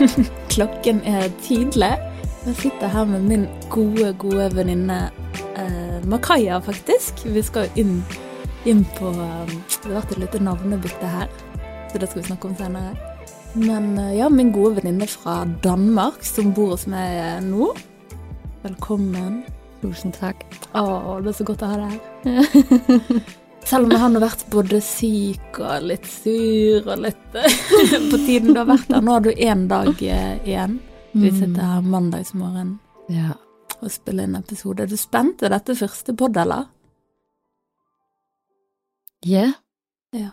Klokken 0.54 1.02
er 1.04 1.28
tidlig. 1.42 1.92
Jeg 2.46 2.56
sitter 2.56 2.88
her 2.88 3.04
med 3.04 3.20
min 3.20 3.46
gode, 3.70 4.14
gode 4.18 4.48
venninne 4.56 5.10
eh, 5.56 6.08
Makaya, 6.08 6.58
faktisk. 6.58 7.24
Vi 7.24 7.42
skal 7.42 7.68
inn, 7.76 8.00
inn 8.64 8.84
på 8.96 9.12
um, 9.12 9.52
Det 9.68 9.90
har 9.90 9.98
vært 9.98 10.14
et 10.14 10.22
lite 10.22 10.40
navnebytte 10.42 11.10
her, 11.12 11.28
så 11.92 12.00
det 12.00 12.08
skal 12.08 12.22
vi 12.22 12.28
snakke 12.30 12.48
om 12.48 12.56
senere. 12.56 12.94
Men 13.54 13.98
eh, 13.98 14.16
ja, 14.16 14.30
min 14.32 14.52
gode 14.56 14.78
venninne 14.80 15.08
fra 15.10 15.42
Danmark 15.64 16.24
som 16.24 16.54
bor 16.56 16.72
hos 16.76 16.86
meg 16.88 17.20
eh, 17.20 17.44
nå. 17.44 17.72
Velkommen. 18.64 19.42
Tusind 19.82 20.16
tak. 20.16 20.46
Å, 20.76 21.20
det 21.20 21.34
er 21.34 21.38
så 21.42 21.48
godt 21.48 21.64
å 21.64 21.74
ha 21.74 21.84
deg 21.84 22.00
her. 22.24 23.36
Selv 23.64 23.84
om 23.86 23.92
jeg 23.94 24.00
har 24.02 24.10
nå 24.10 24.20
vært 24.22 24.42
både 24.50 24.80
syk 24.82 25.60
og 25.62 25.84
litt 25.86 26.06
sur 26.10 26.88
og 26.90 27.02
litt 27.04 27.20
på 28.10 28.18
tiden 28.24 28.54
du 28.54 28.58
har 28.58 28.66
vært 28.70 28.88
der. 28.90 29.02
Nå 29.04 29.14
har 29.14 29.22
du 29.26 29.30
én 29.34 29.66
dag 29.70 29.90
eh, 30.02 30.40
igjen. 30.48 30.78
Vi 31.14 31.30
sitter 31.34 31.62
her 31.66 31.86
mandagsmorgen 31.86 32.76
Ja. 33.10 33.36
og 33.80 33.90
spiller 33.94 34.26
inn 34.26 34.36
episode. 34.38 34.84
Er 34.84 34.90
du 34.90 34.96
spent? 34.98 35.42
Er 35.46 35.54
dette 35.54 35.76
første 35.78 36.14
pod, 36.18 36.36
eller? 36.38 36.66
Ja, 39.26 39.52
Ja. 40.16 40.30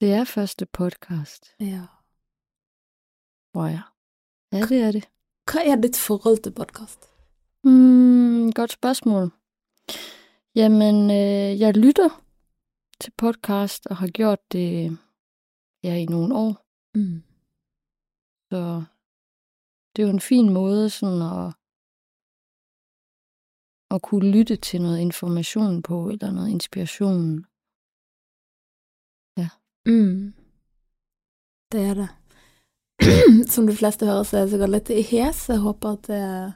det 0.00 0.12
er 0.20 0.24
første 0.28 0.66
podcast, 0.66 1.50
ja. 1.58 1.86
tror 3.54 3.68
jeg. 3.72 3.82
Ja, 4.52 4.66
det 4.68 4.80
er 4.82 4.92
det. 4.92 5.04
Hva 5.50 5.62
er 5.66 5.76
ditt 5.82 5.96
forhold 5.98 6.42
til 6.44 6.52
podkast? 6.52 7.08
Mm, 7.64 8.52
godt 8.54 8.72
spørgsmål. 8.78 9.30
Jamen, 10.54 11.10
øh, 11.10 11.58
jeg 11.60 11.76
lytter 11.76 12.10
til 13.02 13.12
podcast 13.18 13.86
og 13.86 13.96
har 13.96 14.08
gjort 14.08 14.52
det 14.52 14.98
ja, 15.84 15.94
i 15.94 16.06
nogle 16.06 16.34
år. 16.34 16.52
Mm. 16.94 17.22
Så 18.50 18.84
det 19.92 20.02
er 20.02 20.06
jo 20.06 20.12
en 20.12 20.28
fin 20.30 20.52
måde 20.52 20.90
sådan 20.90 21.22
at, 21.22 21.54
at 23.94 24.02
kunne 24.02 24.30
lytte 24.30 24.56
til 24.56 24.82
noget 24.82 24.98
information 24.98 25.82
på, 25.82 26.08
eller 26.08 26.30
noget 26.30 26.50
inspiration. 26.50 27.46
Mm. 29.86 30.34
Det 31.72 31.80
er 31.80 31.94
det. 31.94 32.08
Som 33.52 33.66
de 33.66 33.76
fleste 33.76 34.06
hører, 34.06 34.22
så 34.22 34.36
er 34.36 34.40
jeg 34.40 34.50
sikkert 34.50 34.70
litt 34.70 34.90
hes. 35.10 35.48
Jeg 35.48 35.58
håper 35.58 35.96
at 35.96 36.06
det, 36.06 36.52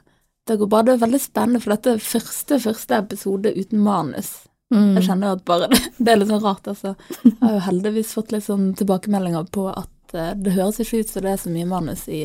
det 0.47 0.59
går 0.59 0.69
bra. 0.71 0.81
Det 0.81 0.93
er 0.93 1.05
veldig 1.05 1.21
spennende, 1.21 1.61
for 1.61 1.75
dette 1.75 1.89
er 1.89 1.97
første, 1.97 2.59
første 2.59 2.97
episode 2.97 3.53
uten 3.59 3.79
manus. 3.83 4.47
Mm. 4.73 4.97
Jeg 4.97 5.05
kjenner 5.07 5.37
at 5.37 5.45
bare 5.47 5.69
det, 5.71 5.79
det 6.03 6.11
er 6.11 6.19
litt 6.19 6.31
sånn 6.31 6.43
rart, 6.43 6.67
altså. 6.67 6.93
Jeg 7.23 7.37
har 7.41 7.55
jo 7.55 7.65
heldigvis 7.69 8.13
fått 8.17 8.33
litt 8.35 8.47
sånn 8.47 8.71
tilbakemeldinger 8.79 9.47
på 9.55 9.67
at 9.71 10.15
eh, 10.17 10.33
det 10.35 10.55
høres 10.57 10.81
ikke 10.83 11.03
ut 11.03 11.13
som 11.13 11.23
det 11.25 11.33
er 11.33 11.43
så 11.43 11.53
mye 11.53 11.69
manus 11.69 12.07
i, 12.11 12.23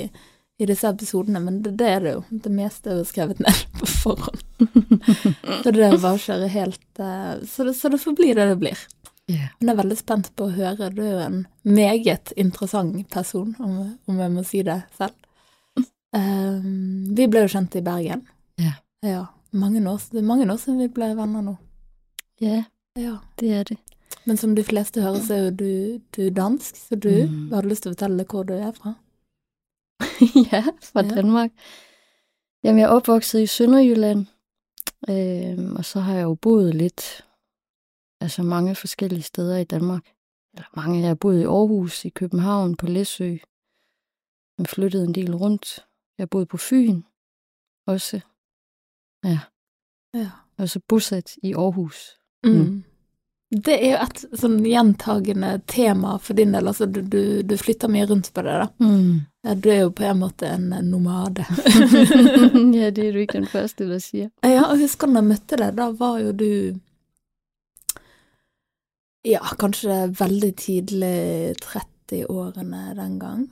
i 0.58 0.68
disse 0.68 0.90
episodene, 0.90 1.42
men 1.44 1.60
det, 1.62 1.76
det 1.78 1.90
er 1.90 2.02
det 2.06 2.16
jo. 2.16 2.24
Det 2.46 2.54
meste 2.54 2.90
er 2.90 2.98
jo 3.00 3.06
skrevet 3.08 3.42
ned 3.44 3.62
på 3.78 3.90
forhånd. 3.92 4.42
så 5.62 5.70
det 5.70 5.76
bare 5.78 6.16
å 6.16 6.24
kjøre 6.26 6.50
helt 6.56 7.02
eh, 7.04 7.32
så, 7.46 7.68
det, 7.68 7.76
så 7.78 7.92
det 7.92 8.02
får 8.02 8.18
bli 8.18 8.32
det 8.38 8.50
det 8.50 8.58
blir. 8.64 8.86
Ja. 9.30 9.48
Men 9.60 9.70
jeg 9.70 9.74
er 9.74 9.82
veldig 9.84 9.98
spent 10.00 10.32
på 10.36 10.48
å 10.48 10.54
høre. 10.56 10.90
Du 10.92 11.02
er 11.04 11.12
jo 11.12 11.24
en 11.24 11.42
meget 11.62 12.32
interessant 12.36 12.98
person, 13.12 13.54
om, 13.62 13.76
om 14.10 14.22
jeg 14.24 14.34
må 14.34 14.42
si 14.46 14.64
det 14.66 14.82
selv. 14.98 15.14
Um, 16.12 17.14
vi 17.16 17.24
ble 17.30 17.46
jo 17.46 17.52
kjent 17.54 17.78
i 17.78 17.84
Bergen. 17.84 18.26
Ja. 18.60 18.74
Ja, 19.06 19.22
mange 19.56 19.80
år, 19.88 20.02
det 20.12 20.20
er 20.20 20.26
mange 20.26 20.44
år 20.50 20.58
siden 20.60 20.82
vi 20.82 20.90
ble 20.92 21.14
venner 21.16 21.44
nå. 21.46 21.54
Ja, 22.40 22.64
Ja. 22.96 23.16
det 23.40 23.52
er 23.52 23.62
det. 23.62 23.78
Men 24.26 24.36
som 24.36 24.56
de 24.56 24.64
fleste 24.64 25.02
hører, 25.02 25.20
så 25.20 25.34
er 25.34 25.38
jo 25.44 25.50
du, 25.50 26.00
du 26.16 26.34
dansk, 26.36 26.76
så 26.76 26.94
du 26.96 27.08
Mm. 27.08 27.52
har 27.52 27.60
du 27.62 27.68
lyst 27.68 27.82
til 27.82 27.90
å 27.90 27.94
fortelle 27.94 28.24
hvor 28.30 28.42
du 28.42 28.52
er 28.52 28.72
fra? 28.72 28.94
ja, 30.52 30.62
fra 30.82 31.02
Ja. 31.02 31.14
Danmark. 31.14 31.50
Jamen, 32.64 32.78
jeg 32.80 32.84
er 32.84 32.94
opvokset 32.94 33.40
i 33.42 33.46
Sønderjylland, 33.46 34.26
øh, 35.08 35.72
og 35.78 35.84
så 35.84 36.00
har 36.00 36.14
jeg 36.14 36.22
jo 36.22 36.34
boet 36.34 36.74
lidt, 36.74 37.24
altså 38.20 38.42
mange 38.42 38.74
forskellige 38.74 39.22
steder 39.22 39.56
i 39.56 39.64
Danmark. 39.64 40.06
Eller 40.54 40.68
mange, 40.76 41.00
jeg 41.00 41.08
har 41.08 41.14
boet 41.14 41.40
i 41.40 41.44
Aarhus, 41.44 42.04
i 42.04 42.08
København, 42.08 42.76
på 42.76 42.86
Læsø. 42.86 43.36
Jeg 44.58 44.66
flyttede 44.66 45.04
en 45.04 45.14
del 45.14 45.34
rundt. 45.36 45.78
Jeg 46.18 46.22
har 46.22 46.26
boet 46.26 46.48
på 46.48 46.56
Fyn 46.56 47.02
også. 47.86 48.20
Ja, 49.24 49.38
Ja. 50.14 50.30
og 50.58 50.68
så 50.68 50.80
bosat 50.88 51.36
i 51.42 51.54
Aarhus. 51.54 52.18
Mm. 52.46 52.82
Det 53.52 53.74
er 53.76 53.90
jo 53.90 53.96
et 54.00 54.20
sånn 54.40 54.54
gjentagende 54.64 55.50
tema 55.68 56.14
for 56.24 56.38
din 56.38 56.54
del, 56.56 56.70
altså 56.70 56.86
du, 56.88 57.02
du, 57.04 57.42
du 57.44 57.52
flytter 57.60 57.90
mye 57.92 58.06
rundt 58.08 58.30
på 58.32 58.44
det, 58.46 58.54
da. 58.62 58.68
Mm. 58.80 59.58
Du 59.60 59.68
er 59.68 59.82
jo 59.82 59.90
på 59.92 60.06
en 60.08 60.22
måte 60.22 60.48
en 60.48 60.70
nomade. 60.88 61.44
ja, 62.78 62.88
det 62.94 63.04
er 63.08 63.12
du 63.12 63.20
ikke 63.20 63.42
den 63.42 63.50
første, 63.50 63.88
der 63.90 64.00
siger. 64.00 64.30
Ja, 64.46 64.70
og 64.70 64.80
husker 64.80 65.10
da 65.10 65.20
jeg 65.20 65.28
møtte 65.34 65.58
deg, 65.60 65.76
da 65.76 65.90
var 65.98 66.20
jo 66.22 66.32
du 66.32 66.48
Ja, 69.28 69.42
kanskje 69.54 70.08
veldig 70.18 70.54
tidlig 70.58 71.18
30-årene 71.62 72.86
den 72.98 73.18
gang. 73.20 73.44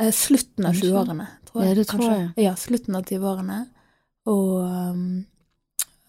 Eh, 0.00 0.10
slutten 0.14 0.66
av 0.66 0.72
Kanskje. 0.72 0.88
20-årene, 0.88 1.26
tror 1.46 1.62
jeg. 1.62 1.68
Ja, 1.68 1.76
det 1.78 1.86
tror 1.90 2.00
kanskje. 2.00 2.16
jeg. 2.22 2.44
Ja, 2.46 2.54
slutten 2.58 2.96
av 2.98 3.04
20-årene. 3.06 3.58
Og, 4.30 4.50
um, 4.64 5.26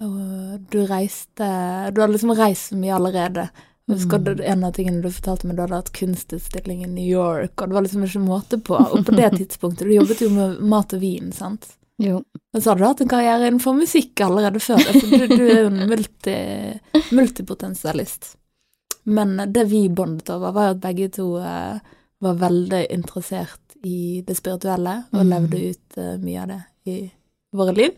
og 0.01 0.67
du 0.71 0.77
reiste 0.87 1.47
Du 1.93 2.01
hadde 2.01 2.13
liksom 2.13 2.31
reist 2.37 2.71
så 2.71 2.77
mye 2.79 2.95
allerede. 2.95 3.49
Husker 3.89 4.19
Mm. 4.19 4.23
det- 4.37 4.45
En 4.45 4.63
av 4.63 4.73
tingene 4.73 5.01
du 5.01 5.09
fortalte 5.09 5.45
meg, 5.47 5.55
du 5.55 5.61
hadde 5.63 5.75
hatt 5.75 5.91
kunstutstilling 5.93 6.83
i 6.83 6.87
New 6.87 7.03
York, 7.09 7.61
og 7.61 7.69
det 7.69 7.73
var 7.73 7.81
liksom 7.83 8.03
ikke 8.05 8.21
måte 8.27 8.57
på. 8.61 8.75
Og 8.75 9.05
på 9.05 9.15
det 9.15 9.31
tidspunktet, 9.39 9.87
du 9.87 9.93
jobbet 9.95 10.21
jo 10.21 10.29
med 10.29 10.59
mat 10.61 10.93
og 10.93 10.99
vin, 11.01 11.31
sant? 11.31 11.75
Jo, 11.99 12.21
Men 12.53 12.61
så 12.61 12.69
hadde 12.71 12.79
du 12.79 12.85
hatt 12.85 13.01
en 13.01 13.07
karriere 13.09 13.47
innenfor 13.49 13.75
musikk 13.75 14.15
allerede 14.21 14.59
før. 14.61 14.77
Altså, 14.77 15.09
du, 15.09 15.27
du 15.35 15.43
er 15.49 15.61
jo 15.63 15.67
en 15.67 15.89
multi, 15.89 16.79
multipotensialist. 17.11 18.35
Men 19.05 19.37
det 19.51 19.65
vi 19.67 19.87
bondet 19.89 20.29
over, 20.29 20.51
var 20.53 20.67
jo 20.69 20.75
at 20.77 20.81
begge 20.83 21.09
to 21.11 21.25
eh, 21.41 21.79
var 22.21 22.35
veldig 22.35 22.85
interessert 22.93 23.75
i 23.83 24.21
det 24.27 24.35
spirituelle, 24.37 25.05
og 25.13 25.23
Mm. 25.25 25.29
levde 25.29 25.69
ut 25.69 25.97
eh, 25.97 26.17
mye 26.17 26.41
av 26.41 26.47
det 26.47 26.63
i 26.85 27.11
våre 27.55 27.73
liv. 27.75 27.91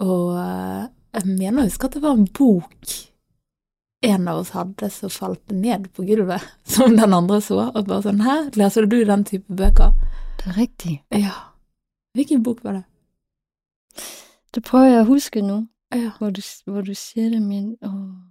Og 0.00 0.36
eh, 0.36 0.86
jeg 1.14 1.26
mener 1.26 1.62
å 1.62 1.68
huske 1.68 1.86
at 1.88 1.96
det 1.96 2.02
var 2.04 2.16
en 2.18 2.26
bok 2.38 2.96
en 4.02 4.28
av 4.32 4.38
oss 4.40 4.54
hadde 4.56 4.88
som 4.90 5.10
falt 5.12 5.50
ned 5.52 5.90
på 5.92 6.06
gulvet, 6.08 6.40
som 6.74 6.94
den 6.96 7.12
andre 7.12 7.40
så, 7.44 7.66
og 7.74 7.84
bare 7.88 8.06
sånn 8.06 8.22
Hæ, 8.24 8.36
leser 8.56 8.86
du 8.88 8.96
den 9.04 9.24
type 9.28 9.52
bøker? 9.52 9.92
det 10.40 10.46
er 10.48 10.56
rigtigt. 10.56 11.00
Ja. 11.12 11.34
Hvilken 12.16 12.40
bok 12.42 12.62
var 12.64 12.78
det? 12.78 12.84
Det 14.54 14.62
prøver 14.64 14.88
jeg 14.88 15.00
at 15.02 15.10
huske 15.10 15.42
nu. 15.44 15.66
Ja. 15.92 16.12
hvor 16.18 16.30
du, 16.30 16.40
hvor 16.64 16.80
du 16.86 16.94
siger 16.94 17.30
det, 17.34 17.42
men 17.42 17.76
åh. 17.84 18.30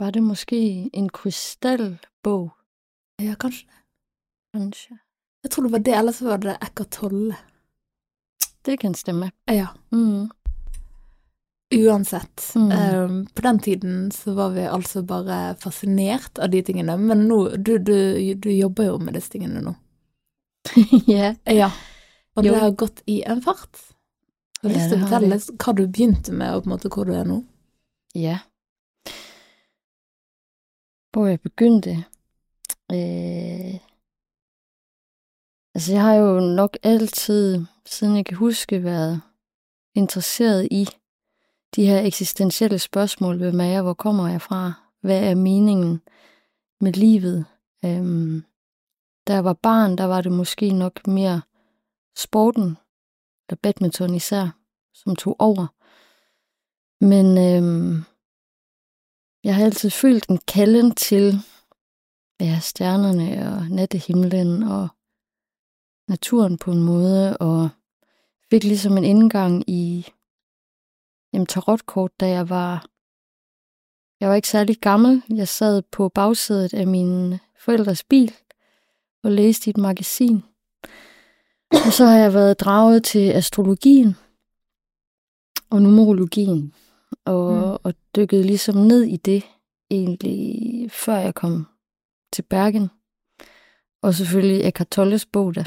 Var 0.00 0.10
det 0.10 0.22
måske 0.22 0.90
en 0.94 1.08
krystalbog, 1.08 2.50
Ja, 3.20 3.34
kanskje 3.34 3.66
det. 3.66 3.82
kanskje? 4.54 4.98
Jeg 5.44 5.50
tror 5.50 5.62
det 5.64 5.72
var 5.72 5.78
det, 5.78 5.94
eller 5.98 6.12
så 6.12 6.24
var 6.28 6.36
det 6.36 6.56
Eckart 6.62 6.90
Tolle. 6.90 7.36
Det 8.66 8.76
kan 8.82 8.94
stemme. 8.98 9.30
Ja. 9.46 9.68
Mm. 9.94 10.26
Uansett. 11.74 12.52
Mm. 12.54 12.70
eh, 12.72 13.10
på 13.34 13.42
den 13.42 13.58
tiden 13.58 14.12
så 14.12 14.34
var 14.34 14.50
vi 14.54 14.66
altså 14.66 15.02
bare 15.02 15.54
fascinert 15.62 16.38
av 16.38 16.50
de 16.50 16.62
tingene, 16.62 16.96
men 16.98 17.26
nå, 17.28 17.40
du, 17.56 17.76
du, 17.78 18.34
du 18.34 18.50
jobber 18.52 18.90
jo 18.90 18.98
med 19.02 19.14
disse 19.18 19.32
tingene 19.34 19.62
nå. 19.62 19.74
ja. 21.06 21.34
Ja. 21.44 21.70
Og 22.36 22.44
Jo. 22.44 22.52
det 22.52 22.60
har 22.60 22.70
gått 22.70 23.02
i 23.06 23.20
en 23.22 23.42
fart. 23.42 23.78
Har 24.62 24.68
du 24.70 24.74
Ja, 24.74 24.78
lyst 24.80 24.90
til 24.92 24.98
å 24.98 25.06
fortelle 25.06 25.38
hva 25.62 25.72
du 25.78 25.82
begynte 25.86 26.32
med, 26.34 26.54
og 26.54 26.64
på 26.64 26.68
en 26.70 26.74
måte 26.74 26.90
hvor 26.92 27.06
du 27.08 27.14
er 27.14 27.24
nå? 27.28 27.40
Ja. 28.14 28.38
Hvor 31.14 31.28
jeg 31.30 31.40
begyndte. 31.46 31.96
Øh... 32.92 33.78
Altså, 35.76 35.92
jeg 35.92 36.02
har 36.02 36.14
jo 36.14 36.40
nok 36.40 36.76
altid, 36.82 37.64
siden 37.86 38.16
jeg 38.16 38.26
kan 38.26 38.36
huske, 38.36 38.84
været 38.84 39.22
interesseret 39.94 40.68
i 40.70 40.88
de 41.76 41.86
her 41.86 42.00
eksistentielle 42.00 42.78
spørgsmål. 42.78 43.36
Hvem 43.36 43.60
er 43.60 43.64
jeg? 43.64 43.82
Hvor 43.82 43.94
kommer 43.94 44.28
jeg 44.28 44.42
fra? 44.42 44.72
Hvad 45.00 45.30
er 45.30 45.34
meningen 45.34 46.02
med 46.80 46.92
livet? 46.92 47.44
Øhm, 47.84 48.44
da 49.26 49.32
jeg 49.32 49.44
var 49.44 49.52
barn, 49.52 49.98
der 49.98 50.04
var 50.04 50.20
det 50.20 50.32
måske 50.32 50.72
nok 50.72 51.06
mere 51.06 51.42
sporten, 52.16 52.76
eller 53.48 53.58
badminton 53.62 54.14
især, 54.14 54.48
som 54.94 55.16
tog 55.16 55.36
over. 55.38 55.66
Men 57.04 57.26
øhm, 57.38 58.04
jeg 59.44 59.54
har 59.54 59.64
altid 59.64 59.90
følt 59.90 60.26
en 60.26 60.38
kalden 60.38 60.94
til 60.94 61.34
ja, 62.40 62.58
stjernerne 62.60 63.56
og 63.56 63.70
nattehimlen 63.70 64.62
og 64.62 64.88
naturen 66.08 66.58
på 66.58 66.72
en 66.72 66.82
måde, 66.82 67.36
og 67.36 67.68
fik 68.50 68.64
ligesom 68.64 68.98
en 68.98 69.04
indgang 69.04 69.70
i 69.70 70.06
jamen, 71.32 71.46
tarotkort, 71.46 72.20
da 72.20 72.28
jeg 72.28 72.48
var 72.48 72.86
jeg 74.20 74.28
var 74.28 74.34
ikke 74.34 74.48
særlig 74.48 74.76
gammel. 74.76 75.22
Jeg 75.28 75.48
sad 75.48 75.82
på 75.82 76.08
bagsædet 76.08 76.74
af 76.74 76.86
min 76.86 77.38
forældres 77.58 78.04
bil 78.04 78.32
og 79.22 79.32
læst 79.32 79.66
i 79.66 79.70
et 79.70 79.76
magasin. 79.76 80.42
Og 81.70 81.92
så 81.92 82.04
har 82.04 82.18
jeg 82.18 82.34
været 82.34 82.60
draget 82.60 83.04
til 83.04 83.30
astrologien 83.30 84.16
og 85.70 85.82
numerologien, 85.82 86.74
og, 87.24 87.52
mm. 87.52 87.76
og 87.82 87.94
dykket 88.16 88.46
ligesom 88.46 88.76
ned 88.76 89.02
i 89.02 89.16
det, 89.16 89.42
egentlig 89.90 90.90
før 90.90 91.16
jeg 91.16 91.34
kom 91.34 91.66
til 92.32 92.42
Bergen. 92.42 92.90
Og 94.02 94.14
selvfølgelig 94.14 94.64
Eckhart 94.68 94.88
Tolles 94.88 95.26
bog 95.26 95.54
der, 95.54 95.64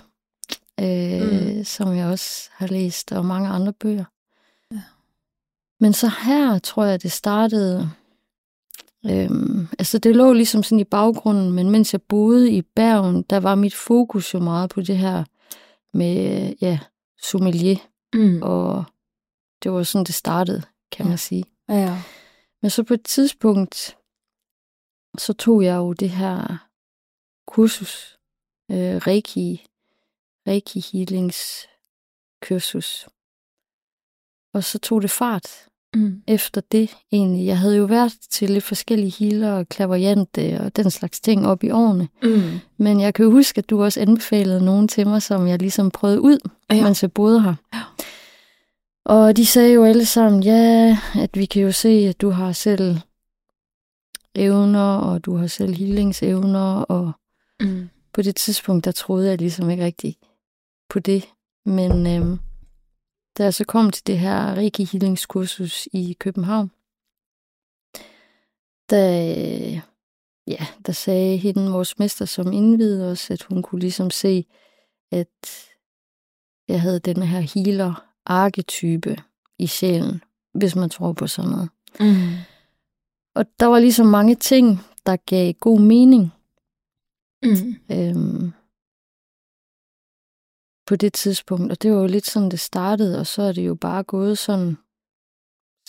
øh, 0.82 1.58
mm. 1.58 1.64
som 1.64 1.96
jeg 1.96 2.08
også 2.08 2.50
har 2.52 2.68
læst, 2.68 3.12
og 3.12 3.26
mange 3.26 3.50
andre 3.50 3.74
bøger. 3.74 4.06
Ja. 4.72 4.82
Men 5.80 5.94
så 5.94 6.12
her 6.24 6.60
tror 6.60 6.84
jeg, 6.84 7.04
det 7.04 7.12
startede... 7.12 7.90
Øhm, 9.06 9.68
altså 9.80 9.98
det 9.98 10.16
lå 10.16 10.34
ligesom 10.34 10.64
sådan 10.64 10.80
i 10.80 10.84
baggrunden, 10.84 11.52
men 11.52 11.70
mens 11.70 11.94
jeg 11.94 12.02
boede 12.02 12.52
i 12.52 12.62
Bergen, 12.62 13.22
der 13.22 13.40
var 13.40 13.56
mit 13.56 13.76
fokus 13.76 14.34
jo 14.34 14.40
meget 14.40 14.70
på 14.70 14.82
det 14.82 14.98
her 14.98 15.24
med, 15.94 16.54
ja, 16.62 16.80
sommelier. 17.22 17.78
Mm. 18.14 18.42
Og 18.42 18.84
det 19.64 19.72
var 19.72 19.84
sådan, 19.84 20.06
det 20.06 20.16
startede, 20.16 20.62
kan 20.92 21.06
ja. 21.06 21.10
man 21.10 21.18
sige. 21.18 21.44
Ja. 21.70 22.02
Men 22.62 22.72
så 22.72 22.84
på 22.84 22.94
et 22.94 23.04
tidspunkt, 23.04 23.98
så 25.18 25.34
tog 25.34 25.64
jeg 25.64 25.76
jo 25.76 25.94
det 25.94 26.10
her 26.10 26.68
kursus, 27.48 28.18
øh, 28.72 28.96
Reiki, 28.96 29.66
Reiki 30.50 30.86
Healings 30.92 31.68
kursus. 32.48 33.08
Og 34.54 34.64
så 34.64 34.80
tog 34.80 35.02
det 35.02 35.12
fart 35.12 35.48
mm. 35.96 36.22
efter 36.28 36.62
det 36.72 36.98
egentlig. 37.12 37.46
Jeg 37.46 37.60
havde 37.60 37.78
jo 37.78 37.86
været 37.86 38.14
til 38.30 38.50
lidt 38.50 38.64
forskellige 38.64 39.14
healer 39.20 39.52
og 39.52 39.70
klaverjante 39.70 40.60
og 40.62 40.76
den 40.76 40.92
slags 40.92 41.20
ting 41.20 41.48
op 41.48 41.64
i 41.64 41.70
årene. 41.70 42.08
Mm. 42.24 42.60
Men 42.78 43.02
jeg 43.02 43.14
kan 43.14 43.26
jo 43.26 43.32
huske, 43.32 43.58
at 43.58 43.70
du 43.70 43.84
også 43.84 44.00
anbefalede 44.02 44.66
nogen 44.66 44.88
til 44.88 45.08
mig, 45.08 45.22
som 45.22 45.48
jeg 45.48 45.60
ligesom 45.60 45.92
prøvede 45.92 46.22
ud, 46.22 46.38
ja. 46.72 46.84
mens 46.84 47.02
jeg 47.02 47.12
boede 47.12 47.42
her. 47.42 47.56
Ja. 47.74 47.82
Og 49.06 49.38
de 49.38 49.46
sagde 49.46 49.74
jo 49.74 49.84
alle 49.84 50.06
sammen, 50.06 50.44
ja, 50.44 50.98
at 51.16 51.30
vi 51.38 51.46
kan 51.46 51.62
jo 51.62 51.72
se, 51.72 51.90
at 51.90 52.22
du 52.22 52.30
har 52.30 52.52
selv 52.52 52.98
evner, 54.36 54.96
og 54.98 55.26
du 55.26 55.36
har 55.36 55.48
selv 55.48 55.74
healingsevner, 55.74 56.82
og 56.82 57.12
mm. 57.60 57.90
på 58.14 58.22
det 58.22 58.36
tidspunkt, 58.36 58.86
der 58.86 58.92
troede 58.92 59.30
jeg 59.30 59.38
ligesom 59.38 59.70
ikke 59.70 59.86
rigtig 59.86 60.18
på 60.90 61.00
det. 61.00 61.30
Men 61.66 62.08
øhm, 62.08 62.40
da 63.38 63.44
jeg 63.44 63.54
så 63.54 63.66
kom 63.66 63.92
til 63.92 64.08
det 64.08 64.20
her 64.20 64.56
Reiki 64.56 64.84
Healingskursus 64.84 65.88
i 65.94 66.16
København, 66.20 66.72
der, 68.90 69.82
ja, 70.48 70.68
der 70.86 70.92
sagde 70.92 71.38
hende, 71.38 71.72
vores 71.72 72.00
mester, 72.00 72.26
som 72.26 72.52
indvidede 72.52 73.12
os, 73.12 73.32
at 73.32 73.44
hun 73.44 73.62
kunne 73.62 73.82
ligesom 73.82 74.10
se, 74.10 74.46
at 75.12 75.68
jeg 76.68 76.82
havde 76.82 77.00
den 77.00 77.24
her 77.24 77.40
healer 77.40 78.06
arketype 78.26 79.18
i 79.60 79.68
sjælen, 79.68 80.24
hvis 80.54 80.76
man 80.76 80.90
tror 80.90 81.14
på 81.14 81.28
sådan 81.28 81.52
noget. 81.52 81.70
Mm. 82.00 82.34
Og 83.36 83.46
der 83.60 83.66
var 83.66 83.80
ligesom 83.80 84.08
mange 84.08 84.36
ting, 84.36 84.80
der 85.06 85.16
gav 85.16 85.54
god 85.54 85.80
mening. 85.80 86.34
Mm. 87.44 87.76
Øhm, 87.92 88.54
på 90.90 90.96
det 90.96 91.14
tidspunkt, 91.14 91.72
og 91.72 91.82
det 91.82 91.92
var 91.92 91.98
jo 91.98 92.08
lidt 92.08 92.26
sådan, 92.26 92.52
det 92.52 92.60
startede, 92.60 93.20
og 93.20 93.28
så 93.28 93.42
er 93.42 93.52
det 93.52 93.68
jo 93.68 93.76
bare 93.76 94.04
gået 94.04 94.38
sådan 94.38 94.78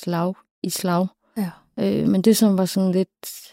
slag 0.00 0.34
i 0.62 0.70
slag. 0.70 1.06
Ja. 1.36 1.50
Øh, 1.78 2.08
men 2.08 2.22
det, 2.22 2.36
som 2.36 2.58
var 2.58 2.64
sådan 2.64 2.92
lidt 2.92 3.52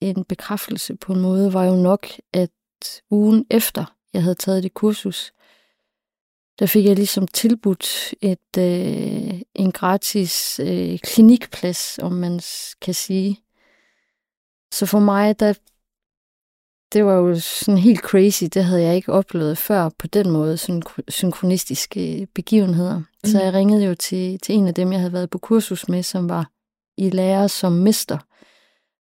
en 0.00 0.24
bekræftelse 0.24 0.96
på 0.96 1.12
en 1.12 1.20
måde, 1.20 1.52
var 1.52 1.64
jo 1.64 1.76
nok, 1.76 2.06
at 2.32 2.50
ugen 3.10 3.46
efter, 3.50 3.96
jeg 4.12 4.22
havde 4.22 4.34
taget 4.34 4.62
det 4.62 4.74
kursus, 4.74 5.32
der 6.58 6.66
fik 6.66 6.84
jeg 6.84 6.96
ligesom 6.96 7.26
tilbudt 7.26 8.14
et, 8.20 8.58
øh, 8.58 9.40
en 9.54 9.72
gratis 9.72 10.60
øh, 10.60 10.98
klinikplads, 10.98 11.98
om 11.98 12.12
man 12.12 12.40
kan 12.80 12.94
sige. 12.94 13.40
Så 14.72 14.86
for 14.86 15.00
mig, 15.00 15.40
der, 15.40 15.54
det 16.92 17.04
var 17.04 17.12
jo 17.12 17.40
sådan 17.40 17.78
helt 17.78 18.00
crazy. 18.00 18.44
Det 18.54 18.64
havde 18.64 18.82
jeg 18.82 18.96
ikke 18.96 19.12
oplevet 19.12 19.58
før 19.58 19.88
på 19.88 20.06
den 20.06 20.30
måde, 20.30 20.56
sådan 20.56 20.82
synkronistiske 21.08 22.28
begivenheder. 22.34 22.98
Mm. 22.98 23.04
Så 23.24 23.42
jeg 23.42 23.52
ringede 23.52 23.84
jo 23.84 23.94
til, 23.94 24.38
til 24.38 24.54
en 24.54 24.68
af 24.68 24.74
dem, 24.74 24.92
jeg 24.92 25.00
havde 25.00 25.12
været 25.12 25.30
på 25.30 25.38
kursus 25.38 25.88
med, 25.88 26.02
som 26.02 26.28
var 26.28 26.50
i 26.98 27.10
lærer 27.10 27.46
som 27.46 27.72
mester 27.72 28.18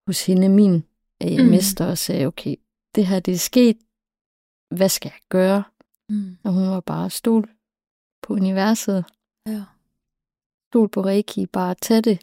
hos 0.07 0.25
hende, 0.25 0.49
min 0.49 0.83
øh, 1.23 1.39
mm. 1.39 1.45
mester, 1.45 1.85
og 1.85 1.97
sagde, 1.97 2.25
okay, 2.25 2.55
det 2.95 3.07
her 3.07 3.19
det 3.19 3.33
er 3.33 3.37
sket. 3.37 3.77
Hvad 4.75 4.89
skal 4.89 5.11
jeg 5.15 5.21
gøre? 5.29 5.63
Mm. 6.09 6.37
Og 6.43 6.53
hun 6.53 6.69
var 6.69 6.79
bare 6.79 7.09
stol 7.09 7.49
på 8.23 8.33
universet. 8.33 9.05
Ja. 9.47 9.63
Stol 10.71 10.89
på 10.89 11.01
Reiki, 11.01 11.45
bare 11.45 11.75
tage 11.81 12.01
det. 12.01 12.21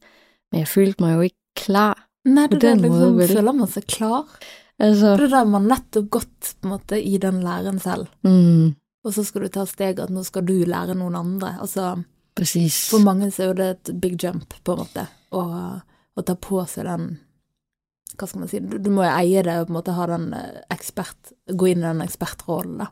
Men 0.53 0.59
jeg 0.59 0.69
følte 0.69 1.03
mig 1.03 1.15
jo 1.15 1.21
ikke 1.21 1.37
klar 1.57 2.09
Nej, 2.25 2.43
det 2.43 2.51
på 2.51 2.67
den 2.67 2.83
der, 2.83 2.89
måde. 2.89 3.17
Vel? 3.17 3.29
Føler 3.29 3.53
man 3.53 3.67
sig 3.67 3.85
klar? 3.85 4.39
Altså, 4.81 5.17
det 5.21 5.29
der 5.33 5.49
man 5.49 5.69
nettopp 5.69 6.07
gått 6.17 6.55
på 6.61 6.69
en 6.69 6.73
måte 6.73 6.97
i 6.97 7.19
den 7.21 7.43
læren 7.45 7.81
selv. 7.83 8.09
Mm. 8.25 8.77
Og 9.05 9.15
så 9.15 9.25
skal 9.25 9.45
du 9.45 9.53
ta 9.53 9.65
steg 9.69 10.01
at 10.01 10.13
nå 10.13 10.23
skal 10.25 10.45
du 10.49 10.55
lære 10.69 10.97
noen 10.97 11.19
andre. 11.19 11.55
Altså, 11.61 11.99
Precis. 12.37 12.87
For 12.91 13.03
mange 13.05 13.31
så 13.35 13.51
er 13.51 13.59
det 13.59 13.69
et 13.71 13.91
big 14.01 14.17
jump, 14.23 14.55
på 14.65 14.77
en 14.77 14.85
måte, 14.85 15.07
å, 15.37 15.43
å 16.17 16.25
ta 16.25 16.37
på 16.39 16.63
seg 16.71 16.87
den 16.89 17.11
Hva 18.17 18.29
skal 18.29 18.43
man 18.43 18.51
si? 18.51 18.61
Du, 18.61 18.79
du 18.81 18.89
må 18.93 19.05
jo 19.05 19.11
eie 19.13 19.43
det 19.45 19.57
og 19.61 19.69
på 19.69 19.75
en 19.75 19.79
måte 19.79 19.97
ha 19.97 20.07
den 20.11 20.31
eh, 20.37 20.63
ekspert, 20.73 21.33
gå 21.47 21.71
inn 21.71 21.83
i 21.83 21.89
den 21.89 22.03
ekspertrollen, 22.05 22.81
da. 22.85 22.89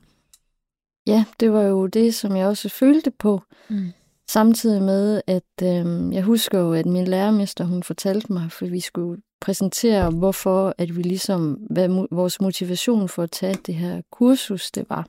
Ja, 1.09 1.23
det 1.41 1.49
var 1.55 1.71
jo 1.71 1.87
det, 1.89 2.11
som 2.17 2.37
jeg 2.37 2.51
også 2.51 2.69
følte 2.69 3.11
på. 3.11 3.39
Mm. 3.73 3.95
Samtidig 4.29 4.83
med, 4.85 5.23
at 5.27 5.65
øh, 5.65 6.13
jeg 6.13 6.27
husker 6.27 6.59
jo, 6.61 6.73
at 6.77 6.87
min 6.87 7.09
lærermester, 7.09 7.65
hun 7.65 7.83
fortalte 7.83 8.33
mig, 8.33 8.51
for 8.53 8.69
vi 8.69 8.81
skulle 8.85 9.23
præsentere, 9.41 10.11
hvorfor 10.11 10.75
at 10.79 10.97
vi 10.97 11.03
ligesom, 11.03 11.53
hvad 11.53 12.07
vores 12.11 12.41
motivation 12.41 13.09
for 13.09 13.23
at 13.23 13.31
tage 13.31 13.55
det 13.55 13.75
her 13.75 14.03
kursus, 14.11 14.71
det 14.71 14.91
var. 14.91 15.07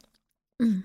Mm. 0.59 0.83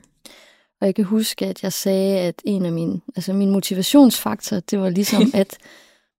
Og 0.80 0.86
jeg 0.86 0.94
kan 0.94 1.04
huske, 1.04 1.46
at 1.46 1.62
jeg 1.62 1.72
sagde, 1.72 2.20
at 2.20 2.42
en 2.44 2.66
af 2.66 2.72
mine, 2.72 3.00
altså 3.16 3.32
min 3.32 3.50
motivationsfaktor, 3.50 4.60
det 4.60 4.80
var 4.80 4.88
ligesom, 4.88 5.22
at 5.42 5.58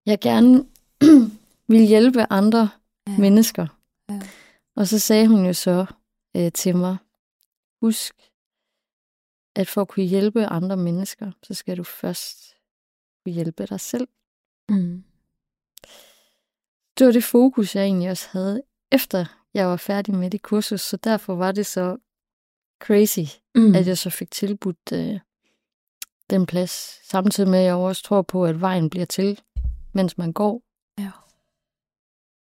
jeg 0.05 0.19
gerne 0.19 0.65
ville 1.67 1.87
hjælpe 1.87 2.25
andre 2.29 2.69
ja. 3.07 3.17
mennesker. 3.17 3.67
Ja. 4.09 4.21
Og 4.75 4.87
så 4.87 4.99
sagde 4.99 5.27
hun 5.27 5.45
jo 5.45 5.53
så 5.53 5.85
øh, 6.35 6.51
til 6.51 6.75
mig, 6.75 6.97
husk, 7.81 8.15
at 9.55 9.67
for 9.67 9.81
at 9.81 9.87
kunne 9.87 10.05
hjælpe 10.05 10.45
andre 10.45 10.77
mennesker, 10.77 11.31
så 11.43 11.53
skal 11.53 11.77
du 11.77 11.83
først 11.83 12.55
kunne 13.23 13.33
hjælpe 13.33 13.65
dig 13.65 13.79
selv. 13.79 14.07
Mm. 14.69 15.03
Det 16.97 17.05
var 17.07 17.13
det 17.13 17.23
fokus, 17.23 17.75
jeg 17.75 17.83
egentlig 17.83 18.09
også 18.09 18.27
havde, 18.31 18.61
efter 18.91 19.25
jeg 19.53 19.67
var 19.67 19.77
færdig 19.77 20.15
med 20.15 20.31
det 20.31 20.41
kursus, 20.41 20.81
så 20.81 20.97
derfor 20.97 21.35
var 21.35 21.51
det 21.51 21.65
så 21.65 21.97
crazy, 22.83 23.39
mm. 23.55 23.75
at 23.75 23.87
jeg 23.87 23.97
så 23.97 24.09
fik 24.09 24.31
tilbudt 24.31 24.91
øh, 24.93 25.19
den 26.29 26.45
plads, 26.45 26.99
samtidig 27.09 27.49
med, 27.49 27.59
at 27.59 27.65
jeg 27.65 27.75
også 27.75 28.03
tror 28.03 28.21
på, 28.21 28.45
at 28.45 28.61
vejen 28.61 28.89
bliver 28.89 29.05
til, 29.05 29.41
mens 29.93 30.17
man 30.17 30.33
går. 30.33 30.61
Ja. 30.99 31.11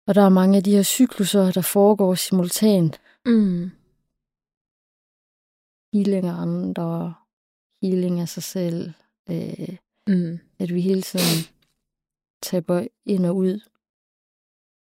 Og 0.07 0.15
der 0.15 0.21
er 0.21 0.29
mange 0.29 0.57
af 0.57 0.63
de 0.63 0.75
her 0.75 0.83
cykluser, 0.83 1.51
der 1.51 1.61
foregår 1.61 2.15
simultant. 2.15 3.01
Mm 3.25 3.71
healing 5.93 6.27
af 6.27 6.33
andre, 6.33 7.13
healing 7.81 8.19
af 8.19 8.29
sig 8.29 8.43
selv. 8.43 8.93
Øh, 9.29 9.77
mm. 10.07 10.39
At 10.59 10.73
vi 10.73 10.81
hele 10.81 11.01
tiden 11.01 11.47
taber 12.41 12.87
ind 13.05 13.25
og 13.25 13.35
ud 13.35 13.59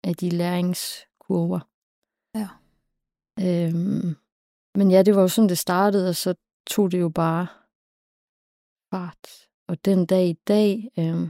af 0.09 0.15
de 0.15 0.29
læringskurver. 0.29 1.59
Ja. 2.39 2.49
Øhm, 3.45 4.15
men 4.77 4.91
ja, 4.91 4.99
det 5.03 5.15
var 5.15 5.21
jo 5.21 5.27
sådan, 5.27 5.49
det 5.49 5.57
startede, 5.57 6.09
og 6.09 6.15
så 6.15 6.35
tog 6.67 6.91
det 6.91 6.99
jo 6.99 7.09
bare 7.09 7.47
fart. 8.93 9.25
Og 9.67 9.85
den 9.85 10.05
dag 10.05 10.25
i 10.29 10.33
dag, 10.33 10.69
øhm, 10.99 11.27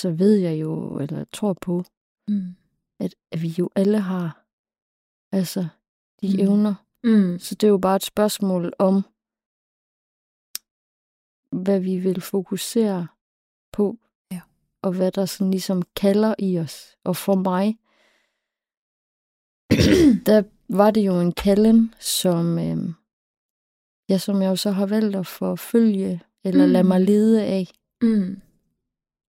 så 0.00 0.08
ved 0.22 0.34
jeg 0.46 0.60
jo, 0.60 0.98
eller 0.98 1.24
tror 1.32 1.52
på, 1.52 1.84
mm. 2.28 2.56
at, 3.00 3.14
at 3.32 3.42
vi 3.42 3.48
jo 3.58 3.70
alle 3.74 4.00
har 4.00 4.44
altså 5.32 5.68
de 6.20 6.28
mm. 6.28 6.40
evner, 6.44 6.74
Mm. 7.04 7.38
Så 7.38 7.54
det 7.54 7.64
er 7.64 7.68
jo 7.68 7.78
bare 7.78 7.96
et 7.96 8.02
spørgsmål 8.02 8.72
om, 8.78 8.94
hvad 11.64 11.80
vi 11.80 11.98
vil 11.98 12.20
fokusere 12.20 13.08
på. 13.72 13.98
Og 14.82 14.92
hvad 14.92 15.12
der 15.12 15.26
sådan 15.26 15.50
ligesom 15.50 15.82
kalder 15.96 16.34
i 16.38 16.58
os. 16.58 16.96
Og 17.04 17.16
for 17.16 17.34
mig, 17.34 17.78
der 20.26 20.42
var 20.68 20.90
det 20.90 21.00
jo 21.00 21.20
en 21.20 21.32
kalden, 21.32 21.94
som, 22.00 22.58
øh, 22.58 22.94
ja, 24.08 24.18
som 24.18 24.42
jeg 24.42 24.48
jo 24.48 24.56
så 24.56 24.70
har 24.70 24.86
valgt 24.86 25.16
at 25.16 25.26
forfølge, 25.26 26.22
eller 26.44 26.66
mm. 26.66 26.72
lade 26.72 26.84
mig 26.84 27.00
lede 27.00 27.44
af 27.44 27.68
mm. 28.02 28.40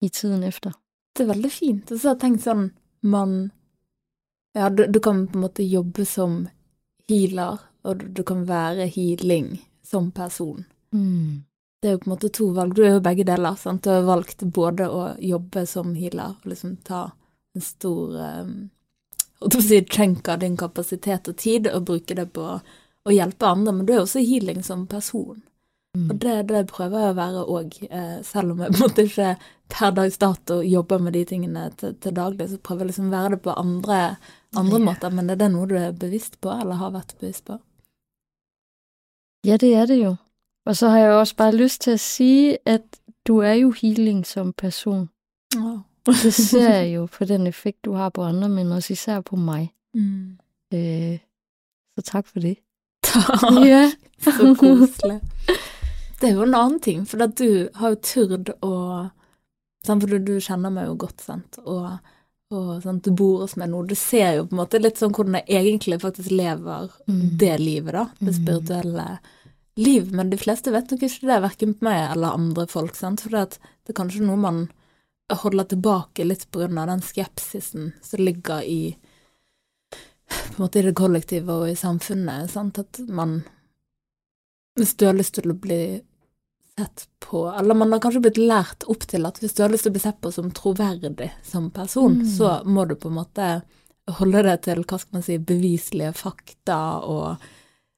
i 0.02 0.10
tiden 0.10 0.44
efter. 0.44 0.72
Det 1.18 1.24
er 1.24 1.34
veldig 1.34 1.52
fint. 1.52 2.00
Så 2.02 2.10
jeg 2.10 2.20
tænkte 2.20 2.44
sådan, 2.44 2.72
man 3.02 3.52
Ja, 4.56 4.70
du, 4.70 4.86
du 4.94 5.00
kan 5.00 5.28
på 5.28 5.38
en 5.38 5.42
måte 5.42 5.64
jobbe 5.64 6.06
som 6.06 6.48
healer, 7.10 7.58
og 7.84 8.00
du, 8.00 8.06
du 8.18 8.24
kan 8.24 8.48
være 8.48 8.88
healing 8.88 9.60
som 9.84 10.12
person. 10.12 10.66
Mm. 10.92 11.44
Det 11.80 11.88
er 11.88 11.96
jo 11.96 12.02
på 12.02 12.10
en 12.10 12.14
måte 12.16 12.30
to 12.36 12.50
valg. 12.56 12.76
Du 12.76 12.84
er 12.84 12.98
jo 12.98 13.04
begge 13.04 13.24
deler. 13.24 13.56
sant? 13.56 13.84
Du 13.84 13.90
har 13.90 14.08
valgt 14.08 14.44
både 14.44 14.90
å 14.90 15.14
jobbe 15.24 15.66
som 15.68 15.96
healer 15.96 16.36
og 16.36 16.50
liksom 16.52 16.76
ta 16.84 17.06
en 17.56 17.64
stor 17.64 18.18
um, 18.20 18.70
si, 19.62 19.86
chunk 19.86 20.28
av 20.28 20.40
din 20.40 20.58
kapasitet 20.58 21.28
og 21.28 21.38
tid 21.38 21.70
og 21.72 21.86
bruke 21.88 22.16
det 22.16 22.28
på 22.36 22.60
å 23.08 23.14
hjelpe 23.14 23.48
andre, 23.48 23.74
men 23.74 23.88
du 23.88 23.94
er 23.96 24.04
også 24.04 24.20
healing 24.20 24.60
som 24.64 24.86
person. 24.88 25.40
Mm. 25.98 26.10
Og 26.12 26.20
det, 26.22 26.36
det 26.52 26.66
prøver 26.70 27.02
jeg 27.02 27.14
å 27.14 27.18
være 27.18 27.46
òg, 27.50 27.80
eh, 27.90 28.20
selv 28.28 28.54
om 28.54 28.60
jeg 28.62 28.76
på 28.76 28.78
en 28.78 28.84
måte 28.84 29.06
ikke 29.08 29.30
per 29.74 29.96
dags 29.98 30.20
dato 30.22 30.60
jobber 30.66 31.02
med 31.02 31.16
de 31.18 31.24
tingene 31.32 31.70
til, 31.80 31.96
til 32.04 32.14
daglig, 32.14 32.50
så 32.52 32.60
prøver 32.62 32.86
jeg 32.86 32.92
liksom 32.92 33.10
å 33.10 33.16
være 33.16 33.34
det 33.36 33.42
på 33.48 33.56
andre, 33.58 33.98
andre 34.60 34.82
måter. 34.84 35.16
Men 35.16 35.32
er 35.32 35.40
det 35.40 35.50
noe 35.56 35.70
du 35.70 35.78
er 35.80 35.96
bevisst 35.98 36.38
på, 36.44 36.52
eller 36.54 36.82
har 36.82 36.94
vært 36.94 37.16
bevisst 37.22 37.48
på? 37.50 37.58
Ja, 39.48 39.58
det 39.58 39.72
er 39.74 39.88
det 39.90 40.02
jo. 40.02 40.18
Og 40.70 40.76
så 40.78 40.90
har 40.90 40.98
jeg 41.00 41.12
også 41.12 41.36
bare 41.36 41.56
lyst 41.56 41.82
til 41.82 41.92
at 41.92 42.00
sige, 42.00 42.58
at 42.66 42.82
du 43.28 43.38
er 43.42 43.54
jo 43.54 43.72
healing 43.72 44.26
som 44.28 44.54
person. 44.54 45.10
Ja. 45.56 45.78
Det 46.06 46.34
ser 46.34 46.70
jeg 46.80 46.96
jo 46.96 47.06
på 47.06 47.26
den 47.26 47.48
effekt, 47.48 47.86
du 47.86 47.94
har 47.94 48.10
på 48.10 48.24
andre, 48.24 48.50
men 48.50 48.72
også 48.72 48.94
især 48.94 49.22
på 49.22 49.36
mig. 49.36 49.74
Mm. 49.94 50.38
Øh, 50.74 51.18
så 51.98 52.02
tak 52.06 52.28
for 52.28 52.40
det. 52.40 52.58
Takk. 53.04 53.66
Ja. 53.66 53.92
Så 54.20 54.56
koselig. 54.60 55.20
Det 56.22 56.30
er 56.30 56.34
jo 56.34 56.44
en 56.44 56.54
annen 56.56 56.80
ting, 56.84 57.06
for 57.08 57.24
at 57.24 57.38
du 57.40 57.70
har 57.76 57.90
jo 57.94 57.96
turt 58.04 58.50
å 58.62 58.72
sant, 59.86 60.04
For 60.04 60.10
du, 60.12 60.18
du 60.20 60.40
kjenner 60.44 60.70
meg 60.70 60.90
jo 60.90 60.96
godt, 61.00 61.22
sant, 61.24 61.58
og, 61.64 61.94
og 62.52 62.82
sant, 62.84 63.06
du 63.06 63.16
bor 63.16 63.46
hos 63.46 63.56
meg 63.58 63.72
nå. 63.72 63.86
Du 63.88 63.96
ser 63.96 64.34
jo 64.36 64.44
på 64.46 64.54
en 64.58 64.60
måte 64.60 64.82
litt 64.84 65.00
sånn 65.00 65.16
hvordan 65.16 65.40
jeg 65.40 65.48
egentlig 65.64 66.02
faktisk 66.04 66.32
lever 66.36 66.90
Mm. 67.08 67.38
det 67.40 67.60
livet, 67.60 67.94
da. 67.94 68.06
Det 68.20 68.36
Mm. 68.36 68.36
Liv. 69.80 70.12
Men 70.16 70.30
de 70.32 70.38
fleste 70.40 70.74
vet 70.74 70.92
nok 70.92 71.06
ikke 71.08 71.30
det, 71.30 71.40
verken 71.46 71.76
på 71.78 71.88
meg 71.88 72.02
eller 72.12 72.36
andre 72.38 72.68
folk, 72.72 72.98
sant. 73.00 73.24
For 73.26 73.36
det, 73.36 73.60
det 73.88 73.94
er 73.96 74.00
kanskje 74.02 74.26
noe 74.28 74.40
man 74.40 74.66
holder 75.30 75.68
tilbake 75.70 76.26
litt 76.26 76.48
av 76.58 76.74
den 76.74 77.04
skepsisen 77.06 77.92
som 78.02 78.24
ligger 78.24 78.64
i 78.66 78.98
på 80.30 80.56
en 80.58 80.64
måte 80.64 80.80
i 80.80 80.86
det 80.86 80.96
kollektive 80.98 81.54
og 81.54 81.70
i 81.70 81.78
samfunnet. 81.78 82.52
Sant? 82.52 82.80
At 82.82 83.00
man 83.08 83.44
Hvis 84.78 84.96
du 84.96 85.06
har 85.06 85.18
lyst 85.18 85.34
til 85.36 85.52
å 85.52 85.58
bli 85.58 86.02
sett 86.78 87.08
på 87.20 87.42
Eller 87.52 87.76
man 87.76 87.92
har 87.92 88.00
kanskje 88.00 88.22
blitt 88.22 88.38
lært 88.38 88.86
opp 88.88 89.04
til 89.10 89.26
at 89.26 89.40
hvis 89.42 89.54
du 89.58 89.64
har 89.64 89.70
lyst 89.74 89.84
til 89.84 89.92
å 89.92 89.98
bli 89.98 90.04
sett 90.04 90.22
på 90.22 90.32
som 90.32 90.52
troverdig 90.52 91.32
som 91.44 91.70
person, 91.72 92.22
Mm. 92.22 92.38
så 92.38 92.64
må 92.66 92.88
du 92.88 92.96
på 92.96 93.10
en 93.10 93.18
måte 93.20 93.48
holde 94.20 94.44
deg 94.44 94.62
til 94.62 94.84
hva 94.84 95.00
skal 95.00 95.18
man 95.18 95.24
si, 95.24 95.38
beviselige 95.38 96.14
fakta 96.14 97.04
og 97.04 97.38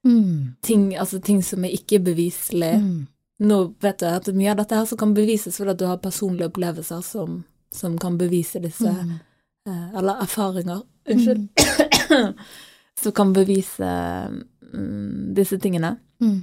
Mm. 0.04 0.54
ting, 0.62 0.96
altså 0.98 1.20
ting 1.22 1.42
som 1.46 1.64
er 1.64 1.74
ikke 1.76 2.00
beviselige. 2.02 2.78
Mm. 2.82 3.06
Nå 3.42 3.58
vet 3.80 4.02
jeg 4.02 4.18
at 4.18 4.30
mye 4.34 4.50
av 4.50 4.56
dette 4.58 4.74
her 4.74 4.86
som 4.86 4.98
kan 4.98 5.14
bevises 5.14 5.56
fordi 5.58 5.76
du 5.78 5.86
har 5.86 6.00
personlige 6.02 6.50
opplevelser 6.50 7.00
som, 7.06 7.44
som 7.74 7.98
kan 7.98 8.18
bevise 8.18 8.58
disse 8.62 8.90
Mm. 8.90 9.18
eh, 9.66 9.98
Eller 9.98 10.22
erfaringer, 10.22 10.82
unnskyld, 11.08 11.48
som 13.02 13.12
kan 13.12 13.32
bevise 13.32 13.90
mm, 14.72 15.34
disse 15.34 15.58
tingene. 15.58 15.96
Mm. 16.20 16.42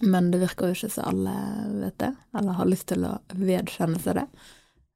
Men 0.00 0.30
det 0.30 0.38
virker 0.38 0.66
jo 0.70 0.74
ikke 0.76 0.90
så 0.90 1.02
alle 1.10 1.34
vet 1.80 1.98
det, 1.98 2.12
eller 2.38 2.52
har 2.52 2.66
lyst 2.70 2.86
til 2.86 3.04
å 3.06 3.16
vedkjenne 3.34 3.98
seg 4.02 4.20
det. 4.20 4.26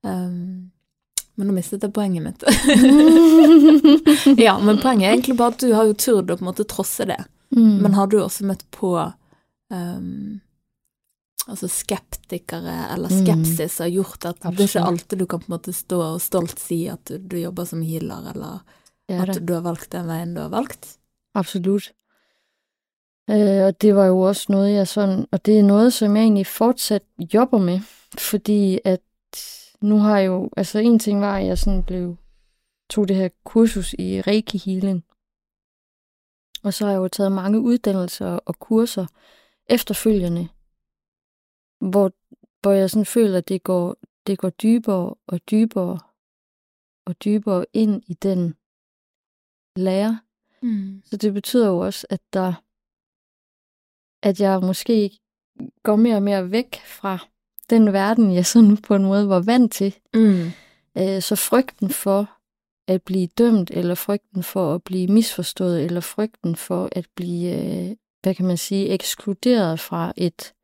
Um, 0.07 0.71
men 1.35 1.49
nå 1.49 1.55
mistet 1.57 1.83
jeg 1.83 1.95
poenget 1.95 2.23
mitt. 2.23 2.43
ja, 4.47 4.59
men 4.61 4.79
poenget 4.83 5.09
er 5.09 5.15
egentlig 5.17 5.37
bare 5.39 5.55
at 5.55 5.63
du 5.63 5.73
har 5.75 5.89
jo 5.89 5.95
turt 5.99 6.31
å 6.31 6.37
på 6.37 6.45
en 6.45 6.51
måte 6.51 6.67
trosse 6.69 7.07
det. 7.09 7.19
Mm. 7.57 7.83
Men 7.83 7.95
har 7.95 8.07
du 8.07 8.19
også 8.23 8.45
møtt 8.49 8.65
på 8.73 8.95
um, 9.71 10.41
altså 11.49 11.69
skeptikere 11.69 12.93
eller 12.95 13.09
Mm. 13.11 13.25
skepsis 13.25 13.79
har 13.79 13.91
gjort 13.91 14.25
at 14.25 14.37
det 14.37 14.45
er 14.45 14.51
ikke 14.51 14.63
Absolutt. 14.63 14.89
alltid 14.89 15.19
du 15.19 15.27
kan 15.27 15.39
på 15.41 15.45
en 15.49 15.53
måte 15.57 15.73
stå 15.73 16.01
og 16.01 16.21
stolt 16.21 16.61
si 16.61 16.87
at 16.87 17.09
du, 17.09 17.19
du 17.19 17.37
jobber 17.37 17.65
som 17.65 17.83
healer, 17.83 18.31
eller 18.35 18.65
er 19.09 19.23
at 19.23 19.49
du 19.49 19.53
har 19.53 19.61
valgt 19.61 19.93
den 19.93 20.07
veien 20.07 20.35
du 20.35 20.41
har 20.41 20.49
valgt? 20.49 20.97
Absolut. 21.35 21.93
Øh, 23.31 23.65
og 23.67 23.83
det 23.83 23.95
var 23.95 24.07
jo 24.07 24.21
også 24.21 24.47
noget, 24.53 24.75
jeg 24.75 24.89
sådan, 24.89 25.27
og 25.33 25.47
det 25.47 25.59
er 25.59 25.63
noget, 25.63 25.93
som 25.93 26.17
jeg 26.17 26.23
egentlig 26.23 26.47
fortsat 26.47 27.03
jobber 27.35 27.59
med, 27.59 27.81
fordi 28.19 28.79
at 28.85 29.01
nu 29.81 29.99
har 29.99 30.19
jeg 30.19 30.27
jo, 30.27 30.51
altså 30.57 30.79
en 30.79 30.99
ting 30.99 31.21
var, 31.21 31.39
at 31.39 31.47
jeg 31.47 31.59
sådan 31.59 31.83
blev, 31.83 32.17
tog 32.91 33.09
det 33.09 33.17
her 33.17 33.29
kursus 33.45 33.93
i 33.99 34.21
Reiki 34.21 34.59
Healing, 34.59 35.05
og 36.63 36.75
så 36.75 36.85
har 36.85 36.93
jeg 36.93 36.99
jo 36.99 37.09
taget 37.09 37.33
mange 37.33 37.61
uddannelser 37.61 38.27
og 38.27 38.59
kurser 38.59 39.07
efterfølgende, 39.69 40.49
hvor, 41.91 42.13
hvor 42.63 42.73
jeg 42.73 42.91
sådan 42.91 43.07
føler, 43.07 43.39
at 43.39 43.49
det 43.49 43.63
går, 43.63 43.97
det 44.27 44.39
går 44.39 44.51
dybere 44.51 45.15
og 45.27 45.41
dybere 45.51 45.99
og 47.07 47.25
dybere 47.25 47.67
ind 47.73 48.03
i 48.07 48.15
den 48.15 48.55
lære, 49.77 50.21
Mm. 50.65 51.03
så 51.05 51.17
det 51.17 51.35
betyder 51.35 51.69
jo 51.69 51.79
også, 51.79 52.07
at 52.11 52.21
der 52.33 52.53
at 54.29 54.41
jeg 54.41 54.61
måske 54.61 55.19
går 55.83 55.97
mere 55.97 56.17
og 56.17 56.23
mere 56.23 56.51
væk 56.51 56.77
fra 56.85 57.19
den 57.71 57.93
verden, 57.93 58.35
jeg 58.35 58.47
sådan 58.47 58.77
på 58.77 58.95
en 58.95 59.05
måde 59.05 59.29
var 59.29 59.41
vant 59.41 59.73
til. 59.73 59.95
Mm. 60.15 60.45
Øh, 60.99 61.23
Så 61.23 61.37
frygten 61.37 61.91
for 61.91 62.31
at 62.93 63.03
blive 63.03 63.27
dømt, 63.27 63.71
eller 63.71 63.95
frygten 63.95 64.43
for 64.43 64.75
at 64.75 64.83
blive 64.83 65.09
misforstået, 65.09 65.85
eller 65.85 66.01
frygten 66.01 66.57
for 66.57 66.89
at 66.93 67.07
blive, 67.17 67.53
øh, 67.59 67.97
hvad 68.23 68.35
kan 68.35 68.47
man 68.47 68.57
sige, 68.57 68.89
ekskluderet 68.89 69.81
fra 69.81 70.13
et, 70.17 70.55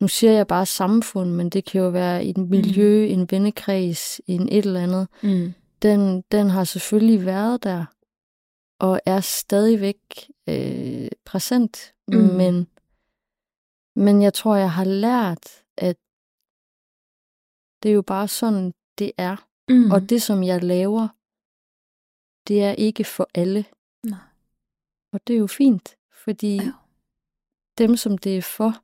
nu 0.00 0.08
siger 0.08 0.32
jeg 0.32 0.46
bare 0.46 0.66
samfund, 0.66 1.30
men 1.30 1.50
det 1.50 1.64
kan 1.64 1.80
jo 1.80 1.88
være 1.88 2.24
et 2.24 2.38
miljø, 2.38 3.06
en 3.06 3.26
vennekreds, 3.30 4.20
en 4.26 4.48
et 4.48 4.64
eller 4.66 4.80
andet, 4.80 5.08
Mm. 5.22 5.52
den, 5.82 6.24
den 6.32 6.50
har 6.50 6.64
selvfølgelig 6.64 7.26
været 7.26 7.62
der, 7.62 7.84
og 8.78 9.00
er 9.06 9.20
stadigvæk 9.20 9.96
øh, 10.48 11.08
præsent. 11.24 11.94
Mm. 12.08 12.18
Mm. 12.18 12.24
Men, 12.24 12.66
men 13.96 14.22
jeg 14.22 14.34
tror, 14.34 14.56
jeg 14.56 14.72
har 14.72 14.84
lært, 14.84 15.62
at 15.76 15.96
det 17.82 17.88
er 17.88 17.94
jo 17.94 18.02
bare 18.02 18.28
sådan, 18.28 18.72
det 18.98 19.12
er. 19.18 19.36
Mm. 19.68 19.74
Mm. 19.74 19.90
Og 19.90 20.10
det, 20.10 20.22
som 20.22 20.42
jeg 20.42 20.64
laver, 20.64 21.08
det 22.48 22.60
er 22.62 22.74
ikke 22.78 23.04
for 23.06 23.26
alle. 23.34 23.64
Nej. 24.06 24.20
Og 25.12 25.20
det 25.26 25.34
er 25.34 25.38
jo 25.40 25.46
fint, 25.46 25.96
fordi 26.24 26.56
Ja. 26.64 26.72
dem, 27.78 27.96
som 27.96 28.16
det 28.18 28.38
er 28.38 28.42
for, 28.42 28.74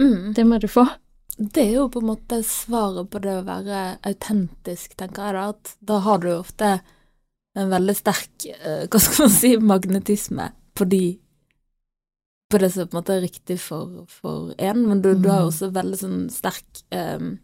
Mm. 0.00 0.34
dem 0.34 0.52
er 0.52 0.58
det 0.58 0.70
for. 0.70 0.86
Det 1.38 1.58
er 1.58 1.72
jo 1.74 1.88
på 1.88 1.98
en 2.00 2.06
måte 2.06 2.42
svaret 2.44 3.10
på 3.10 3.18
det 3.20 3.30
å 3.30 3.44
være 3.44 3.98
autentisk, 4.04 4.96
tenker 4.96 5.22
jeg 5.24 5.34
da. 5.34 5.48
At 5.48 5.76
da 5.84 5.98
har 6.00 6.18
du 6.18 6.28
ofte 6.38 6.80
en 7.56 7.70
veldig 7.70 7.94
sterk, 7.96 8.46
eh, 8.46 8.86
hva 8.86 9.00
skal 9.00 9.24
man 9.24 9.30
si, 9.30 9.56
magnetisme 9.56 10.52
på 10.74 10.88
de 10.88 11.18
på 12.52 12.58
det 12.58 12.72
som 12.72 12.86
på 12.86 12.96
en 12.96 13.02
måte 13.02 13.14
er 13.16 13.22
riktig 13.22 13.58
for, 13.58 14.04
for 14.06 14.54
en, 14.58 14.86
men 14.88 15.00
du, 15.02 15.14
du 15.14 15.28
har 15.28 15.40
Mm. 15.42 15.48
også 15.48 15.72
veldig 15.72 15.98
sånn 15.98 16.30
sterk 16.30 16.82
ehm, 16.92 17.38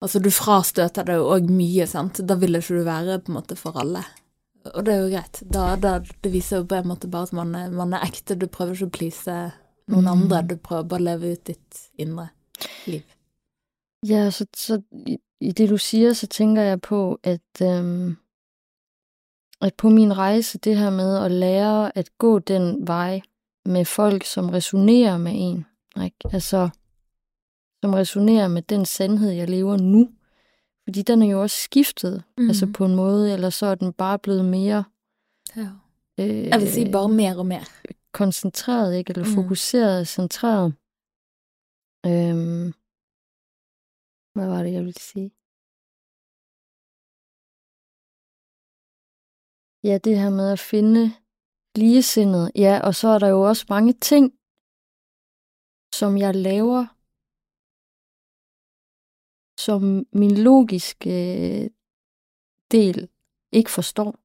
Altså, 0.00 0.18
du 0.18 0.30
frastøter 0.32 1.04
deg 1.04 1.20
jo 1.20 1.28
òg 1.34 1.50
mye, 1.52 1.86
sant. 1.86 2.22
Da 2.24 2.34
vil 2.40 2.56
ikke 2.56 2.78
du 2.78 2.84
være 2.86 3.18
på 3.20 3.32
en 3.32 3.36
måte 3.36 3.56
for 3.56 3.76
alle. 3.80 4.00
Og 4.74 4.84
det 4.84 4.94
er 4.94 5.00
jo 5.02 5.10
greit. 5.12 5.40
Da, 5.52 5.76
da, 5.76 5.98
det 6.00 6.32
viser 6.32 6.60
jo 6.62 6.68
på 6.68 6.78
en 6.78 6.88
måte 6.88 7.08
bare 7.08 7.28
at 7.28 7.32
man 7.36 7.54
er, 7.54 7.70
man 7.70 7.92
er 7.96 8.04
ekte. 8.08 8.36
Du 8.36 8.46
prøver 8.48 8.76
ikke 8.76 8.88
å 8.88 8.96
please 8.98 9.36
noen 9.90 10.04
Mm. 10.06 10.12
andre, 10.12 10.42
du 10.42 10.56
prøver 10.56 10.82
bare 10.88 11.00
å 11.00 11.04
leve 11.04 11.32
ut 11.32 11.44
ditt 11.44 11.80
indre 11.98 12.28
liv. 12.86 13.02
Ja, 14.06 14.30
så, 14.30 14.46
så 14.56 14.80
i, 15.06 15.18
i 15.40 15.52
det, 15.52 15.68
du 15.68 15.76
siger, 15.78 16.12
så 16.14 16.26
tænker 16.26 16.62
jeg 16.62 16.80
på, 16.80 17.18
at, 17.24 17.60
øhm, 17.60 18.16
at 19.60 19.74
på 19.76 19.90
min 19.90 20.12
rejse, 20.16 20.58
det 20.58 20.76
her 20.78 20.90
med 20.90 21.16
at 21.24 21.30
lære 21.30 21.98
at 21.98 22.10
gå 22.18 22.38
den 22.38 22.86
vej 22.86 23.20
med 23.64 23.84
folk, 23.84 24.24
som 24.24 24.48
resonerer 24.48 25.18
med 25.18 25.32
en, 25.36 25.66
ikke? 26.04 26.30
altså 26.32 26.68
som 27.84 27.94
resonerer 27.94 28.48
med 28.48 28.62
den 28.62 28.84
sandhed, 28.86 29.30
jeg 29.30 29.48
lever 29.50 29.76
nu, 29.76 30.10
fordi 30.84 31.02
den 31.02 31.22
er 31.22 31.26
jo 31.26 31.42
også 31.42 31.56
skiftet, 31.56 32.24
mm. 32.38 32.48
altså 32.48 32.72
på 32.76 32.84
en 32.84 32.94
måde, 32.96 33.32
eller 33.34 33.50
så 33.50 33.66
er 33.66 33.74
den 33.74 33.92
bare 33.92 34.18
blevet 34.18 34.44
mere 34.44 34.84
Ja. 35.56 35.68
øh, 36.20 36.46
Jeg 36.52 36.60
vil 36.60 36.72
si 36.72 36.92
bare 36.92 37.08
mer 37.08 37.38
og 37.38 37.46
mer. 37.46 37.60
koncentreret, 38.12 38.96
ikke? 38.98 39.10
eller 39.10 39.24
Mm. 39.28 39.34
fokuseret, 39.34 40.08
centreret. 40.08 40.66
Øhm, 42.06 42.66
hvad 44.34 44.46
var 44.54 44.62
det, 44.62 44.72
jeg 44.72 44.84
ville 44.84 45.00
sige? 45.10 45.30
Ja, 49.88 49.98
det 50.04 50.18
her 50.22 50.30
med 50.30 50.52
at 50.52 50.58
finde 50.58 51.02
ligesindet. 51.76 52.52
Ja, 52.54 52.80
og 52.86 52.94
så 52.94 53.08
er 53.08 53.18
der 53.18 53.28
jo 53.28 53.40
også 53.50 53.66
mange 53.68 53.92
ting, 53.92 54.24
som 55.94 56.18
jeg 56.18 56.34
laver, 56.34 56.86
som 59.64 60.06
min 60.12 60.38
logiske 60.38 61.10
øh, 61.64 61.70
del 62.70 63.08
ikke 63.52 63.70
forstår. 63.70 64.18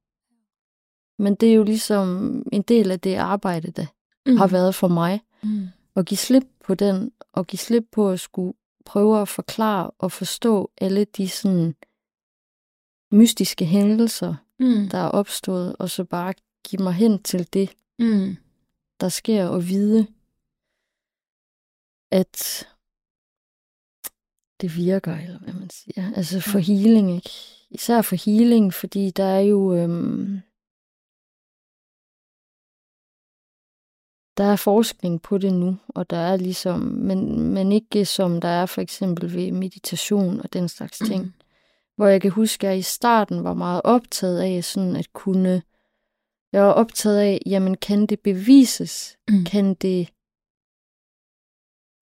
Men 1.22 1.34
det 1.34 1.50
er 1.50 1.54
jo 1.54 1.62
ligesom 1.62 2.42
en 2.52 2.62
del 2.62 2.90
af 2.90 3.00
det 3.00 3.14
arbejde, 3.14 3.70
der 3.70 3.86
mm. 4.26 4.36
har 4.36 4.46
været 4.46 4.74
for 4.74 4.88
mig. 4.88 5.20
Mm. 5.42 5.66
At 5.96 6.06
give 6.06 6.18
slip 6.18 6.44
på 6.64 6.74
den, 6.74 7.12
og 7.32 7.46
give 7.46 7.58
slip 7.58 7.84
på 7.92 8.10
at 8.10 8.20
skulle 8.20 8.54
prøve 8.84 9.20
at 9.20 9.28
forklare 9.28 9.90
og 9.98 10.12
forstå 10.12 10.70
alle 10.78 11.04
de 11.04 11.28
sådan 11.28 11.74
mystiske 13.12 13.64
hændelser, 13.64 14.34
Mm. 14.58 14.88
der 14.88 14.98
er 14.98 15.08
opstået, 15.08 15.76
og 15.78 15.90
så 15.90 16.04
bare 16.04 16.34
give 16.68 16.82
mig 16.82 16.92
hen 16.92 17.22
til 17.22 17.52
det, 17.52 17.70
Mm. 17.98 18.36
der 19.00 19.08
sker, 19.08 19.46
og 19.46 19.68
vide, 19.68 20.06
at 22.10 22.68
det 24.60 24.76
virker, 24.76 25.16
eller 25.16 25.38
hvad 25.38 25.54
man 25.54 25.70
siger. 25.70 26.12
Altså 26.16 26.40
for 26.40 26.58
healing, 26.58 27.16
ikke? 27.16 27.30
Især 27.70 28.02
for 28.02 28.16
healing, 28.16 28.74
fordi 28.74 29.10
der 29.10 29.24
er 29.24 29.40
jo... 29.40 29.74
Øhm, 29.74 30.40
der 34.36 34.44
er 34.44 34.56
forskning 34.56 35.22
på 35.22 35.38
det 35.38 35.52
nu, 35.52 35.76
og 35.88 36.10
der 36.10 36.16
er 36.16 36.36
ligesom, 36.36 36.80
men, 36.80 37.40
men 37.54 37.72
ikke 37.72 38.04
som 38.04 38.40
der 38.40 38.48
er 38.48 38.66
for 38.66 38.80
eksempel 38.80 39.34
ved 39.34 39.52
meditation 39.52 40.40
og 40.40 40.52
den 40.52 40.68
slags 40.68 40.98
ting. 40.98 41.24
Mm. 41.24 41.32
Hvor 41.96 42.06
jeg 42.06 42.20
kan 42.20 42.30
huske, 42.30 42.66
at 42.66 42.70
jeg 42.70 42.78
i 42.78 42.82
starten 42.82 43.44
var 43.44 43.54
meget 43.54 43.80
optaget 43.84 44.40
af 44.40 44.64
sådan 44.64 44.96
at 44.96 45.12
kunne, 45.12 45.62
jeg 46.52 46.62
var 46.62 46.72
optaget 46.72 47.18
af, 47.18 47.40
jamen 47.46 47.76
kan 47.76 48.06
det 48.06 48.20
bevises? 48.20 49.18
Mm. 49.28 49.44
Kan 49.44 49.74
det, 49.74 50.08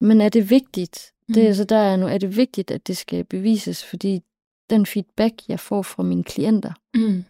men 0.01 0.21
er 0.21 0.29
det 0.29 0.49
vigtigt? 0.49 1.14
Det 1.27 1.37
er 1.37 1.41
Mm. 1.41 1.47
altså 1.47 1.63
der 1.63 1.75
er 1.77 1.95
nu, 1.97 2.07
er 2.07 2.17
det 2.17 2.37
vigtigt, 2.37 2.71
at 2.71 2.87
det 2.87 2.97
skal 2.97 3.23
bevises? 3.23 3.83
Fordi 3.85 4.21
den 4.69 4.85
feedback, 4.85 5.33
jeg 5.47 5.59
får 5.59 5.81
fra 5.81 6.03
mine 6.03 6.23
klienter, 6.23 6.71
Mm. 6.95 7.23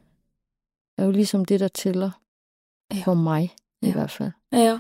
er 0.98 1.06
jo 1.06 1.12
ligesom 1.12 1.46
det, 1.46 1.60
der 1.60 1.68
tæller 1.68 2.12
Ja. 2.94 3.02
for 3.06 3.14
mig 3.14 3.44
i 3.82 3.88
Ja. 3.88 3.92
hvert 3.94 4.12
fald. 4.12 4.32
Ja. 4.52 4.80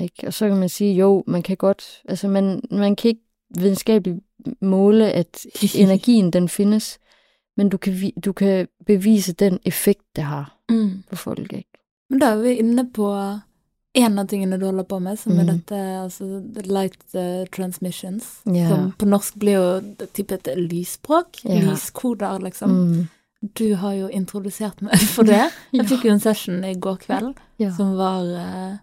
Ikke? 0.00 0.26
Og 0.26 0.32
så 0.34 0.48
kan 0.48 0.56
man 0.56 0.68
sige, 0.68 0.94
jo, 0.94 1.24
man 1.26 1.42
kan 1.42 1.56
godt, 1.56 2.02
altså 2.08 2.28
man, 2.28 2.62
man 2.70 2.96
kan 2.96 3.08
ikke 3.08 3.22
videnskabeligt 3.58 4.18
måle, 4.60 5.12
at 5.12 5.46
energien 5.74 6.30
den 6.32 6.48
findes, 6.48 6.98
men 7.56 7.68
du 7.68 7.76
kan, 7.76 8.12
du 8.24 8.32
kan 8.32 8.68
bevise 8.86 9.32
den 9.32 9.58
effekt, 9.64 10.02
det 10.16 10.24
har 10.24 10.58
Mm. 10.70 11.02
på 11.10 11.16
folk. 11.16 11.52
Ikke? 11.52 11.70
Men 12.10 12.18
da 12.20 12.26
er 12.26 12.36
vi 12.42 12.48
inne 12.48 12.92
på 12.92 13.14
en 13.96 14.18
av 14.18 14.26
tingene 14.28 14.58
du 14.60 14.66
holder 14.68 14.84
på 14.84 14.98
med, 15.02 15.18
som 15.18 15.32
er 15.38 15.44
Mhm. 15.44 15.52
dette 15.56 15.80
altså 16.04 16.66
light 16.66 17.14
eh, 17.14 17.44
transmissions. 17.52 18.40
Ja. 18.44 18.68
Som 18.68 18.92
på 18.98 19.06
norsk 19.08 19.34
blir 19.40 19.56
jo 19.56 20.06
typ 20.12 20.32
et 20.32 20.44
lysspråk. 20.56 21.40
Ja. 21.44 21.60
Lyskoder, 21.70 22.38
liksom. 22.44 22.70
Mm. 22.70 23.08
Du 23.54 23.74
har 23.76 23.92
jo 23.94 24.08
introdusert 24.08 24.80
meg 24.82 24.98
for 25.14 25.24
det. 25.24 25.50
Jeg 25.72 25.86
fikk 25.86 26.04
jo 26.04 26.12
en 26.12 26.20
session 26.20 26.64
i 26.64 26.74
går 26.74 26.98
kveld 27.04 27.36
Ja. 27.58 27.70
som 27.76 27.96
var 27.96 28.24
eh, 28.24 28.76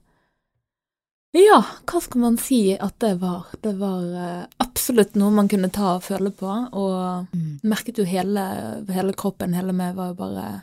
Ja, 1.36 1.64
hva 1.90 2.00
skal 2.02 2.22
man 2.22 2.36
si 2.38 2.76
at 2.78 3.00
det 3.02 3.16
var? 3.20 3.48
Det 3.64 3.72
var 3.80 4.04
eh, 4.14 4.46
absolutt 4.62 5.16
noe 5.18 5.32
man 5.34 5.48
kunne 5.50 5.72
ta 5.74 5.96
og 5.96 6.04
føle 6.06 6.30
på, 6.32 6.46
og 6.74 7.28
Mm. 7.34 7.60
merket 7.64 7.98
jo 7.98 8.06
hele, 8.06 8.84
hele 8.88 9.14
kroppen, 9.14 9.54
hele 9.56 9.74
meg 9.74 9.96
var 9.96 10.10
jo 10.10 10.14
bare 10.14 10.62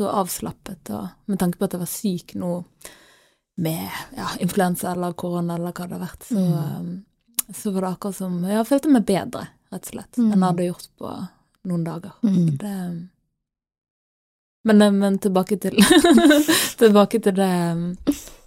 så 0.00 0.08
avslappet, 0.22 0.88
og 0.90 1.08
med 1.26 1.38
tanke 1.38 1.58
på 1.58 1.64
at 1.64 1.72
jeg 1.72 1.80
var 1.80 1.86
syk 1.92 2.34
nå 2.34 2.64
med 3.58 3.88
ja, 4.16 4.28
influensa 4.44 4.92
eller 4.94 5.12
korona 5.18 5.56
eller 5.58 5.72
hva 5.74 5.88
det 5.90 5.96
har 5.98 6.04
vært, 6.06 6.26
så, 6.30 6.38
Mm. 6.38 6.88
eh, 7.48 7.52
så 7.58 7.72
var 7.74 7.80
det 7.86 7.90
akkurat 7.96 8.14
som 8.18 8.38
Jeg 8.44 8.66
følte 8.68 8.90
meg 8.94 9.06
bedre, 9.08 9.48
rett 9.72 9.82
og 9.86 9.92
slett, 9.92 10.18
Mm. 10.18 10.32
enn 10.32 10.38
jeg 10.38 10.48
hadde 10.48 10.66
gjort 10.68 10.88
på 10.98 11.12
noen 11.68 11.84
dager. 11.84 12.12
Mm. 12.22 12.56
Det, 12.58 12.74
men, 14.64 14.82
eh, 14.82 14.90
men 14.92 15.18
tilbake 15.18 15.58
til 15.60 15.76
Tilbake 16.78 17.20
til 17.22 17.34
det 17.34 17.52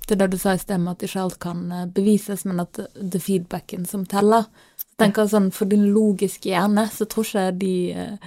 til 0.07 0.17
det 0.17 0.27
du 0.33 0.37
sa 0.41 0.53
i 0.53 0.59
sted 0.59 0.87
at 0.89 1.03
ikke 1.05 1.21
alt 1.21 1.37
kan 1.39 1.71
eh, 1.71 1.85
bevises, 1.85 2.43
men 2.45 2.59
at 2.59 2.73
det 2.95 3.15
er 3.19 3.23
feedbacken 3.23 3.85
som 3.87 4.05
teller. 4.05 4.47
Så 4.75 4.87
tenker 4.99 5.21
jeg 5.23 5.31
sånn, 5.31 5.51
For 5.55 5.65
din 5.69 5.85
logiske 5.93 6.49
hjerne 6.49 6.87
så 6.91 7.05
tror 7.07 7.23
ikke 7.29 7.59
de 7.61 7.91
eh, 7.93 8.17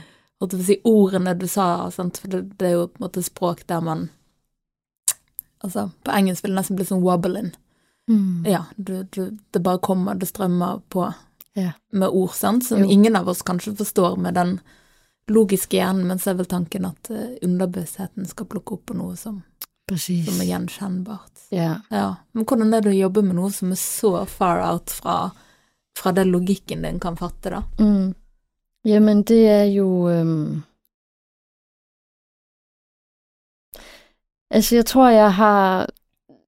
holdt 0.41 0.53
jeg 0.55 0.61
på 0.61 0.65
å 0.65 0.69
si, 0.71 0.77
ordene 0.85 1.35
du 1.39 1.47
sa, 1.51 1.91
sant? 1.91 2.19
for 2.23 2.29
det, 2.29 2.45
det 2.59 2.69
er 2.71 2.77
jo 2.79 2.87
på 2.87 3.01
en 3.01 3.05
måte 3.09 3.25
språk 3.27 3.67
der 3.67 3.81
man 3.85 4.09
Altså, 5.65 5.89
på 6.05 6.13
engelsk 6.13 6.45
vil 6.45 6.53
det 6.55 6.61
nesten 6.61 6.77
bli 6.79 6.85
sånn 6.89 7.03
wobbling. 7.05 7.53
Mm. 8.11 8.45
Ja, 8.47 8.65
du, 8.77 8.99
du, 9.17 9.31
det 9.55 9.63
bare 9.65 9.81
kommer, 9.81 10.15
det 10.21 10.29
strømmer 10.29 10.83
på 10.93 11.07
Ja. 11.57 11.71
med 11.93 12.09
ord, 12.11 12.35
sant, 12.37 12.67
som 12.67 12.83
Jo. 12.83 12.89
ingen 12.91 13.17
av 13.17 13.29
oss 13.31 13.41
kanskje 13.47 13.73
forstår 13.79 14.17
med 14.21 14.35
den 14.35 14.59
logiske 15.31 15.77
hjernen, 15.79 16.07
men 16.11 16.19
så 16.19 16.31
er 16.33 16.35
vel 16.43 16.47
tanken 16.51 16.85
at 16.85 17.09
eh, 17.15 17.39
underbevisstheten 17.47 18.27
skal 18.29 18.47
plukke 18.51 18.75
opp 18.77 18.83
på 18.91 18.97
noe 18.99 19.15
som, 19.17 19.39
som 19.89 20.41
er 20.43 20.51
gjenkjennbart. 20.51 21.47
Ja. 21.55 21.79
Ja, 21.95 22.17
men 22.35 22.45
hvordan 22.45 22.75
er 22.75 22.83
det 22.85 22.93
å 22.93 22.99
jobbe 23.07 23.23
med 23.25 23.39
noe 23.39 23.53
som 23.55 23.73
er 23.73 23.81
så 23.81 24.11
far 24.29 24.61
out 24.67 24.91
fra, 24.93 25.31
fra 25.97 26.13
det 26.13 26.27
logikken 26.29 26.83
din 26.85 27.01
kan 27.01 27.17
fatte, 27.17 27.55
da? 27.55 27.63
Mm. 27.81 28.13
Jamen, 28.85 29.23
det 29.25 29.41
er 29.49 29.67
jo... 29.73 29.89
Øhm... 30.13 30.63
Altså, 34.55 34.75
jeg 34.75 34.87
tror, 34.87 35.09
jeg 35.09 35.35
har 35.35 35.89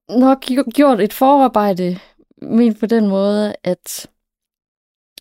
nok 0.08 0.44
gj- 0.44 0.70
gjort 0.74 1.00
et 1.00 1.12
forarbejde 1.12 1.98
ment 2.42 2.80
på 2.80 2.86
den 2.86 3.08
måde, 3.08 3.54
at 3.62 4.10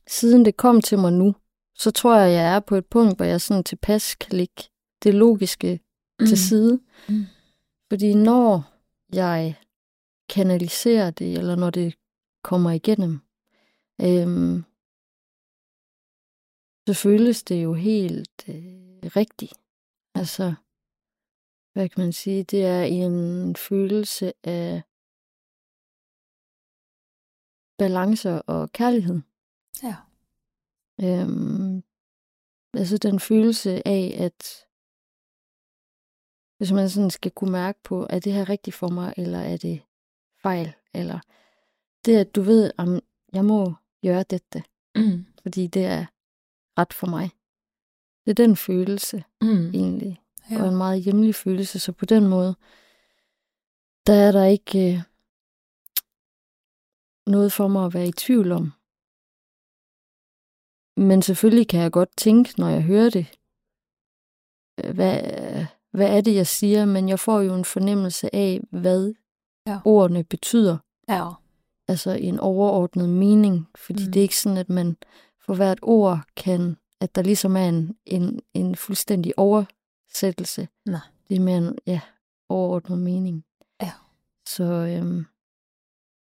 siden 0.07 0.45
det 0.45 0.57
kom 0.57 0.81
til 0.81 0.99
mig 0.99 1.13
nu, 1.13 1.35
så 1.75 1.91
tror 1.91 2.15
jeg, 2.15 2.31
jeg 2.31 2.55
er 2.55 2.59
på 2.59 2.75
et 2.75 2.85
punkt, 2.85 3.17
hvor 3.17 3.25
jeg 3.25 3.41
sådan 3.41 3.63
tilpas 3.63 4.15
kan 4.15 4.37
lægge 4.37 4.63
det 5.03 5.13
logiske 5.13 5.79
mm. 6.19 6.25
til 6.25 6.37
side. 6.37 6.79
Mm. 7.09 7.25
Fordi 7.89 8.13
når 8.13 8.63
jeg 9.13 9.55
kanaliserer 10.29 11.11
det, 11.11 11.37
eller 11.37 11.55
når 11.55 11.69
det 11.69 11.95
kommer 12.43 12.71
igennem, 12.71 13.19
øhm, 14.01 14.63
så 16.87 16.93
føles 16.93 17.43
det 17.43 17.63
jo 17.63 17.73
helt 17.73 18.49
øh, 18.49 19.11
rigtigt. 19.15 19.53
Altså, 20.15 20.53
hvad 21.75 21.89
kan 21.89 22.03
man 22.03 22.13
sige? 22.13 22.43
Det 22.43 22.65
er 22.65 22.83
en 22.83 23.55
følelse 23.55 24.33
af 24.43 24.81
balance 27.77 28.41
og 28.41 28.71
kærlighed. 28.71 29.21
Ja. 29.83 29.95
Øhm, 31.03 31.83
altså 32.73 32.97
den 32.97 33.19
følelse 33.19 33.88
af, 33.88 34.15
at 34.19 34.65
hvis 36.57 36.71
man 36.71 36.89
sådan 36.89 37.09
skal 37.11 37.31
kunne 37.31 37.51
mærke 37.51 37.79
på, 37.83 38.07
er 38.09 38.19
det 38.19 38.33
her 38.33 38.49
rigtigt 38.49 38.75
for 38.75 38.88
mig, 38.89 39.13
eller 39.17 39.39
er 39.39 39.57
det 39.57 39.81
fejl, 40.41 40.73
eller 40.93 41.19
det, 42.05 42.17
at 42.17 42.35
du 42.35 42.41
ved, 42.41 42.71
om 42.77 42.99
jeg 43.33 43.45
må 43.45 43.73
gøre 44.03 44.23
dette, 44.23 44.63
Mm. 44.95 45.25
fordi 45.41 45.67
det 45.67 45.85
er 45.85 46.05
ret 46.79 46.93
for 46.93 47.07
mig. 47.07 47.29
Det 48.25 48.31
er 48.31 48.45
den 48.45 48.55
følelse, 48.55 49.23
Mm. 49.41 49.67
egentlig. 49.73 50.21
Ja. 50.51 50.62
Og 50.62 50.67
en 50.69 50.75
meget 50.77 51.01
hjemlig 51.03 51.36
følelse, 51.36 51.79
så 51.79 51.91
på 51.91 52.05
den 52.05 52.27
måde, 52.27 52.55
der 54.08 54.13
er 54.13 54.31
der 54.31 54.45
ikke 54.45 54.93
øh, 54.93 55.01
noget 57.27 57.51
for 57.51 57.67
mig 57.67 57.86
at 57.86 57.93
være 57.93 58.08
i 58.08 58.12
tvivl 58.12 58.51
om. 58.51 58.71
Men 60.97 61.21
selvfølgelig 61.21 61.67
kan 61.67 61.79
jeg 61.81 61.91
godt 61.91 62.10
tænke, 62.17 62.53
når 62.58 62.69
jeg 62.69 62.84
hører 62.84 63.10
det, 63.10 63.27
øh, 64.84 64.95
hvad, 64.95 65.21
hvad 65.91 66.17
er 66.17 66.21
det, 66.21 66.36
jeg 66.36 66.47
siger, 66.47 66.86
men 66.86 67.10
jeg 67.10 67.19
får 67.19 67.39
jo 67.41 67.55
en 67.55 67.65
fornemmelse 67.65 68.36
af, 68.36 68.62
hvad 68.71 69.13
Ja. 69.67 69.79
ordene 69.86 70.23
betyder. 70.23 70.77
ja. 71.10 71.29
Altså 71.88 72.12
en 72.12 72.39
overordnet 72.39 73.10
mening, 73.10 73.67
fordi 73.75 74.05
Mm. 74.05 74.12
det 74.12 74.19
er 74.19 74.23
ikke 74.23 74.38
sådan, 74.38 74.58
at 74.58 74.69
man 74.69 74.97
for 75.45 75.55
hvert 75.55 75.79
ord 75.81 76.19
kan, 76.36 76.77
at 77.01 77.15
der 77.15 77.21
ligesom 77.21 77.55
er 77.58 77.69
en, 77.69 77.97
en, 78.05 78.39
en 78.53 78.75
fuldstændig 78.75 79.34
oversættelse. 80.15 80.67
Nej. 80.86 81.01
Det 81.28 81.36
er 81.38 81.41
mere 81.41 81.58
en 81.58 81.78
ja, 81.86 81.99
overordnet 82.49 82.99
mening. 82.99 83.43
Ja. 83.82 83.91
Så 84.47 84.63
øhm, 84.63 85.25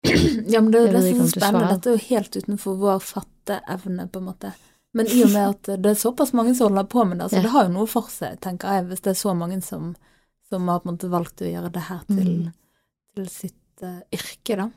ja, 0.52 0.60
men 0.60 0.72
det 0.72 0.80
er 0.80 0.86
jo 0.86 0.92
det 0.92 1.02
som 1.10 1.20
er 1.24 1.28
spennende. 1.32 1.68
Dette 1.74 1.90
er 1.90 1.96
jo 1.96 2.06
helt 2.08 2.36
utenfor 2.36 2.76
vår 2.78 2.98
fatteevne, 3.02 4.08
på 4.12 4.18
en 4.18 4.24
måte. 4.30 4.52
Men 4.94 5.06
i 5.08 5.22
og 5.24 5.30
med 5.32 5.48
at 5.48 5.82
det 5.82 5.90
er 5.90 5.94
såpass 5.98 6.32
mange 6.36 6.54
som 6.54 6.68
holder 6.70 6.84
på 6.84 7.04
med 7.08 7.18
det, 7.18 7.30
så 7.30 7.36
Ja. 7.36 7.42
det 7.42 7.50
har 7.50 7.64
jo 7.64 7.72
noe 7.72 7.86
for 7.86 8.08
seg, 8.10 8.38
tenker 8.40 8.68
jeg, 8.74 8.84
hvis 8.86 9.00
det 9.00 9.10
er 9.10 9.14
så 9.20 9.34
mange 9.34 9.60
som, 9.62 9.94
som 10.50 10.68
har 10.68 10.80
på 10.80 10.88
en 10.88 10.94
måte 10.96 11.08
valgt 11.10 11.40
å 11.42 11.48
gjøre 11.52 11.72
det 11.72 11.82
her 11.88 12.00
til, 12.08 12.32
Mm. 12.46 12.52
til 13.16 13.28
sitt 13.28 13.82
eh, 13.82 14.00
yrke, 14.12 14.56
da. 14.56 14.70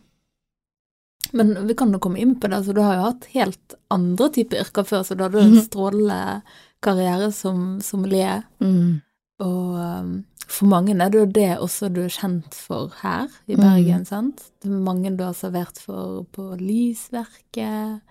Men 1.33 1.67
vi 1.67 1.73
kan 1.75 1.91
jo 1.91 1.99
komme 1.99 2.19
inn 2.19 2.35
på 2.39 2.47
det. 2.47 2.55
altså 2.57 2.73
Du 2.73 2.81
har 2.81 2.95
jo 2.95 3.01
hatt 3.01 3.25
helt 3.33 3.73
andre 3.91 4.29
typer 4.29 4.61
yrker 4.61 4.83
før, 4.83 5.03
så 5.03 5.15
du 5.17 5.23
hadde 5.23 5.37
jo 5.39 5.43
en 5.45 5.51
Mhm. 5.55 5.65
strålende 5.65 6.41
karriere 6.81 7.31
som 7.33 7.81
sommelier. 7.81 8.43
mm, 8.61 9.01
Og 9.39 9.75
um, 9.75 10.25
for 10.47 10.65
mange 10.71 10.93
er 11.01 11.09
det 11.09 11.19
jo 11.19 11.25
det 11.25 11.57
også 11.59 11.89
du 11.93 12.01
er 12.05 12.09
kjent 12.13 12.53
for 12.53 12.91
her 13.01 13.27
i 13.47 13.55
Mhm. 13.55 13.61
Bergen, 13.61 14.05
sant? 14.05 14.43
Det 14.61 14.69
er 14.71 14.79
mange 14.79 15.17
du 15.17 15.23
har 15.23 15.33
servert 15.33 15.77
for 15.81 16.23
på 16.31 16.55
Lysverket, 16.59 18.01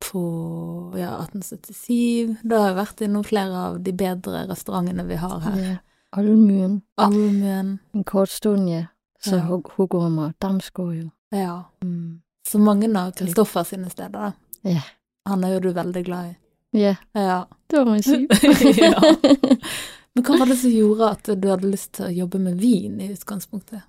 på 0.00 0.92
ja, 0.96 1.16
1877. 1.24 2.36
Du 2.44 2.54
har 2.56 2.68
jo 2.70 2.76
vært 2.80 3.00
innom 3.04 3.24
flere 3.24 3.54
av 3.68 3.78
de 3.82 3.92
bedre 3.92 4.46
restaurantene 4.48 5.06
vi 5.08 5.16
har 5.16 5.38
her. 5.40 5.56
ja. 5.56 5.76
Olmyren. 6.16 6.82
Allmuen. 6.98 7.78
En 7.94 8.04
kort 8.04 8.28
stund, 8.30 8.68
ja. 8.70 8.84
Så 9.20 9.36
Ja. 9.36 10.32
Damsgaard 10.40 10.94
jo. 10.96 11.10
Ja. 11.32 11.62
Mm. 11.82 12.20
Så 12.46 12.58
mange 12.58 12.86
av 12.96 13.12
Kristoffer 13.12 13.64
sine 13.64 13.90
steder, 13.90 14.08
da. 14.12 14.32
Ja. 14.64 14.80
Han 15.26 15.44
er 15.44 15.54
jo 15.54 15.60
du 15.60 15.72
veldig 15.72 16.04
glad 16.04 16.30
i. 16.30 16.36
Ja, 16.78 16.94
Ja. 17.14 17.44
det 17.70 17.86
må 17.86 17.94
jeg 17.94 18.04
sige. 18.04 18.28
Ja. 18.80 19.00
Men 20.16 20.24
hva 20.24 20.38
var 20.40 20.48
det 20.48 20.56
som 20.58 20.72
gjorde 20.72 21.10
at 21.10 21.28
du 21.42 21.48
hadde 21.48 21.70
lyst 21.70 21.92
til 21.98 22.08
å 22.08 22.14
jobbe 22.22 22.38
med 22.40 22.56
vin 22.56 23.00
i 23.04 23.10
utgangspunktet? 23.12 23.82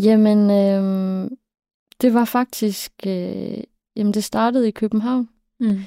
Jamen, 0.00 0.50
øh, 0.50 1.30
det 2.00 2.14
var 2.14 2.24
faktisk... 2.24 2.92
Øh, 3.06 3.60
jamen, 3.96 4.14
det 4.14 4.24
startede 4.24 4.68
i 4.68 4.70
København. 4.70 5.28
Mm. 5.60 5.84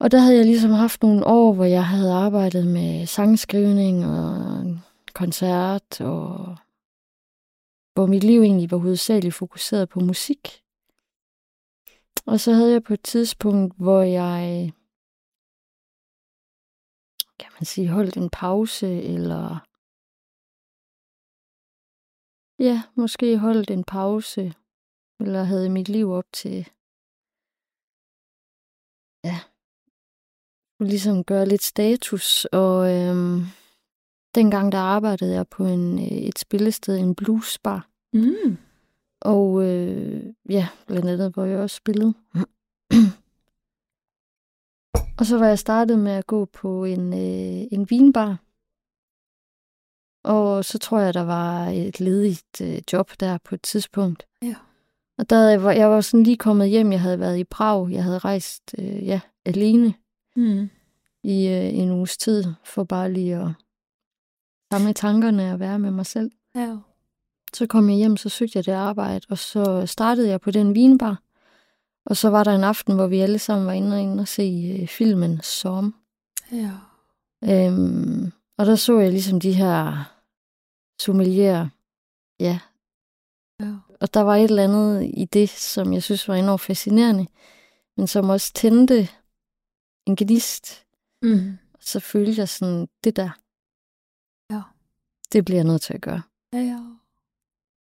Og 0.00 0.10
der 0.10 0.18
havde 0.18 0.36
jeg 0.36 0.44
ligesom 0.44 0.70
haft 0.70 1.02
nogle 1.02 1.26
år, 1.26 1.52
hvor 1.52 1.64
jeg 1.64 1.86
havde 1.86 2.12
arbejdet 2.12 2.66
med 2.66 3.06
sangskrivning 3.06 4.06
og 4.06 4.78
koncert, 5.14 6.00
og 6.00 6.56
hvor 7.94 8.06
mit 8.06 8.24
liv 8.24 8.42
egentlig 8.42 8.70
var 8.70 8.78
hovedsageligt 8.78 9.34
fokuseret 9.34 9.88
på 9.88 10.00
musik. 10.00 10.62
Og 12.26 12.40
så 12.40 12.52
havde 12.52 12.72
jeg 12.72 12.82
på 12.82 12.94
et 12.94 13.02
tidspunkt, 13.02 13.74
hvor 13.76 14.02
jeg, 14.02 14.72
sige, 17.66 17.88
holdt 17.88 18.16
en 18.16 18.30
pause, 18.30 18.86
eller 19.02 19.64
ja, 22.62 22.82
måske 22.96 23.38
holdt 23.38 23.70
en 23.70 23.84
pause, 23.84 24.54
eller 25.20 25.42
havde 25.42 25.70
mit 25.70 25.88
liv 25.88 26.10
op 26.10 26.28
til, 26.32 26.58
ja, 29.28 29.38
ligesom 30.90 31.24
gøre 31.24 31.46
lidt 31.48 31.62
status, 31.62 32.44
og 32.44 32.76
øhm, 32.94 33.40
dengang 34.34 34.72
der 34.72 34.78
arbejdede 34.78 35.34
jeg 35.34 35.46
på 35.48 35.64
en, 35.66 35.98
øh, 35.98 36.18
et 36.28 36.38
spillested, 36.38 36.98
en 36.98 37.14
bluesbar, 37.14 37.88
Mm. 38.12 38.56
og 39.20 39.62
øh, 39.64 40.34
ja, 40.48 40.68
blandt 40.86 41.08
andet, 41.08 41.32
hvor 41.34 41.44
jeg 41.44 41.58
også 41.58 41.76
spillede. 41.76 42.14
Og 45.18 45.26
så 45.26 45.38
var 45.38 45.46
jeg 45.46 45.58
startet 45.58 45.98
med 45.98 46.12
at 46.12 46.26
gå 46.26 46.44
på 46.44 46.84
en, 46.84 47.12
øh, 47.12 47.66
en 47.72 47.90
vinbar. 47.90 48.38
Og 50.24 50.64
så 50.64 50.78
tror 50.78 50.98
jeg, 50.98 51.14
der 51.14 51.20
var 51.24 51.66
et 51.66 52.00
ledigt 52.00 52.60
øh, 52.62 52.78
job 52.92 53.10
der 53.20 53.38
på 53.44 53.54
et 53.54 53.62
tidspunkt. 53.62 54.26
Ja. 54.42 54.54
Og 55.18 55.30
der 55.30 55.36
havde 55.36 55.50
jeg, 55.50 55.62
var- 55.62 55.72
jeg 55.72 55.90
var 55.90 56.00
sådan 56.00 56.22
lige 56.24 56.36
kommet 56.36 56.68
hjem. 56.68 56.92
Jeg 56.92 57.00
havde 57.00 57.20
været 57.20 57.38
i 57.38 57.44
Prag. 57.44 57.90
Jeg 57.90 58.04
havde 58.04 58.18
rejst 58.18 58.74
øh, 58.78 59.06
ja, 59.06 59.20
alene 59.46 59.94
Mm. 60.36 60.70
i 61.22 61.46
øh, 61.48 61.74
en 61.78 61.90
uges 61.90 62.16
tid, 62.16 62.44
for 62.64 62.84
bare 62.84 63.12
lige 63.12 63.36
at 63.36 63.48
samle 64.72 64.92
tankerne 64.92 65.52
og 65.52 65.60
være 65.60 65.78
med 65.78 65.90
mig 65.90 66.06
selv. 66.06 66.30
Ja. 66.54 66.76
Så 67.54 67.66
kom 67.66 67.88
jeg 67.88 67.96
hjem, 67.96 68.16
så 68.16 68.28
søgte 68.28 68.56
jeg 68.56 68.66
det 68.66 68.72
arbejde, 68.72 69.26
og 69.30 69.38
så 69.38 69.86
startede 69.86 70.28
jeg 70.28 70.40
på 70.40 70.50
den 70.50 70.74
vinbar. 70.74 71.22
Og 72.08 72.16
så 72.16 72.30
var 72.30 72.44
der 72.44 72.54
en 72.54 72.64
aften, 72.64 72.94
hvor 72.94 73.06
vi 73.06 73.20
alle 73.20 73.38
sammen 73.38 73.66
var 73.66 73.72
inde 73.72 73.96
og, 73.96 74.00
inde 74.02 74.20
og 74.20 74.28
se 74.28 74.78
øh, 74.80 74.88
filmen 74.88 75.40
Som. 75.42 75.94
Ja. 76.52 76.72
Øhm, 77.44 78.32
og 78.58 78.66
der 78.66 78.76
så 78.76 78.98
jeg 78.98 79.10
ligesom 79.10 79.40
de 79.40 79.52
her 79.52 80.04
sommelier. 81.00 81.68
Ja. 82.40 82.60
Ja. 83.60 83.74
Og 84.00 84.14
der 84.14 84.20
var 84.20 84.36
et 84.36 84.44
eller 84.44 84.64
andet 84.64 85.10
i 85.14 85.24
det, 85.24 85.48
som 85.48 85.92
jeg 85.92 86.02
synes 86.02 86.28
var 86.28 86.34
enormt 86.34 86.60
fascinerende, 86.60 87.26
men 87.96 88.06
som 88.06 88.28
også 88.28 88.52
tændte 88.52 89.08
en 90.06 90.16
gnist. 90.16 90.86
Mm. 91.22 91.58
Så 91.80 92.00
følte 92.00 92.40
jeg 92.40 92.48
sådan, 92.48 92.88
det 93.04 93.16
der, 93.16 93.30
Ja. 94.50 94.62
det 95.32 95.44
bliver 95.44 95.58
jeg 95.58 95.64
nødt 95.66 95.82
til 95.82 95.94
at 95.94 96.00
gøre. 96.00 96.22
Ja, 96.52 96.58
ja. 96.58 96.80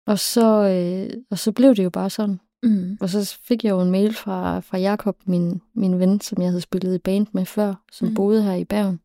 Og 0.07 0.19
så, 0.19 0.45
øh, 0.45 1.23
og 1.29 1.39
så 1.39 1.51
blev 1.51 1.75
det 1.75 1.83
jo 1.83 1.89
bare 1.89 2.09
sådan. 2.09 2.39
Mm. 2.63 2.97
Og 3.01 3.09
så 3.09 3.37
fik 3.41 3.63
jeg 3.63 3.71
jo 3.71 3.81
en 3.81 3.91
mail 3.91 4.13
fra, 4.13 4.59
fra 4.59 4.77
Jakob, 4.77 5.17
min, 5.27 5.61
min 5.73 5.99
ven, 5.99 6.21
som 6.21 6.41
jeg 6.41 6.49
havde 6.49 6.61
spillet 6.61 6.95
i 6.95 6.99
band 6.99 7.27
med 7.33 7.45
før, 7.45 7.75
som 7.91 8.07
Mm. 8.07 8.13
boede 8.15 8.43
her 8.43 8.53
i 8.53 8.65
Bergen. 8.65 9.01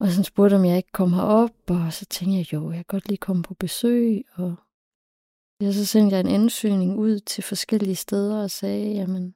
Og 0.00 0.08
så 0.12 0.22
spurgte 0.22 0.54
om 0.54 0.64
jeg 0.64 0.76
ikke 0.76 0.92
kom 0.92 1.12
herop, 1.12 1.50
og 1.68 1.92
så 1.92 2.04
tænkte 2.06 2.36
jeg, 2.38 2.52
jo, 2.52 2.70
jeg 2.70 2.76
kan 2.76 2.84
godt 2.88 3.08
lige 3.08 3.18
komme 3.18 3.42
på 3.42 3.54
besøg. 3.54 4.24
Og 4.34 4.54
ja, 5.60 5.72
så 5.72 5.86
sendte 5.86 6.16
jeg 6.16 6.20
en 6.20 6.34
ansøgning 6.42 6.98
ud 6.98 7.18
til 7.20 7.44
forskellige 7.44 7.96
steder 7.96 8.42
og 8.42 8.50
sagde, 8.50 8.92
jamen, 8.94 9.34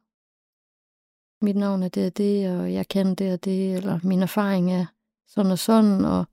mit 1.43 1.57
navn 1.57 1.83
er 1.83 1.89
det 1.89 2.07
og 2.07 2.17
det, 2.17 2.61
og 2.61 2.73
jeg 2.73 2.89
kan 2.89 3.15
det 3.15 3.33
og 3.33 3.45
det, 3.45 3.75
eller 3.77 4.01
min 4.03 4.23
erfaring 4.23 4.73
er 4.73 4.87
sådan 5.27 5.53
og 5.53 5.59
sådan, 5.59 6.05
og 6.05 6.25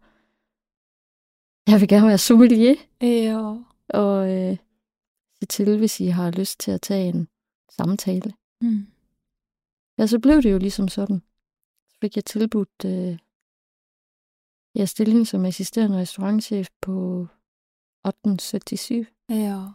jeg 1.68 1.80
vil 1.82 1.88
gerne 1.88 2.08
være 2.08 2.18
sommelier 2.18 2.76
Ja. 3.02 3.56
og 3.90 4.32
øh, 4.38 4.58
sig 5.40 5.50
til, 5.50 5.78
hvis 5.78 6.00
I 6.00 6.06
har 6.06 6.32
lyst 6.32 6.60
til 6.60 6.72
at 6.72 6.82
tage 6.82 7.10
en 7.10 7.28
samtale. 7.70 8.34
Mm. 8.62 8.88
Ja, 9.98 10.08
så 10.08 10.20
blev 10.20 10.42
det 10.42 10.52
jo 10.52 10.58
ligesom 10.58 10.88
sådan. 10.88 11.24
Så 11.88 11.98
fik 12.02 12.16
jeg 12.16 12.26
tilbudt 12.26 12.86
øh, 12.86 13.18
ja, 14.76 14.86
stilling 14.86 15.28
som 15.28 15.46
assisterende 15.46 15.98
restaurantchef 15.98 16.68
på 16.82 17.22
1877. 18.06 19.08
Ja. 19.30 19.66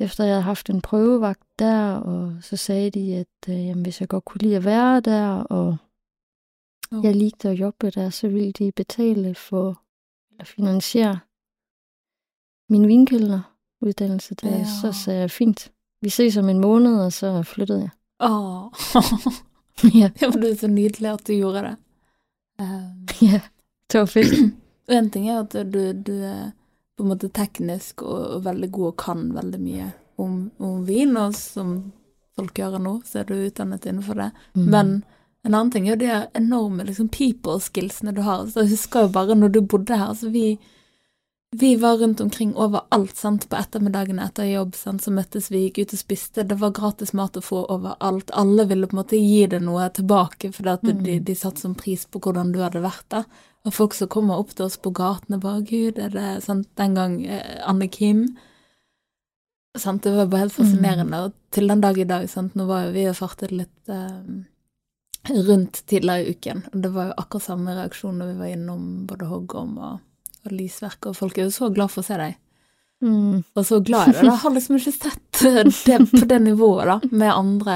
Efter 0.00 0.24
jeg 0.24 0.34
havde 0.34 0.42
haft 0.42 0.70
en 0.70 0.80
prøvevagt 0.80 1.58
der, 1.58 1.94
og 1.96 2.42
så 2.42 2.56
sagde 2.56 2.90
de, 2.90 3.16
at 3.16 3.48
øh, 3.48 3.66
jamen, 3.66 3.82
hvis 3.82 4.00
jeg 4.00 4.08
godt 4.08 4.24
kunne 4.24 4.40
lide 4.42 4.56
at 4.56 4.64
være 4.64 5.00
der, 5.00 5.28
og 5.30 5.76
Oh. 6.92 7.04
jeg 7.04 7.16
likte 7.16 7.48
at 7.48 7.60
jobbe 7.60 7.90
der, 7.90 8.10
så 8.10 8.28
ville 8.28 8.52
de 8.52 8.72
betale 8.72 9.34
for, 9.34 9.82
eller 10.30 10.44
finansiere 10.44 11.20
min 12.68 12.88
vinkælder 12.88 13.57
uddannelse 13.80 14.34
der. 14.34 14.58
Ja. 14.58 14.64
Så 14.80 14.92
sagde 14.92 15.20
jeg, 15.20 15.30
fint, 15.30 15.68
vi 16.02 16.10
ses 16.10 16.36
om 16.36 16.48
en 16.48 16.60
måned, 16.60 17.00
og 17.04 17.12
så 17.12 17.42
flyttede 17.42 17.80
jeg. 17.88 17.90
Åh. 18.20 18.68
ja. 19.94 20.10
Ja, 20.20 20.30
det 20.34 20.48
er 20.50 20.54
så 20.58 20.66
nydelig 20.66 21.06
at 21.12 21.26
du 21.26 21.32
gjorde 21.36 21.60
det. 21.62 21.76
Um, 22.58 23.06
ja, 23.22 23.40
det 23.92 24.00
var 24.00 24.06
fedt. 24.10 24.32
og 24.88 24.94
en 24.98 25.10
ting 25.14 25.28
er 25.30 25.44
at 25.44 25.54
du, 25.54 25.92
du 25.92 26.16
er 26.26 26.48
på 26.98 27.04
en 27.04 27.12
måte 27.12 27.30
teknisk 27.30 28.02
og, 28.02 28.24
og 28.34 28.44
veldig 28.48 28.70
god 28.74 28.88
og 28.88 28.96
kan 28.98 29.28
veldig 29.36 29.60
mye 29.62 29.92
om, 30.18 30.50
om 30.58 30.80
vin, 30.86 31.14
og 31.16 31.36
som 31.38 31.76
folk 32.38 32.58
gjør 32.58 32.80
nå, 32.82 32.96
så 33.06 33.20
er 33.20 33.28
du 33.28 33.36
utdannet 33.36 33.86
innenfor 33.86 34.18
det. 34.18 34.28
Mm. 34.58 34.66
Men 34.74 34.90
en 35.46 35.54
annen 35.54 35.70
ting 35.70 35.86
er 35.86 35.94
jo 35.94 36.00
de 36.02 36.10
enorme 36.38 36.86
liksom, 36.88 37.10
people 37.14 37.60
skillsene 37.62 38.14
du 38.16 38.24
har. 38.26 38.46
Så 38.50 38.64
jeg 38.64 38.74
husker 38.74 39.06
jo 39.06 39.14
bare 39.14 39.38
når 39.38 39.54
du 39.54 39.60
bodde 39.62 39.98
her, 39.98 40.10
så 40.18 40.30
vi, 40.34 40.58
vi 41.56 41.76
var 41.76 41.96
rundt 41.96 42.20
omkring 42.20 42.54
overalt 42.56 43.16
sant? 43.16 43.48
på 43.48 43.56
ettermiddagene 43.56 44.24
etter 44.26 44.44
jobb. 44.44 44.74
Sant? 44.76 45.02
Så 45.02 45.10
møttes 45.14 45.50
vi, 45.50 45.62
gikk 45.66 45.78
ut 45.78 45.94
og 45.96 46.00
spiste. 46.02 46.44
Det 46.44 46.58
var 46.60 46.74
gratis 46.76 47.14
mat 47.16 47.36
å 47.40 47.42
få 47.44 47.62
overalt. 47.72 48.30
Alle 48.36 48.66
ville 48.68 48.86
på 48.86 48.96
en 48.96 49.00
måte 49.00 49.16
gi 49.20 49.46
det 49.46 49.62
noe 49.64 49.88
tilbake, 49.88 50.50
at 50.52 50.82
Mm. 50.82 51.02
de, 51.04 51.18
de 51.20 51.34
satte 51.34 51.60
sånn 51.60 51.74
pris 51.76 52.04
på 52.04 52.20
hvordan 52.20 52.52
du 52.52 52.60
hadde 52.60 52.82
vært 52.84 53.08
der. 53.08 53.24
Og 53.64 53.72
folk 53.74 53.94
som 53.94 54.08
kommer 54.08 54.38
opp 54.38 54.54
til 54.54 54.66
oss 54.66 54.76
på 54.76 54.92
gatene, 54.92 55.40
bare 55.40 55.62
'Gud, 55.62 55.98
er 55.98 56.10
det 56.10 56.42
sant? 56.44 56.68
Den 56.76 56.94
gang 56.94 57.24
eh, 57.26 57.60
Anne 57.66 57.88
Kim 57.88 58.36
sant? 59.76 60.02
Det 60.02 60.12
var 60.14 60.26
bare 60.26 60.40
helt 60.40 60.52
fascinerende. 60.52 61.24
Og 61.24 61.32
til 61.50 61.68
den 61.68 61.80
dag 61.80 61.98
i 61.98 62.04
dag, 62.04 62.28
sant? 62.28 62.54
nå 62.54 62.66
var 62.66 62.84
jo 62.86 62.92
vi 62.92 63.08
og 63.08 63.16
fartet 63.16 63.52
litt 63.52 63.88
eh, 63.88 64.44
rundt 65.48 65.82
tidligere 65.86 66.26
i 66.26 66.30
uken, 66.30 66.62
og 66.74 66.82
det 66.82 66.92
var 66.94 67.06
jo 67.06 67.12
akkurat 67.16 67.42
samme 67.42 67.74
reaksjon 67.74 68.18
når 68.18 68.26
vi 68.32 68.38
var 68.38 68.46
innom 68.46 69.06
både 69.06 69.26
Hoggorm 69.26 69.78
og, 69.78 69.98
og 70.46 70.52
Lysverk, 70.54 71.10
og 71.10 71.16
folk 71.16 71.38
er 71.38 71.48
jo 71.48 71.54
så 71.54 71.70
glad 71.74 71.92
for 71.92 72.04
å 72.04 72.08
se 72.08 72.18
deg. 72.20 72.36
Mm. 73.00 73.42
Og 73.54 73.66
så 73.66 73.78
glad 73.80 74.12
det. 74.12 74.22
Jeg 74.26 74.40
har 74.42 74.54
liksom 74.54 74.78
ikke 74.78 74.92
sett 74.92 75.42
det 75.86 75.98
på 76.10 76.24
det 76.26 76.38
nivået, 76.42 76.86
da, 76.88 76.98
med 77.10 77.30
andre 77.30 77.74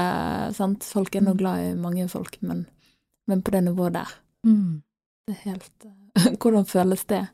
sant? 0.55 0.83
Folk 0.83 1.15
er 1.15 1.23
nå 1.23 1.35
glad 1.39 1.63
i 1.63 1.75
mange 1.79 2.07
folk, 2.11 2.35
men, 2.41 2.65
men 3.27 3.43
på 3.43 3.53
det 3.55 3.63
nivået 3.63 3.95
der. 3.95 4.11
Mm. 4.43 4.81
Det 5.27 5.37
er 5.37 5.43
helt 5.51 5.85
eh, 5.87 6.33
Hvordan 6.41 6.65
føles 6.65 7.05
det? 7.05 7.25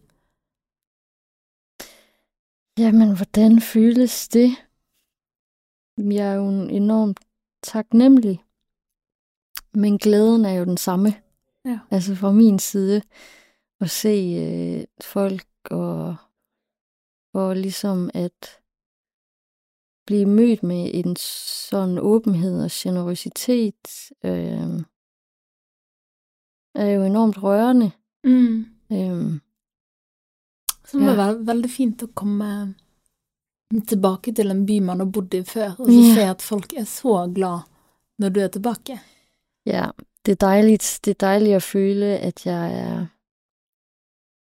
Jamen, 2.79 3.15
hvordan 3.17 3.61
føles 3.61 4.27
det? 4.27 4.55
Jeg 5.97 6.27
er 6.27 6.33
jo 6.33 6.45
enormt 6.69 7.19
taknemmelig, 7.63 8.39
men 9.73 9.97
glæden 9.97 10.45
er 10.45 10.53
jo 10.61 10.65
den 10.65 10.77
samme. 10.77 11.13
Ja. 11.65 11.79
Altså 11.91 12.15
fra 12.15 12.31
min 12.31 12.59
side, 12.59 13.01
at 13.81 13.89
se 13.89 14.15
øh, 14.45 14.85
folk 15.01 15.47
og, 15.71 16.15
og 17.33 17.55
ligesom 17.55 18.09
at 18.13 18.59
blive 20.05 20.25
mødt 20.25 20.63
med 20.63 20.91
en 20.93 21.15
sådan 21.15 21.97
åbenhed 21.99 22.63
og 22.63 22.69
generøsitet, 22.73 24.11
øh, 24.23 24.83
er 26.75 26.89
jo 26.95 27.03
enormt 27.03 27.43
rørende. 27.43 27.91
Mm. 28.23 28.65
Øh, 28.91 29.39
Så 30.85 30.97
det 30.97 31.05
må 31.05 31.11
Ja. 31.11 31.15
være 31.15 31.45
veldig 31.45 31.69
fint 31.71 32.03
å 32.03 32.07
komme 32.15 32.75
tilbake 33.87 34.31
til 34.33 34.49
en 34.51 34.65
by 34.65 34.79
man 34.79 34.99
har 34.99 35.05
bodd 35.05 35.33
i 35.33 35.43
før, 35.43 35.75
og 35.79 35.85
så 35.85 35.91
Ja. 35.91 36.13
se 36.15 36.21
at 36.29 36.41
folk 36.41 36.73
er 36.73 36.83
så 36.83 37.31
glad 37.35 37.59
når 38.19 38.29
du 38.29 38.39
er 38.39 38.47
tilbake. 38.47 38.99
Ja, 39.65 39.85
det 40.25 40.31
er 40.31 40.35
dejligt. 40.47 40.99
Det 41.05 41.11
er 41.11 41.25
dejligt 41.27 41.55
at 41.55 41.63
føle, 41.63 42.05
at 42.17 42.45
jeg 42.45 42.73
er 42.79 43.05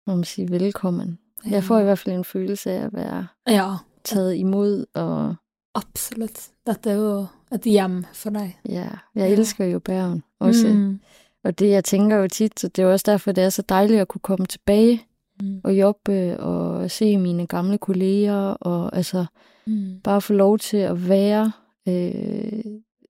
må 0.08 0.16
man 0.16 0.24
sige, 0.24 0.50
velkommen. 0.50 1.20
Jeg 1.50 1.64
får 1.64 1.80
i 1.80 1.84
hvert 1.84 2.00
fald 2.00 2.16
en 2.16 2.24
følelse 2.24 2.72
af 2.72 2.86
at 2.86 2.94
være 2.94 3.28
Ja, 3.48 3.74
taget 4.04 4.36
imod, 4.36 4.86
og 4.96 5.36
absolutt. 5.76 6.50
Dette 6.68 6.90
er 6.90 6.94
jo 6.96 7.26
et 7.54 7.62
hjem 7.62 8.06
for 8.14 8.30
deg. 8.30 8.58
ja, 8.70 8.74
jeg 8.74 8.90
Ja. 9.16 9.28
elsker 9.28 9.66
jo 9.66 9.80
Bergen 9.80 10.24
også. 10.40 10.68
Mm. 10.68 11.00
Og 11.44 11.60
det, 11.60 11.70
jeg 11.70 11.84
tænker 11.84 12.18
jo 12.18 12.28
tit, 12.28 12.60
så 12.60 12.68
det 12.68 12.82
er 12.84 12.88
også 12.88 13.04
derfor, 13.12 13.32
det 13.32 13.44
er 13.44 13.50
så 13.50 13.62
dejligt 13.70 14.02
at 14.02 14.08
kunne 14.08 14.20
komme 14.22 14.46
tilbage 14.46 15.02
Mm. 15.42 15.62
og 15.64 15.78
jobbe 15.78 16.40
og 16.40 16.92
se 16.92 17.18
mine 17.18 17.48
gamle 17.48 17.78
kolleger, 17.78 18.36
og 18.42 18.96
altså 18.96 19.26
Mm. 19.66 20.00
bare 20.04 20.22
få 20.22 20.34
lov 20.34 20.58
til 20.58 20.78
at 20.78 21.10
være 21.10 21.52
øh, 21.88 22.64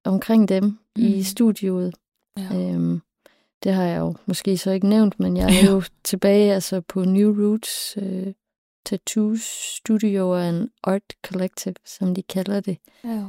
omkring 0.06 0.50
dem 0.50 0.64
mm. 0.64 0.78
i 0.96 1.24
studioet. 1.24 1.94
Ja. 2.38 2.74
Øhm, 2.74 3.02
det 3.64 3.74
har 3.74 3.84
jeg 3.84 4.00
jo 4.00 4.16
måske 4.26 4.58
så 4.58 4.72
ikke 4.72 4.88
nævnt, 4.88 5.20
men 5.20 5.38
jeg 5.38 5.60
er 5.62 5.72
jo 5.72 5.84
tilbage 6.04 6.54
altså 6.54 6.82
på 6.82 7.04
New 7.04 7.44
Roots 7.44 7.98
øh, 7.98 8.34
Tattoo 8.86 9.36
Studio 9.78 10.36
and 10.36 10.70
Art 10.84 11.14
Collective, 11.26 11.76
som 11.86 12.16
de 12.16 12.24
kalder 12.24 12.60
det. 12.60 12.78
ja. 13.04 13.26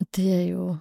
Og 0.00 0.06
det 0.16 0.34
er 0.34 0.42
jo 0.42 0.76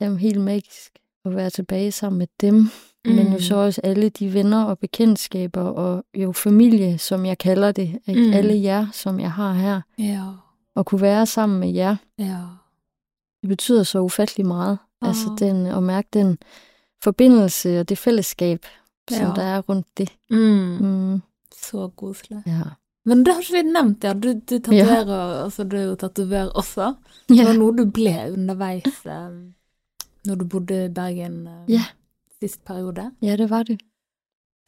jamen, 0.00 0.18
helt 0.18 0.40
magisk 0.40 0.98
at 1.24 1.36
være 1.36 1.50
tilbage 1.50 1.92
sammen 1.92 2.18
med 2.18 2.26
dem, 2.40 2.54
mm. 2.54 2.70
men 3.04 3.32
jo 3.32 3.40
så 3.40 3.54
også 3.56 3.80
alle 3.84 4.08
de 4.08 4.34
venner 4.34 4.64
og 4.64 4.78
bekendtskaber 4.78 5.62
og 5.62 6.04
jo 6.14 6.32
familie, 6.32 6.98
som 6.98 7.26
jeg 7.26 7.38
kalder 7.38 7.72
det. 7.72 8.00
Ikke? 8.06 8.26
Mm. 8.26 8.32
Alle 8.32 8.62
jer, 8.62 8.86
som 8.92 9.20
jeg 9.20 9.32
har 9.32 9.52
her. 9.52 9.80
Ja. 9.98 10.24
Og 10.74 10.86
kunne 10.86 11.00
være 11.00 11.26
sammen 11.26 11.60
med 11.60 11.70
jer, 11.72 11.96
Ja. 12.18 12.38
det 13.42 13.48
betyder 13.48 13.82
så 13.82 13.98
ufattelig 14.00 14.46
meget. 14.46 14.78
Ah. 15.00 15.08
Altså 15.08 15.36
den, 15.38 15.66
at 15.66 15.82
mærke 15.82 16.08
den 16.12 16.38
forbindelse 17.02 17.80
og 17.80 17.88
det 17.88 17.98
fællesskab, 17.98 18.66
som 19.10 19.26
Ja. 19.28 19.32
der 19.36 19.42
er 19.56 19.60
rundt 19.68 19.86
det. 19.98 20.08
Mm. 20.30 20.78
Mm, 20.80 21.22
Så 21.62 21.88
koselig. 21.96 22.42
ja. 22.46 22.62
Men 23.04 23.24
det 23.26 23.32
har 23.34 23.40
ikke 23.42 23.52
vi 23.52 23.62
nevnt, 23.72 24.04
ja. 24.04 24.12
Du, 24.14 24.28
du 24.32 24.58
tatoverer, 24.58 25.42
altså 25.44 25.64
du 25.64 25.76
er 25.76 25.82
jo 25.88 25.94
tatoverer 25.98 26.48
også. 26.54 26.94
Det 27.28 27.38
var 27.38 27.50
ja. 27.52 27.58
noe 27.58 27.74
du 27.76 27.84
ble 27.90 28.12
underveis 28.32 29.00
eh, 29.06 29.32
når 30.26 30.34
du 30.38 30.44
bodde 30.46 30.84
i 30.84 30.88
Bergen 30.88 31.46
eh, 31.46 31.64
Ja. 31.74 31.82
sist 32.40 32.64
periode. 32.64 33.08
Ja, 33.22 33.34
det 33.36 33.50
var 33.50 33.62
det. 33.66 33.80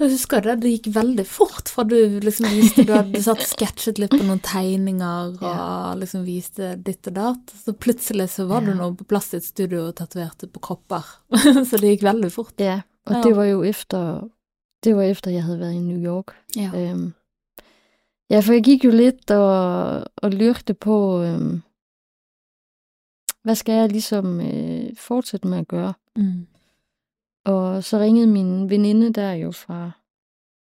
Jeg 0.02 0.10
husker 0.10 0.42
det, 0.42 0.54
det 0.64 0.70
gikk 0.72 0.88
veldig 0.96 1.24
fort 1.30 1.68
fra 1.70 1.84
du 1.86 1.94
liksom 2.20 2.48
viste 2.50 2.82
Du 2.82 2.90
hadde 2.96 3.20
satt 3.22 3.44
sketsjet 3.46 4.00
litt 4.02 4.10
på 4.10 4.24
noen 4.26 4.40
tegninger 4.42 5.36
og 5.38 6.00
liksom 6.00 6.24
viste 6.26 6.72
ditt 6.82 7.06
og 7.12 7.14
datt. 7.14 7.52
Så 7.54 7.72
plutselig 7.78 8.26
så 8.34 8.48
var 8.50 8.64
du 8.66 8.72
Ja. 8.72 8.78
nå 8.80 8.88
på 8.98 9.06
plass 9.06 9.30
i 9.34 9.36
et 9.38 9.44
studio 9.46 9.84
og 9.88 9.94
tatoverte 10.00 10.48
på 10.50 10.58
kropper. 10.66 11.04
så 11.68 11.78
det 11.78 11.92
gikk 11.94 12.02
veldig 12.08 12.32
fort. 12.34 12.54
Ja, 12.58 12.80
og 13.06 13.14
Ja. 13.14 13.22
det 13.22 13.36
var 13.36 13.44
jo 13.44 13.62
efter, 13.62 14.28
det 14.82 14.96
var 14.96 15.02
efter, 15.02 15.30
jeg 15.30 15.44
havde 15.44 15.60
været 15.60 15.74
i 15.78 15.78
New 15.86 16.00
York. 16.02 16.34
Ja. 16.56 16.70
Øhm, 16.74 17.14
ja, 18.30 18.40
for 18.40 18.52
jeg 18.52 18.64
gik 18.64 18.84
jo 18.84 18.90
lidt 18.90 19.30
og, 19.30 20.04
og 20.16 20.30
lyrte 20.30 20.74
på, 20.74 21.22
øhm, 21.22 21.62
hvad 23.44 23.54
skal 23.54 23.74
jeg 23.74 23.88
ligesom 23.92 24.40
øh, 24.40 24.90
fortsætte 24.98 25.46
med 25.48 25.58
at 25.58 25.68
gøre? 25.68 25.94
Mm. 26.16 26.46
Og 27.44 27.84
så 27.84 27.98
ringede 27.98 28.26
min 28.26 28.70
veninde 28.70 29.12
der 29.12 29.32
jo 29.32 29.50
fra 29.52 29.90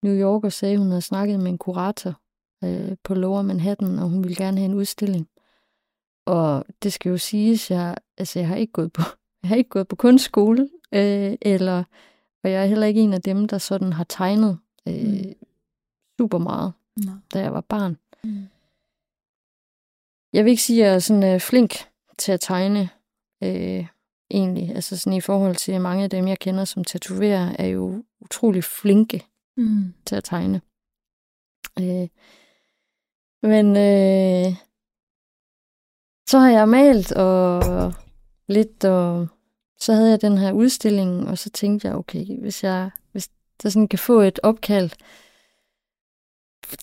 New 0.04 0.14
York 0.14 0.44
og 0.44 0.52
sagde, 0.54 0.74
at 0.74 0.80
hun 0.80 0.88
havde 0.90 1.02
snakket 1.02 1.40
med 1.40 1.52
en 1.52 1.58
kurator 1.58 2.22
øh, 2.64 2.98
på 3.04 3.14
Lower 3.14 3.42
Manhattan, 3.42 4.00
og 4.00 4.10
hun 4.10 4.24
ville 4.24 4.36
gerne 4.36 4.58
have 4.58 4.66
en 4.72 4.74
udstilling. 4.78 5.30
Og 6.26 6.66
det 6.84 6.94
skal 6.94 7.10
jo 7.10 7.18
siges, 7.18 7.72
jeg, 7.72 7.96
altså 8.18 8.40
jeg 8.40 8.48
har 8.48 8.56
ikke 8.56 8.74
gået 8.74 8.94
på, 8.94 9.02
jeg 9.44 9.50
har 9.50 9.56
ikke 9.56 9.70
gået 9.70 9.88
på 9.88 9.96
kunstskole, 9.96 10.70
øh, 10.94 11.38
eller, 11.42 11.84
og 12.44 12.52
jeg 12.52 12.62
er 12.62 12.66
heller 12.66 12.88
ikke 12.88 13.02
en 13.02 13.14
af 13.14 13.22
dem, 13.22 13.48
der 13.48 13.58
sådan 13.58 13.94
har 13.94 14.04
tegnet 14.04 14.60
øh, 14.88 15.04
Mm. 15.04 15.34
super 16.20 16.38
meget, 16.38 16.74
Nå. 16.98 17.12
da 17.34 17.40
jeg 17.40 17.54
var 17.54 17.62
barn. 17.62 17.98
Mm. 18.24 18.48
Jeg 20.34 20.46
vil 20.46 20.52
ikke 20.52 20.64
sige, 20.64 20.84
at 20.84 20.88
jeg 20.88 20.96
er 20.96 21.00
sådan 21.00 21.34
øh, 21.34 21.40
flink 21.40 21.74
til 22.18 22.32
at 22.32 22.40
tegne, 22.40 22.90
øh, 23.44 23.88
egentlig. 24.32 24.76
Altså 24.76 24.98
sådan 24.98 25.18
i 25.18 25.22
forhold 25.22 25.56
til 25.56 25.82
mange 25.82 26.04
af 26.04 26.10
dem, 26.10 26.28
jeg 26.28 26.40
kender 26.40 26.66
som 26.66 26.84
tatoverer, 26.84 27.56
er 27.60 27.68
jo 27.68 28.04
utrolig 28.22 28.64
flinke 28.64 29.26
Mm. 29.58 29.94
til 30.06 30.16
at 30.16 30.24
tegne. 30.24 30.62
Øh, 31.80 32.08
men 33.44 33.66
øh, 33.78 34.56
så 36.30 36.40
har 36.40 36.50
jeg 36.50 36.70
malt 36.70 37.12
og 37.12 37.94
lidt, 38.48 38.86
og 38.86 39.28
så 39.80 39.94
havde 39.94 40.10
jeg 40.10 40.22
den 40.22 40.38
her 40.38 40.52
udstilling, 40.52 41.28
og 41.30 41.38
så 41.38 41.50
tænkte 41.50 41.88
jeg, 41.88 41.96
okay, 41.96 42.40
hvis 42.42 42.64
jeg 42.64 42.90
hvis 43.12 43.30
der 43.64 43.70
sådan 43.70 43.88
kan 43.88 44.00
få 44.00 44.20
et 44.22 44.40
opkald, 44.44 44.92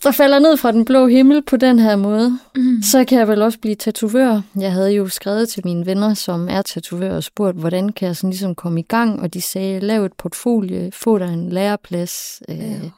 der 0.02 0.10
falder 0.12 0.38
ned 0.38 0.56
fra 0.56 0.72
den 0.72 0.84
blå 0.84 1.06
himmel 1.06 1.42
på 1.42 1.56
den 1.56 1.78
her 1.78 1.96
måde, 1.96 2.38
Mm. 2.56 2.82
så 2.82 3.04
kan 3.08 3.18
jeg 3.18 3.28
vel 3.28 3.42
også 3.42 3.58
blive 3.60 3.74
tatovør. 3.74 4.42
Jeg 4.56 4.72
havde 4.72 4.92
jo 4.92 5.08
skrevet 5.08 5.48
til 5.48 5.62
mine 5.66 5.86
venner, 5.86 6.14
som 6.14 6.48
er 6.48 6.62
tatovører, 6.62 7.16
og 7.16 7.24
spurgt, 7.24 7.56
hvordan 7.56 7.92
kan 7.92 8.06
jeg 8.06 8.16
sådan 8.16 8.30
ligesom 8.30 8.54
komme 8.54 8.80
i 8.80 8.82
gang, 8.82 9.20
og 9.20 9.34
de 9.34 9.40
sagde, 9.40 9.80
lav 9.80 10.04
et 10.04 10.12
portfolio, 10.12 10.90
få 10.92 11.18
dig 11.18 11.32
en 11.32 11.48
læreplads. 11.50 12.42
Øh, 12.48 12.58
Ja. 12.58 12.90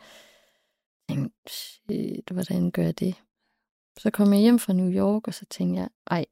tænkte, 1.10 1.34
shit, 1.48 2.28
hvordan 2.32 2.70
gør 2.70 2.82
jeg 2.82 2.98
det? 3.00 3.14
Så 3.98 4.10
kom 4.10 4.32
jeg 4.32 4.40
hjem 4.40 4.58
fra 4.58 4.72
New 4.72 4.90
York, 4.90 5.26
og 5.28 5.34
så 5.34 5.44
tænkte 5.50 5.80
jeg, 5.80 5.88
ej, 6.10 6.24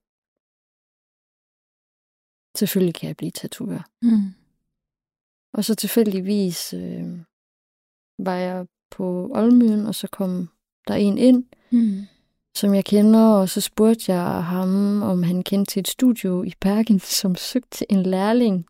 selvfølgelig 2.59 2.95
kan 2.95 3.07
jeg 3.09 3.17
blive 3.17 3.31
tatovør. 3.31 3.89
Mm. 4.03 4.35
Og 5.53 5.65
så 5.65 5.75
tilfældigvis 5.75 6.73
øh, 6.75 7.05
var 8.19 8.35
jeg 8.35 8.67
på 8.91 9.31
Olmøen, 9.35 9.87
og 9.87 9.95
så 9.95 10.09
kom 10.13 10.49
der 10.89 10.95
en 10.95 11.19
ind, 11.19 11.45
Mm. 11.71 12.01
som 12.57 12.75
jeg 12.75 12.85
kender, 12.85 13.21
og 13.27 13.49
så 13.49 13.61
spurgte 13.61 14.13
jeg 14.13 14.45
ham, 14.45 15.03
om 15.03 15.23
han 15.23 15.43
kendte 15.43 15.73
til 15.73 15.81
et 15.81 15.89
studio 15.89 16.43
i 16.43 16.53
Bergen, 16.61 17.01
som 17.21 17.35
søgte 17.35 17.93
en 17.93 18.03
lærling. 18.03 18.67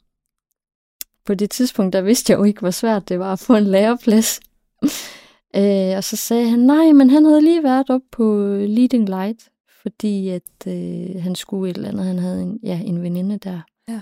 På 1.25 1.35
det 1.35 1.51
tidspunkt, 1.51 1.93
der 1.93 2.01
vidste 2.01 2.31
jeg 2.33 2.39
jo 2.39 2.45
ikke, 2.45 2.61
hvor 2.61 2.71
svært 2.71 3.09
det 3.09 3.19
var 3.19 3.33
at 3.33 3.39
få 3.39 3.57
en 3.57 3.65
læreplads. 3.65 4.41
øh, 5.57 5.97
og 5.97 6.05
så 6.05 6.17
sagde 6.17 6.49
han, 6.51 6.59
nej, 6.59 6.93
men 6.93 7.11
han 7.11 7.25
havde 7.25 7.41
lige 7.43 7.63
været 7.63 7.91
op 7.91 8.01
på 8.13 8.45
Leading 8.69 9.09
Light, 9.09 9.49
fordi 9.83 10.29
at 10.29 10.67
øh, 10.67 11.23
han 11.23 11.35
skulle 11.35 11.71
et 11.71 11.77
eller 11.77 11.89
andet. 11.89 12.07
Han 12.07 12.19
havde 12.19 12.43
en, 12.43 12.61
ja, 12.63 12.81
en 12.85 13.03
veninde 13.03 13.39
der. 13.39 13.61
Ja. 13.89 14.01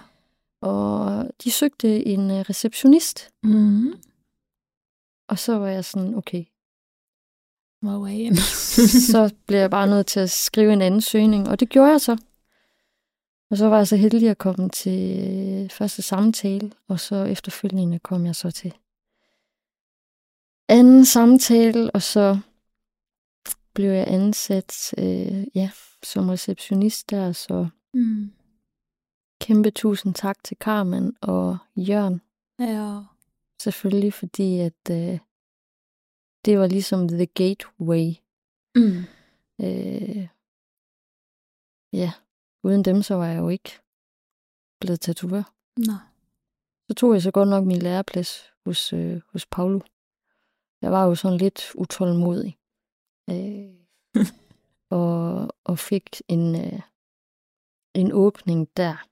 Og 0.61 1.27
de 1.44 1.50
søgte 1.50 2.07
en 2.07 2.31
øh, 2.31 2.37
receptionist, 2.37 3.31
Mm. 3.42 3.92
Og 5.28 5.38
så 5.38 5.58
var 5.58 5.68
jeg 5.68 5.84
sådan, 5.84 6.14
okay, 6.14 6.44
My 7.84 7.96
way 7.96 8.12
in. 8.12 8.37
så 9.12 9.34
blev 9.46 9.58
jeg 9.58 9.70
bare 9.70 9.87
nødt 9.87 10.06
til 10.06 10.20
at 10.20 10.30
skrive 10.30 10.72
en 10.72 10.82
ansøgning, 10.82 11.48
og 11.48 11.60
det 11.60 11.68
gjorde 11.68 11.90
jeg 11.90 12.00
så. 12.00 12.16
Og 13.50 13.56
så 13.56 13.68
var 13.68 13.76
jeg 13.76 13.88
så 13.88 13.96
heldig 13.96 14.30
at 14.30 14.38
komme 14.38 14.68
til 14.68 15.18
øh, 15.28 15.70
første 15.70 16.02
samtale, 16.02 16.72
og 16.88 17.00
så 17.00 17.16
efterfølgende 17.24 17.98
kom 17.98 18.26
jeg 18.26 18.37
så 18.37 18.50
til 18.50 18.74
anden 20.68 21.04
samtale, 21.04 21.90
og 21.90 22.02
så 22.02 22.38
blev 23.74 23.90
jeg 23.90 24.04
ansat 24.08 24.94
øh, 24.98 25.44
ja, 25.54 25.70
som 26.02 26.28
receptionist 26.28 27.10
der, 27.10 27.32
så 27.32 27.68
mm. 27.94 28.32
kæmpe 29.40 29.70
tusind 29.70 30.14
tak 30.14 30.44
til 30.44 30.56
Carmen 30.60 31.16
og 31.20 31.58
Jørgen, 31.76 32.20
Ja. 32.58 33.13
Selvfølgelig, 33.64 34.12
fordi 34.12 34.59
at 34.59 34.90
øh, 34.90 35.18
det 36.44 36.59
var 36.59 36.66
ligesom 36.66 37.09
the 37.09 37.27
gateway 37.27 38.07
Mm. 38.77 39.05
Øh, 39.61 40.29
ja, 41.92 42.12
uden 42.62 42.85
dem, 42.85 43.03
så 43.03 43.14
var 43.14 43.27
jeg 43.27 43.38
jo 43.38 43.48
ikke 43.48 43.70
blevet 44.81 45.00
tatovør. 45.00 45.42
Nå. 45.77 45.92
Så 46.88 46.94
tog 46.94 47.12
jeg 47.14 47.22
så 47.22 47.31
godt 47.31 47.48
nok 47.48 47.64
min 47.66 47.83
læreplads 47.83 48.53
hos, 48.66 48.92
øh, 48.92 49.20
hos 49.33 49.46
Paulo. 49.46 49.81
Jeg 50.83 50.92
var 50.92 51.05
jo 51.05 51.14
sådan 51.14 51.38
lidt 51.38 51.74
utålmodig. 51.74 52.59
Øh, 53.31 53.74
og, 54.90 55.48
og 55.64 55.79
fik 55.79 56.22
en, 56.29 56.55
øh, 56.57 56.81
en 57.94 58.12
åbning 58.12 58.68
der. 58.77 59.07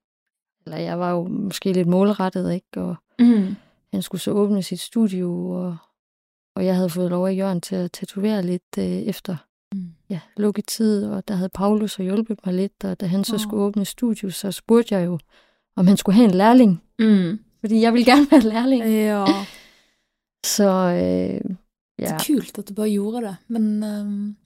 Eller 0.65 0.79
jeg 0.79 0.99
var 0.99 1.11
jo 1.11 1.23
måske 1.29 1.73
lidt 1.73 1.88
målrettet, 1.88 2.53
ikke? 2.53 2.81
Og 2.81 2.97
Mm. 3.19 3.55
Han 3.93 4.03
skulle 4.03 4.21
så 4.21 4.31
åbne 4.31 4.63
sit 4.63 4.81
studio, 4.81 5.51
og, 5.51 5.77
og 6.57 6.67
jeg 6.67 6.77
havde 6.77 6.91
fået 6.91 7.11
lov 7.11 7.27
af 7.27 7.37
Jørgen 7.37 7.61
til 7.61 7.75
at 7.77 7.93
tatovere 7.93 8.43
lidt 8.43 8.79
øh, 8.79 8.85
efter 8.85 9.37
Mm. 9.75 9.89
ja, 10.11 10.21
lukketid, 10.37 11.07
og 11.07 11.29
der 11.29 11.35
havde 11.35 11.49
Paulus 11.55 11.93
så 11.93 12.03
hjulpet 12.03 12.39
mig 12.47 12.55
lidt, 12.55 12.85
og 12.85 13.01
da 13.01 13.07
han 13.07 13.25
så 13.25 13.35
Åh. 13.35 13.41
skulle 13.41 13.63
åbne 13.63 13.85
studio, 13.85 14.31
så 14.31 14.51
spurgte 14.53 14.95
jeg 14.95 15.07
jo, 15.07 15.19
om 15.77 15.87
han 15.87 15.97
skulle 15.97 16.17
have 16.17 16.25
en 16.29 16.35
lærling, 16.35 16.83
Mm. 16.99 17.39
fordi 17.61 17.81
jeg 17.81 17.93
ville 17.93 18.05
gerne 18.05 18.27
være 18.31 18.41
lærling. 18.41 18.85
Ja. 18.85 19.25
Så 20.57 20.65
øh, 20.69 21.51
Det 21.51 21.57
ja, 21.99 22.15
er 22.15 22.19
kult 22.27 22.59
at 22.59 22.69
du 22.69 22.75
bare 22.75 22.91
gjorde 22.91 23.27
det, 23.27 23.37
men 23.49 23.83
ehm, 23.83 24.37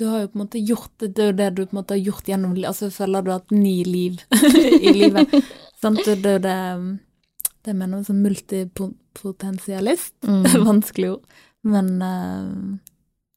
du 0.00 0.04
har 0.06 0.18
jo 0.20 0.26
på 0.26 0.32
en 0.34 0.38
måte 0.38 0.60
gjort 0.66 0.90
det, 1.00 1.16
det 1.16 1.22
er 1.22 1.26
jo 1.26 1.36
det 1.36 1.56
du 1.56 1.64
på 1.64 1.70
en 1.70 1.76
måte 1.78 1.94
har 1.94 2.04
gjort 2.04 2.24
gjennom 2.24 2.56
Altså, 2.64 2.90
føler 2.90 3.20
du 3.20 3.30
har 3.30 3.38
hatt 3.38 3.50
ni 3.50 3.84
liv 3.84 4.12
i 4.88 4.92
livet. 4.92 5.28
Sant? 5.82 5.98
Det 6.06 6.26
er 6.26 6.32
jo 6.32 6.38
det 6.38 6.52
ehm, 6.74 6.98
Det 7.68 7.74
mener 7.76 8.00
jeg 8.00 8.08
som 8.08 8.22
multipotensialist. 8.24 10.14
mm, 10.28 10.46
Vanskelig 10.64 11.10
ord. 11.18 11.42
Men 11.68 11.90
uh, 12.00 12.48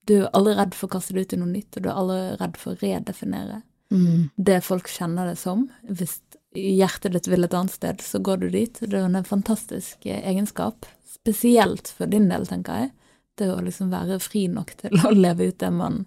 du 0.08 0.16
er 0.22 0.32
aldri 0.38 0.56
redd 0.56 0.78
for 0.78 0.88
å 0.88 0.94
kaste 0.96 1.18
det 1.18 1.26
ut 1.26 1.36
i 1.36 1.42
noe 1.42 1.52
nytt, 1.52 1.76
og 1.76 1.84
du 1.84 1.90
er 1.92 2.00
aldri 2.00 2.22
redd 2.40 2.56
for 2.62 2.74
å 2.74 2.80
redefinere 2.80 3.60
Mm. 3.92 4.30
det 4.36 4.62
folk 4.64 4.88
kjenner 4.88 5.28
det 5.28 5.36
som. 5.36 5.66
Hvis 5.84 6.22
hjertet 6.56 7.12
ditt 7.12 7.28
vil 7.28 7.44
et 7.44 7.54
annet 7.54 7.74
sted, 7.76 8.02
så 8.02 8.22
går 8.24 8.38
du 8.38 8.50
dit. 8.50 8.80
Det 8.80 8.98
er 8.98 9.08
en 9.10 9.28
fantastisk 9.28 10.06
eh, 10.06 10.22
egenskap, 10.32 10.86
spesielt 11.08 11.92
for 11.98 12.08
din 12.12 12.30
del, 12.32 12.48
tenker 12.48 12.86
jeg. 12.86 12.92
Det 13.40 13.50
å 13.52 13.60
liksom 13.64 13.92
være 13.92 14.20
fri 14.24 14.46
nok 14.52 14.74
til 14.80 14.96
å 15.08 15.12
leve 15.16 15.52
ut 15.52 15.60
det 15.60 15.72
man 15.76 16.06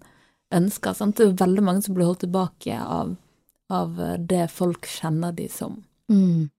ønsker. 0.54 0.96
Sant? 0.96 1.18
Det 1.18 1.28
er 1.28 1.44
veldig 1.44 1.64
mange 1.64 1.84
som 1.84 1.96
blir 1.96 2.08
holdt 2.08 2.24
tilbake 2.24 2.78
av, 2.80 3.14
av 3.72 4.00
eh, 4.00 4.16
det 4.32 4.48
folk 4.52 4.88
kjenner 4.88 5.36
de 5.36 5.48
som. 5.52 5.82
Mm. 6.12 6.50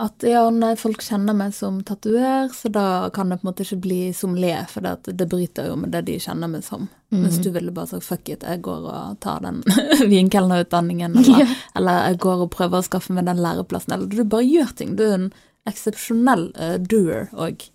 At 0.00 0.22
ja, 0.24 0.46
nei, 0.54 0.70
folk 0.80 1.02
kjenner 1.04 1.34
meg 1.36 1.52
som 1.52 1.82
tatover, 1.84 2.48
så 2.56 2.70
da 2.72 2.84
kan 3.12 3.28
det 3.28 3.36
på 3.40 3.44
en 3.44 3.50
måte 3.50 3.64
ikke 3.66 3.76
bli 3.84 3.98
sommelier, 4.16 4.62
for 4.70 4.80
det, 4.86 5.12
det 5.18 5.26
bryter 5.28 5.66
jo 5.68 5.74
med 5.76 5.92
det 5.92 6.00
de 6.06 6.14
kjenner 6.24 6.48
meg 6.48 6.62
som. 6.64 6.86
Mm. 7.12 7.18
Mens 7.26 7.36
du 7.44 7.50
ville 7.52 7.74
bare 7.76 7.90
sagt 7.90 8.06
fuck 8.06 8.30
it, 8.32 8.46
jeg 8.48 8.62
går 8.64 8.86
og 8.88 9.18
tar 9.20 9.42
den 9.44 9.58
vinkelnerutdanningen, 10.14 11.18
eller, 11.20 11.42
Ja. 11.44 11.46
eller 11.76 12.00
jeg 12.08 12.18
går 12.24 12.46
og 12.46 12.50
prøver 12.54 12.80
å 12.80 12.86
skaffe 12.86 13.12
meg 13.12 13.26
den 13.28 13.42
læreplassen, 13.44 13.92
eller 13.98 14.08
du 14.08 14.24
bare 14.24 14.48
gjør 14.48 14.72
ting. 14.80 14.96
Du 14.96 15.04
er 15.04 15.14
en 15.18 15.28
eksepsjonell 15.68 16.46
uh, 16.56 16.78
doer, 16.80 17.28
og 17.36 17.66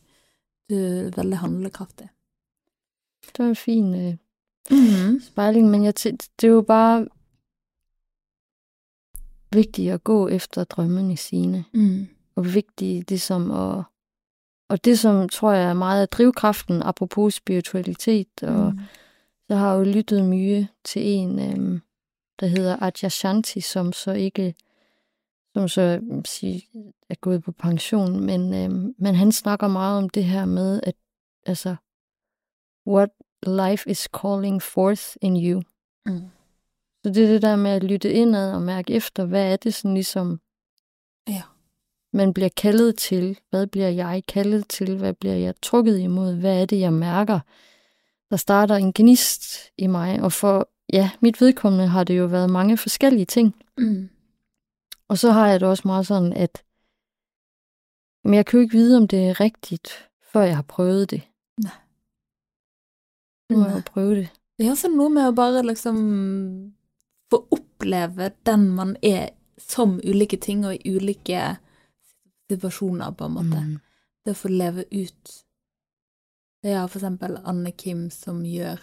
du 0.72 0.76
er 0.80 1.12
veldig 1.14 1.44
handlekraftig. 1.44 2.10
Det 3.30 3.38
var 3.44 3.52
en 3.54 3.56
fin 3.68 3.94
øh, 3.96 4.14
Mm. 4.72 5.20
spejling, 5.22 5.68
men 5.70 5.84
jeg 5.86 5.94
det 6.42 6.48
er 6.48 6.56
jo 6.56 6.62
bare 6.66 7.04
vigtigt 9.54 9.92
at 9.94 10.04
gå 10.04 10.28
efter 10.34 10.64
drømmene 10.66 11.18
sine. 11.18 11.66
Mm. 11.74 12.08
Og 12.36 12.54
vigtigt 12.54 13.10
ligesom 13.10 13.52
at... 13.52 13.84
Og 14.70 14.86
det, 14.86 15.00
som 15.00 15.30
tror 15.30 15.52
jeg 15.52 15.70
er 15.70 15.74
meget 15.74 16.02
af 16.02 16.10
drivkraften, 16.10 16.82
apropos 16.84 17.34
spiritualitet, 17.34 18.44
og 18.44 18.74
Mm. 18.74 18.80
jeg 19.50 19.60
har 19.60 19.74
jo 19.74 19.84
lyttet 19.84 20.26
mye 20.26 20.68
til 20.84 21.02
en, 21.06 21.40
øhm, 21.40 21.82
der 22.40 22.48
hedder 22.48 22.84
Adyashanti, 22.84 23.62
som 23.62 23.94
så 23.94 24.12
ikke 24.12 24.56
som 25.54 25.68
så 25.68 25.82
øhm, 25.82 26.26
sige, 26.26 26.68
er 27.10 27.16
gået 27.16 27.44
på 27.44 27.52
pension, 27.52 28.26
men, 28.26 28.54
øhm, 28.54 28.96
men 28.98 29.16
han 29.16 29.32
snakker 29.32 29.68
meget 29.68 29.98
om 29.98 30.10
det 30.10 30.24
her 30.24 30.46
med, 30.46 30.80
at 30.84 30.96
altså, 31.46 31.76
what 32.88 33.10
life 33.48 33.90
is 33.90 34.00
calling 34.24 34.62
forth 34.62 35.16
in 35.22 35.46
you. 35.46 35.62
Mm. 36.06 36.22
Så 37.04 37.10
det 37.10 37.24
er 37.24 37.28
det 37.28 37.42
der 37.42 37.56
med 37.56 37.72
at 37.72 37.84
lytte 37.84 38.14
indad 38.14 38.54
og 38.54 38.62
mærke 38.62 38.94
efter, 38.94 39.26
hvad 39.26 39.52
er 39.54 39.56
det 39.56 39.74
sådan 39.74 39.94
ligesom, 39.94 40.40
Ja. 41.28 41.42
Man 42.16 42.34
bliver 42.34 42.50
kaldet 42.50 42.98
til? 42.98 43.40
Hvad 43.50 43.68
bliver 43.68 43.90
jeg 43.90 44.24
kaldet 44.28 44.68
til? 44.68 44.98
Hvad 44.98 45.14
bliver 45.14 45.36
jeg 45.36 45.54
trukket 45.62 46.00
imod? 46.00 46.36
Hvad 46.36 46.62
er 46.62 46.66
det, 46.66 46.80
jeg 46.80 46.94
mærker? 46.94 47.40
Der 48.30 48.38
starter 48.38 48.76
en 48.76 48.94
gnist 48.94 49.72
i 49.78 49.88
mig, 49.88 50.22
og 50.22 50.32
for 50.34 50.70
ja, 50.94 51.10
mit 51.20 51.42
vedkommende 51.42 51.88
har 51.88 52.04
det 52.04 52.18
jo 52.18 52.26
været 52.26 52.50
mange 52.50 52.78
forskellige 52.78 53.26
ting. 53.26 53.56
Mm. 53.78 54.10
Og 55.08 55.18
så 55.18 55.32
har 55.32 55.48
jeg 55.48 55.60
det 55.60 55.68
også 55.68 55.84
meget 55.86 56.08
sådan, 56.08 56.34
at 56.34 56.64
men 58.24 58.34
jeg 58.34 58.46
kan 58.46 58.58
jo 58.58 58.62
ikke 58.62 58.78
vide, 58.78 58.98
om 58.98 59.08
det 59.08 59.28
er 59.28 59.40
rigtigt, 59.40 60.10
før 60.34 60.42
jeg 60.42 60.56
har 60.56 60.66
prøvet 60.68 61.12
det. 61.12 61.22
Nej. 61.64 61.72
Nu 63.50 63.58
må 63.58 63.64
jeg 63.64 63.70
Nej. 63.70 63.78
jo 63.78 63.84
prøve 63.86 64.16
det. 64.16 64.30
Det 64.58 64.66
er 64.66 64.72
også 64.72 64.90
noe 64.90 65.10
med 65.10 65.28
å 65.28 65.34
bare 65.36 65.62
liksom 65.68 65.98
få 67.30 67.42
oppleve 67.52 68.32
den 68.48 68.70
man 68.72 68.96
er 69.04 69.30
som 69.60 70.00
ulike 70.04 70.38
ting 70.38 70.66
og 70.66 70.76
i 70.76 70.96
ulike 70.96 71.58
situasjoner, 72.52 73.12
på 73.18 73.26
en 73.26 73.32
måte. 73.40 73.62
Mm. 73.62 73.80
Det 74.26 74.32
å 74.36 74.40
få 74.40 74.50
leve 74.50 74.84
ut. 74.92 75.34
Har 76.66 76.88
for 76.90 76.98
eksempel 77.00 77.38
Anne 77.46 77.72
Kim 77.78 78.08
som 78.10 78.40
gjør 78.46 78.80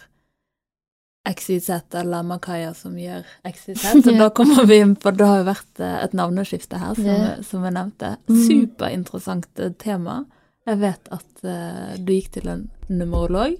XYZ, 1.29 1.69
eller 1.95 2.23
Makaya 2.23 2.73
som 2.75 2.95
gjør 2.99 3.23
XYZ. 3.47 3.83
Og 4.05 4.07
Ja. 4.11 4.17
da 4.23 4.29
kommer 4.35 4.65
vi 4.67 4.77
inn 4.83 4.95
på 4.95 5.11
Det 5.15 5.25
har 5.27 5.37
jo 5.41 5.47
vært 5.47 5.79
eh, 5.79 5.97
et 6.03 6.13
navneskifte 6.13 6.79
her, 6.79 6.95
som, 6.95 7.05
Ja. 7.07 7.41
som 7.43 7.63
jeg 7.63 7.73
nevnte. 7.77 8.17
Mm. 8.27 8.41
Superinteressant 8.47 9.59
eh, 9.59 9.71
tema. 9.79 10.25
Jeg 10.67 10.79
vet 10.79 11.07
at 11.11 11.43
eh, 11.43 11.95
du 11.99 12.11
gikk 12.13 12.31
til 12.37 12.47
en 12.51 12.65
numerolog 12.89 13.55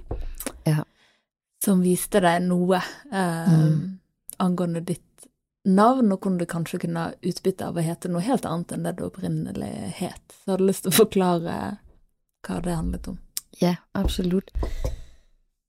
Ja. 0.68 0.84
som 1.64 1.82
viste 1.84 2.20
deg 2.24 2.44
noe 2.48 2.80
eh, 3.12 3.48
Mm. 3.54 4.00
angående 4.40 4.82
ditt 4.86 5.13
navn, 5.66 6.12
og 6.12 6.18
hvordan 6.18 6.38
du 6.38 6.46
kanskje 6.46 6.80
kunne 6.80 7.14
utbytte 7.24 7.66
av 7.66 7.78
å 7.78 7.84
hete 7.86 8.12
noe 8.12 8.24
helt 8.24 8.46
annet 8.46 8.72
enn 8.76 8.84
det 8.88 8.98
du 8.98 9.06
opprinnelig 9.08 9.72
het. 10.00 10.24
Så 10.44 10.52
har 10.52 10.62
du 10.62 10.68
lyst 10.68 10.84
til 10.84 10.94
å 10.94 11.00
forklare 11.04 11.58
hva 12.44 12.60
det 12.64 12.76
handlet 12.76 13.08
om. 13.08 13.18
Ja, 13.62 13.76
absolut. 13.94 14.52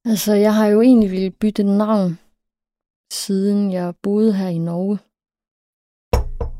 Altså, 0.04 0.34
jeg 0.34 0.54
har 0.54 0.66
jo 0.66 0.80
egentlig 0.80 1.10
ville 1.10 1.30
bytte 1.30 1.62
navn, 1.64 2.18
siden 3.12 3.72
jeg 3.72 3.96
boede 4.02 4.32
her 4.32 4.48
i 4.48 4.58
Norge. 4.58 4.98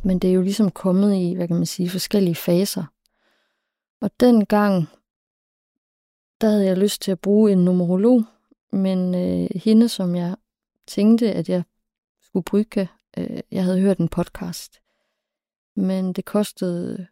Men 0.04 0.18
det 0.18 0.30
er 0.30 0.34
jo 0.34 0.42
ligesom 0.42 0.70
kommet 0.70 1.14
i, 1.16 1.34
hvad 1.34 1.48
kan 1.48 1.56
man 1.56 1.66
sige, 1.66 1.90
forskellige 1.90 2.34
faser. 2.34 2.84
Og 4.00 4.10
dengang, 4.20 4.88
der 6.40 6.48
havde 6.48 6.64
jeg 6.64 6.78
lyst 6.78 7.02
til 7.02 7.12
at 7.12 7.20
bruge 7.20 7.52
en 7.52 7.64
numerolog, 7.64 8.24
men 8.72 9.14
øh, 9.14 9.48
hende, 9.64 9.88
som 9.88 10.14
jeg 10.14 10.36
tænkte, 10.86 11.32
at 11.32 11.48
jeg 11.48 11.62
skulle 12.22 12.44
bruge, 12.44 12.88
øh, 13.18 13.40
jeg 13.50 13.64
havde 13.64 13.80
hørt 13.80 13.98
en 13.98 14.08
podcast, 14.08 14.82
men 15.76 16.12
det 16.12 16.24
kostede 16.24 17.06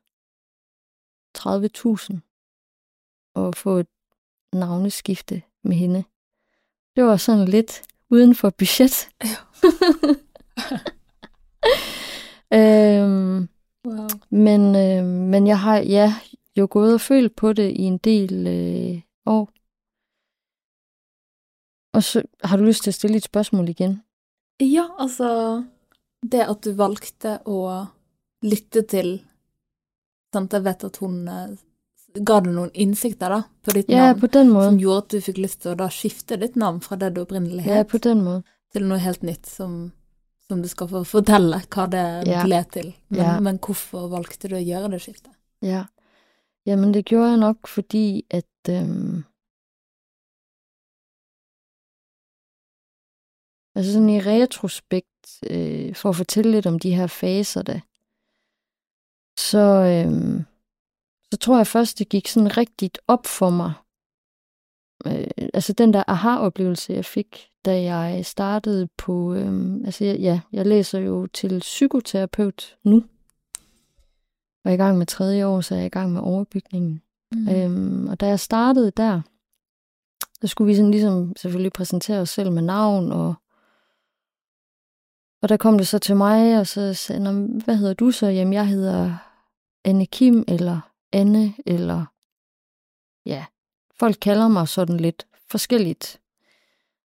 30.000 1.38 2.19
at 3.37 3.57
få 3.57 3.77
et 3.77 3.88
navneskifte 4.53 5.43
med 5.65 5.77
hende. 5.77 6.05
Det 6.97 7.05
var 7.05 7.17
sådan 7.17 7.49
lidt 7.49 7.83
uden 8.11 8.35
for 8.35 8.51
budget. 8.51 9.09
Øhm, 12.55 13.49
Wow. 13.87 14.09
men, 14.31 14.61
øh, 14.77 15.05
men 15.05 15.47
jeg 15.47 15.61
har 15.61 15.77
ja, 15.77 16.15
jo 16.59 16.69
gået 16.71 16.95
og 16.95 17.01
følt 17.01 17.37
på 17.37 17.53
det 17.53 17.71
i 17.71 17.81
en 17.83 17.99
del 17.99 18.47
øh, 18.47 19.03
år. 19.27 19.51
Og 21.97 22.03
så 22.03 22.23
har 22.45 22.57
du 22.57 22.65
lyst 22.65 22.83
til 22.83 22.91
at 22.91 22.95
stille 22.95 23.17
et 23.17 23.25
spørgsmål 23.25 23.69
igen? 23.69 24.03
Ja, 24.61 24.87
altså 24.99 25.65
Det 26.23 26.45
at 26.47 26.63
du 26.63 26.73
valgte 26.79 27.41
å 27.51 27.87
lytte 28.47 28.83
til 28.89 29.17
sant? 30.33 30.53
Jeg 30.55 30.63
vet 30.65 30.85
at 30.87 30.97
hun 31.03 31.17
eh, 31.29 31.57
ga 32.23 32.37
deg 32.45 32.53
noen 32.55 32.71
innsikter 32.75 33.33
da, 33.33 33.41
på 33.65 33.75
ditt 33.75 33.91
Ja, 33.91 34.13
navn, 34.13 34.21
på 34.21 34.31
som 34.33 34.79
gjorde 34.79 35.03
at 35.05 35.09
du 35.17 35.21
fikk 35.21 35.39
lyst 35.43 35.63
til 35.63 35.73
å 35.73 35.79
da 35.81 35.89
skifte 35.91 36.39
ditt 36.39 36.55
navn 36.61 36.81
fra 36.85 36.97
det 37.01 37.15
du 37.17 37.23
opprinnelig 37.25 37.67
Ja, 37.67 37.81
het, 37.83 37.93
måde. 38.21 38.43
til 38.73 38.87
noe 38.87 38.99
helt 39.03 39.23
nytt 39.23 39.47
som, 39.47 39.93
som 40.49 40.63
du 40.63 40.69
skal 40.69 40.89
få 40.89 41.03
fortelle 41.05 41.63
hva 41.69 41.89
det 41.91 42.29
Ja. 42.29 42.45
ble 42.45 42.63
til. 42.71 42.95
Men, 43.09 43.21
Ja. 43.21 43.41
men 43.41 43.59
hvorfor 43.59 44.09
valgte 44.13 44.49
du 44.49 44.57
å 44.57 44.63
gjøre 44.65 44.91
det 44.91 45.01
skiftet? 45.03 45.35
Ja. 45.61 45.87
Jamen, 46.67 46.93
det 46.93 47.07
gjorde 47.11 47.31
jeg 47.31 47.39
nok, 47.41 47.67
fordi 47.67 48.25
at... 48.31 48.47
Øhm, 48.69 49.25
altså 53.75 53.92
sådan 53.92 54.09
i 54.11 54.21
retrospekt, 54.21 55.09
øh, 55.50 55.94
for 55.94 56.08
at 56.08 56.16
fortælle 56.16 56.50
lidt 56.50 56.66
om 56.66 56.79
de 56.79 56.94
her 56.94 57.06
faser, 57.06 57.62
da, 57.62 57.81
så, 59.38 59.58
øhm, 59.58 60.44
så 61.31 61.37
tror 61.37 61.56
jeg 61.56 61.66
først, 61.66 61.98
det 61.98 62.08
gik 62.08 62.29
sådan 62.29 62.56
rigtigt 62.56 62.98
op 63.08 63.27
for 63.27 63.50
mig. 63.50 63.73
Øh, 65.06 65.27
altså 65.54 65.73
den 65.73 65.92
der 65.92 66.04
aha-oplevelse, 66.06 66.92
jeg 66.92 67.04
fik, 67.04 67.50
da 67.64 67.83
jeg 67.83 68.27
startede 68.27 68.88
på... 68.98 69.35
Øhm, 69.35 69.85
altså 69.85 70.04
jeg, 70.04 70.18
ja, 70.18 70.40
jeg 70.52 70.66
læser 70.66 70.98
jo 70.98 71.27
til 71.27 71.58
psykoterapeut 71.60 72.77
nu. 72.85 73.04
Og 74.64 74.70
er 74.70 74.75
i 74.75 74.77
gang 74.77 74.98
med 74.98 75.06
tredje 75.06 75.46
år, 75.46 75.60
så 75.60 75.75
er 75.75 75.79
jeg 75.79 75.87
i 75.87 75.90
gang 75.90 76.12
med 76.12 76.20
overbygningen. 76.20 77.02
Mm. 77.33 77.48
Øhm, 77.48 78.08
og 78.08 78.20
da 78.20 78.27
jeg 78.27 78.40
startede 78.40 78.90
der, 78.90 79.20
så 80.40 80.46
skulle 80.46 80.66
vi 80.66 80.77
sådan 80.77 80.90
ligesom 80.90 81.33
selvfølgelig 81.37 81.73
præsentere 81.73 82.20
os 82.20 82.31
selv 82.31 82.52
med 82.52 82.62
navn, 82.62 83.12
og, 83.12 83.35
og 85.43 85.49
der 85.49 85.57
kom 85.57 85.79
det 85.79 85.88
så 85.88 85.99
til 85.99 86.17
mig, 86.17 86.59
og 86.59 86.67
så 86.67 86.95
sagde 86.95 87.23
jeg, 87.23 87.33
"Nå, 87.33 87.47
hvad 87.65 87.77
hedder 87.77 87.95
du 87.95 88.11
så? 88.11 88.27
Jamen, 88.27 88.53
jeg 88.53 88.67
hedder 88.67 89.17
Anne 89.85 90.07
Kim, 90.07 90.45
eller 90.49 90.81
Anne, 91.13 91.55
eller 91.67 92.05
ja, 93.27 93.45
folk 93.95 94.17
kalder 94.21 94.49
mig 94.49 94.69
sådan 94.69 94.97
lidt 94.97 95.27
forskelligt. 95.49 96.21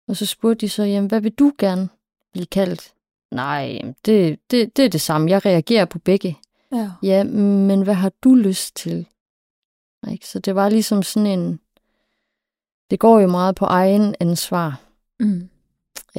Og 0.08 0.16
så 0.16 0.26
spurgte 0.26 0.66
de 0.66 0.70
så, 0.70 0.84
jamen, 0.84 1.08
hvad 1.08 1.22
vil 1.22 1.32
du 1.32 1.52
gerne 1.58 1.90
blive 2.34 2.46
kaldt? 2.46 2.94
Nej, 3.32 3.82
det, 4.06 4.40
det, 4.52 4.78
det 4.78 4.86
er 4.86 4.90
det 4.90 5.02
samme. 5.02 5.30
Jeg 5.30 5.46
reagerer 5.46 5.86
på 5.86 6.00
begge. 6.00 6.38
Ja. 6.72 6.92
Ja, 7.04 7.24
men 7.24 7.82
hvad 7.82 7.94
har 7.94 8.12
du 8.24 8.36
lyst 8.36 8.76
til? 8.76 9.08
Ikke? 10.12 10.28
Så 10.28 10.40
det 10.40 10.56
var 10.56 10.70
ligesom 10.70 11.04
sådan 11.04 11.40
en... 11.40 11.60
Det 12.90 13.00
går 13.00 13.20
jo 13.20 13.28
meget 13.28 13.56
på 13.56 13.66
egen 13.66 14.16
ansvar. 14.20 14.82
Mm. 15.20 15.50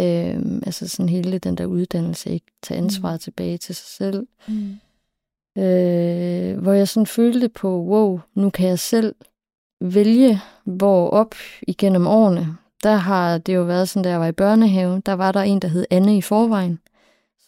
Øhm, 0.01 0.63
altså 0.67 0.89
sådan 0.89 1.09
hele 1.09 1.39
den 1.39 1.57
der 1.57 1.67
uddannelse, 1.67 2.31
ikke? 2.31 2.47
Tage 2.63 2.79
ansvaret 2.79 3.15
mm. 3.15 3.19
tilbage 3.19 3.59
til 3.59 3.75
sig 3.75 3.87
selv. 3.87 4.27
Mm. 4.49 4.79
Øh, 5.63 6.59
hvor 6.59 6.73
jeg 6.73 6.89
sådan 6.89 7.07
følte 7.07 7.49
på, 7.49 7.81
wow, 7.81 8.21
nu 8.35 8.51
kan 8.51 8.69
jeg 8.69 8.79
selv 8.79 9.15
vælge, 9.81 10.41
hvor 10.65 11.09
op 11.11 11.35
igennem 11.63 12.07
årene, 12.07 12.57
der 12.83 12.95
har 12.95 13.39
det 13.39 13.55
jo 13.55 13.63
været 13.63 13.89
sådan, 13.89 14.05
da 14.05 14.11
jeg 14.11 14.21
var 14.21 14.27
i 14.27 14.33
børnehave, 14.33 15.03
der 15.07 15.13
var 15.13 15.33
der 15.33 15.41
en, 15.41 15.61
der 15.61 15.69
hed 15.69 15.87
Anne 15.91 16.17
i 16.17 16.23
forvejen. 16.23 16.79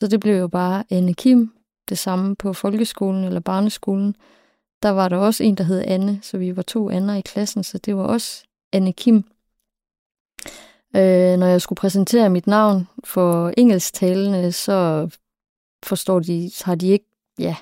Så 0.01 0.07
det 0.07 0.21
blev 0.21 0.39
jo 0.39 0.49
bare 0.49 0.85
Anne 0.91 1.15
Kim, 1.15 1.53
det 1.89 1.99
samme 1.99 2.37
på 2.37 2.53
folkeskolen 2.53 3.25
eller 3.25 3.41
barneskolen. 3.41 4.17
Der 4.83 4.91
var 4.91 5.09
der 5.09 5.17
også 5.17 5.45
en, 5.45 5.55
der 5.55 5.65
hed 5.65 5.85
Anne, 5.87 6.19
så 6.23 6.39
vi 6.39 6.57
var 6.57 6.63
to 6.63 6.91
andre 6.91 7.19
i 7.19 7.23
klassen, 7.23 7.65
så 7.65 7.79
det 7.79 7.97
var 7.97 8.03
også 8.03 8.45
Anne 8.73 8.93
Kim. 8.93 9.25
Øh, 10.97 11.39
når 11.39 11.47
jeg 11.47 11.61
skulle 11.63 11.77
præsentere 11.77 12.31
mit 12.31 12.47
navn 12.47 12.89
for 13.05 13.53
engelsktalende, 13.57 14.53
så 14.53 15.09
forstår 15.83 16.21
de, 16.21 16.51
har 16.65 16.75
de 16.75 16.89
ikke 16.89 17.07
ja, 17.39 17.57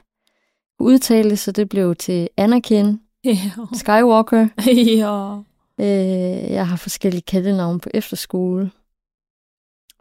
udtale, 0.78 1.36
så 1.36 1.52
det 1.52 1.68
blev 1.68 1.96
til 1.96 2.28
Anakin 2.36 3.00
Ja. 3.24 3.38
Skywalker. 3.72 4.48
ja. 4.98 5.38
Øh, 5.80 6.52
jeg 6.52 6.68
har 6.68 6.76
forskellige 6.76 7.22
kattenavne 7.22 7.80
på 7.80 7.90
efterskole. 7.94 8.70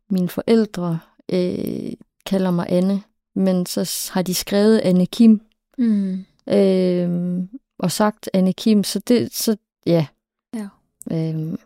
Mine 0.09 0.29
forældre 0.29 0.99
øh, 1.33 1.91
kalder 2.25 2.51
mig 2.51 2.65
Anne, 2.69 3.01
men 3.35 3.65
så 3.65 4.09
har 4.13 4.21
de 4.21 4.33
skrevet 4.33 4.79
Anne 4.79 5.05
Kim 5.05 5.41
Mm. 5.77 6.25
øh, 6.49 7.39
og 7.79 7.91
sagt 7.91 8.29
Anne 8.33 8.53
Kim, 8.53 8.83
så 8.83 8.99
det, 8.99 9.33
så 9.33 9.57
ja. 9.85 10.05
Ja. 10.53 10.67
Øh, 11.11 11.57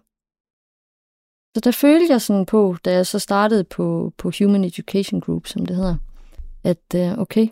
så 1.55 1.61
der 1.63 1.71
følte 1.71 2.11
jeg 2.13 2.21
sådan 2.21 2.45
på, 2.45 2.75
da 2.85 2.93
jeg 2.93 3.07
så 3.07 3.19
startede 3.19 3.63
på, 3.63 4.13
på 4.17 4.31
Human 4.39 4.63
Education 4.63 5.21
Group, 5.21 5.47
som 5.47 5.65
det 5.65 5.75
hedder, 5.75 5.97
at 6.63 6.95
øh, 6.95 7.17
okay, 7.17 7.47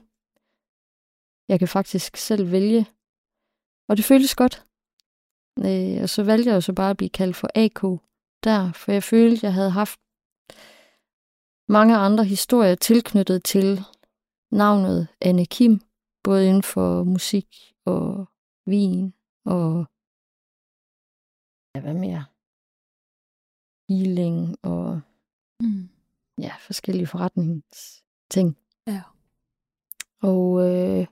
jeg 1.47 1.59
kan 1.59 1.67
faktisk 1.67 2.17
selv 2.17 2.51
vælge. 2.51 2.85
Og 3.89 3.97
det 3.97 4.05
føltes 4.05 4.35
godt. 4.35 4.65
Øh, 5.65 6.03
og 6.03 6.09
så 6.09 6.23
valgte 6.23 6.49
jeg 6.49 6.55
jo 6.55 6.61
så 6.61 6.73
bare 6.73 6.89
at 6.89 6.97
blive 6.97 7.09
kaldt 7.09 7.35
for 7.35 7.49
AK 7.55 7.81
der, 8.43 8.71
for 8.71 8.91
jeg 8.91 9.03
følte, 9.03 9.45
jeg 9.45 9.53
havde 9.53 9.71
haft 9.71 9.99
mange 11.69 11.95
andre 11.95 12.25
historier 12.25 12.75
tilknyttet 12.75 13.43
til 13.43 13.79
navnet 14.51 15.07
Anne 15.21 15.45
Kim, 15.45 15.81
både 16.23 16.47
inden 16.47 16.63
for 16.63 17.03
musik 17.03 17.47
og 17.85 18.29
vin 18.65 19.13
og 19.45 19.85
ja, 21.75 21.81
hvad 21.81 21.93
mere? 21.93 22.25
Healing 23.89 24.55
og 24.61 25.01
Mm. 25.59 25.89
ja, 26.37 26.51
forskellige 26.59 27.07
forretningsting. 27.07 28.57
Ja. 28.87 29.01
Og 30.21 30.69
øh, 30.69 31.05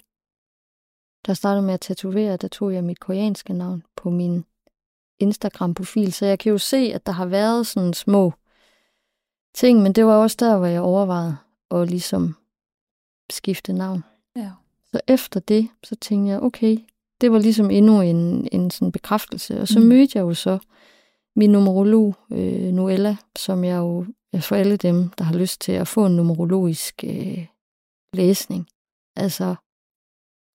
jeg 1.27 1.37
startede 1.37 1.65
med 1.65 1.73
at 1.73 1.81
tatovere, 1.81 2.37
der 2.37 2.47
tog 2.47 2.73
jeg 2.73 2.83
mit 2.83 2.99
koreanske 2.99 3.53
navn 3.53 3.83
på 3.95 4.09
min 4.09 4.45
Instagram-profil, 5.19 6.13
så 6.13 6.25
jeg 6.25 6.39
kan 6.39 6.51
jo 6.51 6.57
se, 6.57 6.77
at 6.77 7.05
der 7.05 7.11
har 7.11 7.25
været 7.25 7.67
sådan 7.67 7.93
små 7.93 8.33
ting, 9.53 9.81
men 9.81 9.93
det 9.93 10.05
var 10.05 10.15
også 10.15 10.37
der, 10.39 10.57
hvor 10.57 10.67
jeg 10.67 10.81
overvejede 10.81 11.37
at 11.71 11.89
ligesom 11.89 12.35
skifte 13.29 13.73
navn. 13.73 14.03
Ja. 14.35 14.51
Så 14.91 14.99
efter 15.07 15.39
det, 15.39 15.69
så 15.83 15.95
tænkte 15.95 16.31
jeg, 16.31 16.41
okay, 16.41 16.77
det 17.21 17.31
var 17.31 17.39
ligesom 17.39 17.71
endnu 17.71 18.01
en, 18.01 18.47
en 18.51 18.71
sådan 18.71 18.91
bekræftelse. 18.91 19.61
Og 19.61 19.67
så 19.67 19.79
mm. 19.79 19.85
mødte 19.85 20.17
jeg 20.17 20.21
jo 20.23 20.33
så 20.33 20.59
min 21.37 21.51
numerolog, 21.51 22.15
øh, 22.31 22.73
Noella, 22.73 23.17
som 23.35 23.63
jeg 23.63 23.77
jo, 23.77 24.05
ja, 24.33 24.39
for 24.39 24.55
alle 24.55 24.77
dem, 24.77 25.09
der 25.09 25.23
har 25.23 25.37
lyst 25.37 25.61
til 25.61 25.71
at 25.71 25.87
få 25.87 26.05
en 26.05 26.15
numerologisk 26.15 27.03
øh, 27.03 27.47
læsning, 28.13 28.67
altså 29.15 29.55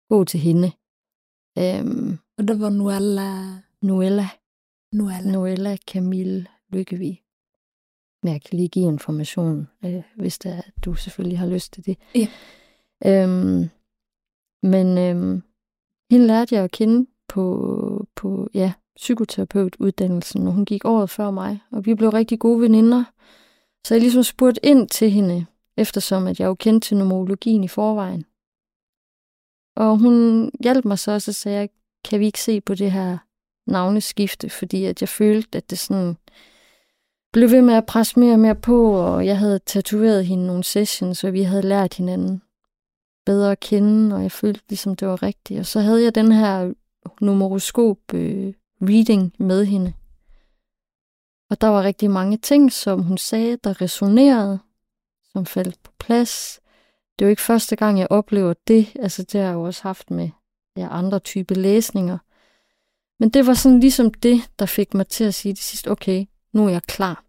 gå 0.09 0.25
til 0.25 0.41
hende. 0.41 0.73
Øhm, 1.59 2.19
Og 2.39 2.49
det 2.49 2.61
var 2.61 2.71
Noelle 2.71 3.63
Noella, 3.83 4.29
Noelle. 4.93 5.33
Noella 5.33 5.77
Camille 5.77 6.47
Lykkevig. 6.73 7.23
Men 8.23 8.33
jeg 8.33 8.43
kan 8.43 8.57
lige 8.57 8.69
give 8.69 8.89
information, 8.89 9.69
øh, 9.85 10.03
hvis 10.17 10.39
der, 10.39 10.63
du 10.85 10.95
selvfølgelig 10.95 11.39
har 11.39 11.47
lyst 11.47 11.73
til 11.73 11.87
det. 11.87 11.99
Ja. 12.15 12.29
Øhm, 13.07 13.69
men 14.63 14.99
øhm, 14.99 15.43
hende 16.11 16.27
lærte 16.27 16.55
jeg 16.55 16.65
at 16.65 16.71
kende 16.71 17.07
på, 17.29 18.07
på 18.17 18.49
ja, 18.55 18.73
psykoterapeutuddannelsen, 18.97 20.47
og 20.47 20.53
hun 20.53 20.65
gik 20.65 20.85
året 20.85 21.11
før 21.11 21.31
mig, 21.31 21.61
og 21.73 21.87
vi 21.87 21.95
blev 21.95 22.11
rigtig 22.11 22.39
gode 22.39 22.61
veninder. 22.61 23.05
Så 23.87 23.95
jeg 23.95 24.01
ligesom 24.01 24.23
spurgte 24.23 24.67
ind 24.67 24.89
til 24.89 25.11
hende, 25.11 25.47
eftersom 25.77 26.27
at 26.27 26.41
jeg 26.41 26.47
jo 26.47 26.55
kendte 26.55 26.89
til 26.89 26.97
numerologien 26.97 27.65
i 27.65 27.69
forvejen. 27.69 28.25
Og 29.77 29.99
hun 29.99 30.51
hjalp 30.61 30.85
mig 30.85 30.99
så, 30.99 31.13
og 31.13 31.23
så 31.23 31.33
sagde 31.33 31.59
jeg, 31.59 31.69
kan 32.05 32.21
vi 32.21 32.27
ikke 32.27 32.41
se 32.41 32.61
på 32.61 32.75
det 32.75 32.93
her 32.93 33.19
navneskifte, 33.67 34.51
fordi 34.51 34.85
at 34.85 35.01
jeg 35.01 35.09
følte, 35.09 35.59
at 35.59 35.71
det 35.71 35.79
sådan 35.79 36.17
blev 37.33 37.51
ved 37.51 37.63
med 37.63 37.75
at 37.75 37.87
presse 37.87 38.21
mere 38.21 38.33
og 38.33 38.41
mere 38.41 38.55
på, 38.55 38.93
og 38.93 39.27
jeg 39.27 39.39
havde 39.39 39.59
tatoveret 39.59 40.27
hende 40.27 40.47
nogle 40.47 40.65
sessions, 40.65 41.25
og 41.25 41.33
vi 41.33 41.43
havde 41.43 41.63
lært 41.63 41.95
hinanden 41.95 42.43
bedre 43.27 43.53
at 43.53 43.61
kende, 43.61 44.17
og 44.17 44.23
jeg 44.23 44.33
følte 44.33 44.63
ligesom, 44.69 44.97
det 44.97 45.09
var 45.09 45.23
rigtigt. 45.23 45.61
Og 45.61 45.67
så 45.67 45.81
havde 45.81 46.05
jeg 46.05 46.15
den 46.15 46.33
her 46.33 46.73
numeroskop 47.21 48.15
øh, 48.15 48.55
reading 48.83 49.35
med 49.39 49.65
hende. 49.65 49.93
Og 51.51 51.61
der 51.61 51.67
var 51.69 51.83
rigtig 51.83 52.11
mange 52.11 52.37
ting, 52.37 52.73
som 52.73 53.03
hun 53.03 53.19
sagde, 53.19 53.57
der 53.65 53.81
resonerede, 53.81 54.59
som 55.33 55.47
faldt 55.47 55.83
på 55.83 55.93
plads. 55.99 56.61
Det 57.19 57.25
er 57.25 57.27
jo 57.27 57.31
ikke 57.31 57.43
første 57.43 57.77
gang, 57.77 57.99
jeg 57.99 58.07
oplever 58.11 58.55
det. 58.69 58.97
Altså, 58.97 59.23
det 59.23 59.41
har 59.41 59.49
jeg 59.49 59.55
jo 59.55 59.63
også 59.63 59.83
haft 59.83 60.11
med 60.11 60.31
ja, 60.77 60.89
andre 60.91 61.19
typer 61.19 61.55
læsninger. 61.55 62.19
Men 63.21 63.31
det 63.31 63.47
var 63.47 63.55
sådan 63.55 63.81
ligesom 63.81 64.15
det, 64.15 64.51
der 64.59 64.67
fik 64.67 64.95
mig 64.95 65.07
til 65.09 65.25
at 65.25 65.35
sige 65.35 65.55
til 65.55 65.65
sidst, 65.65 65.89
okay, 65.89 66.27
nu 66.53 66.67
er 66.67 66.71
jeg 66.71 66.83
klar. 66.83 67.25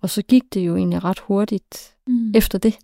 Og 0.00 0.10
så 0.10 0.22
gik 0.22 0.54
det 0.54 0.60
jo 0.60 0.76
egentlig 0.76 1.04
ret 1.04 1.18
hurtigt 1.18 1.92
Mm. 2.08 2.32
efter 2.34 2.58
det. 2.58 2.78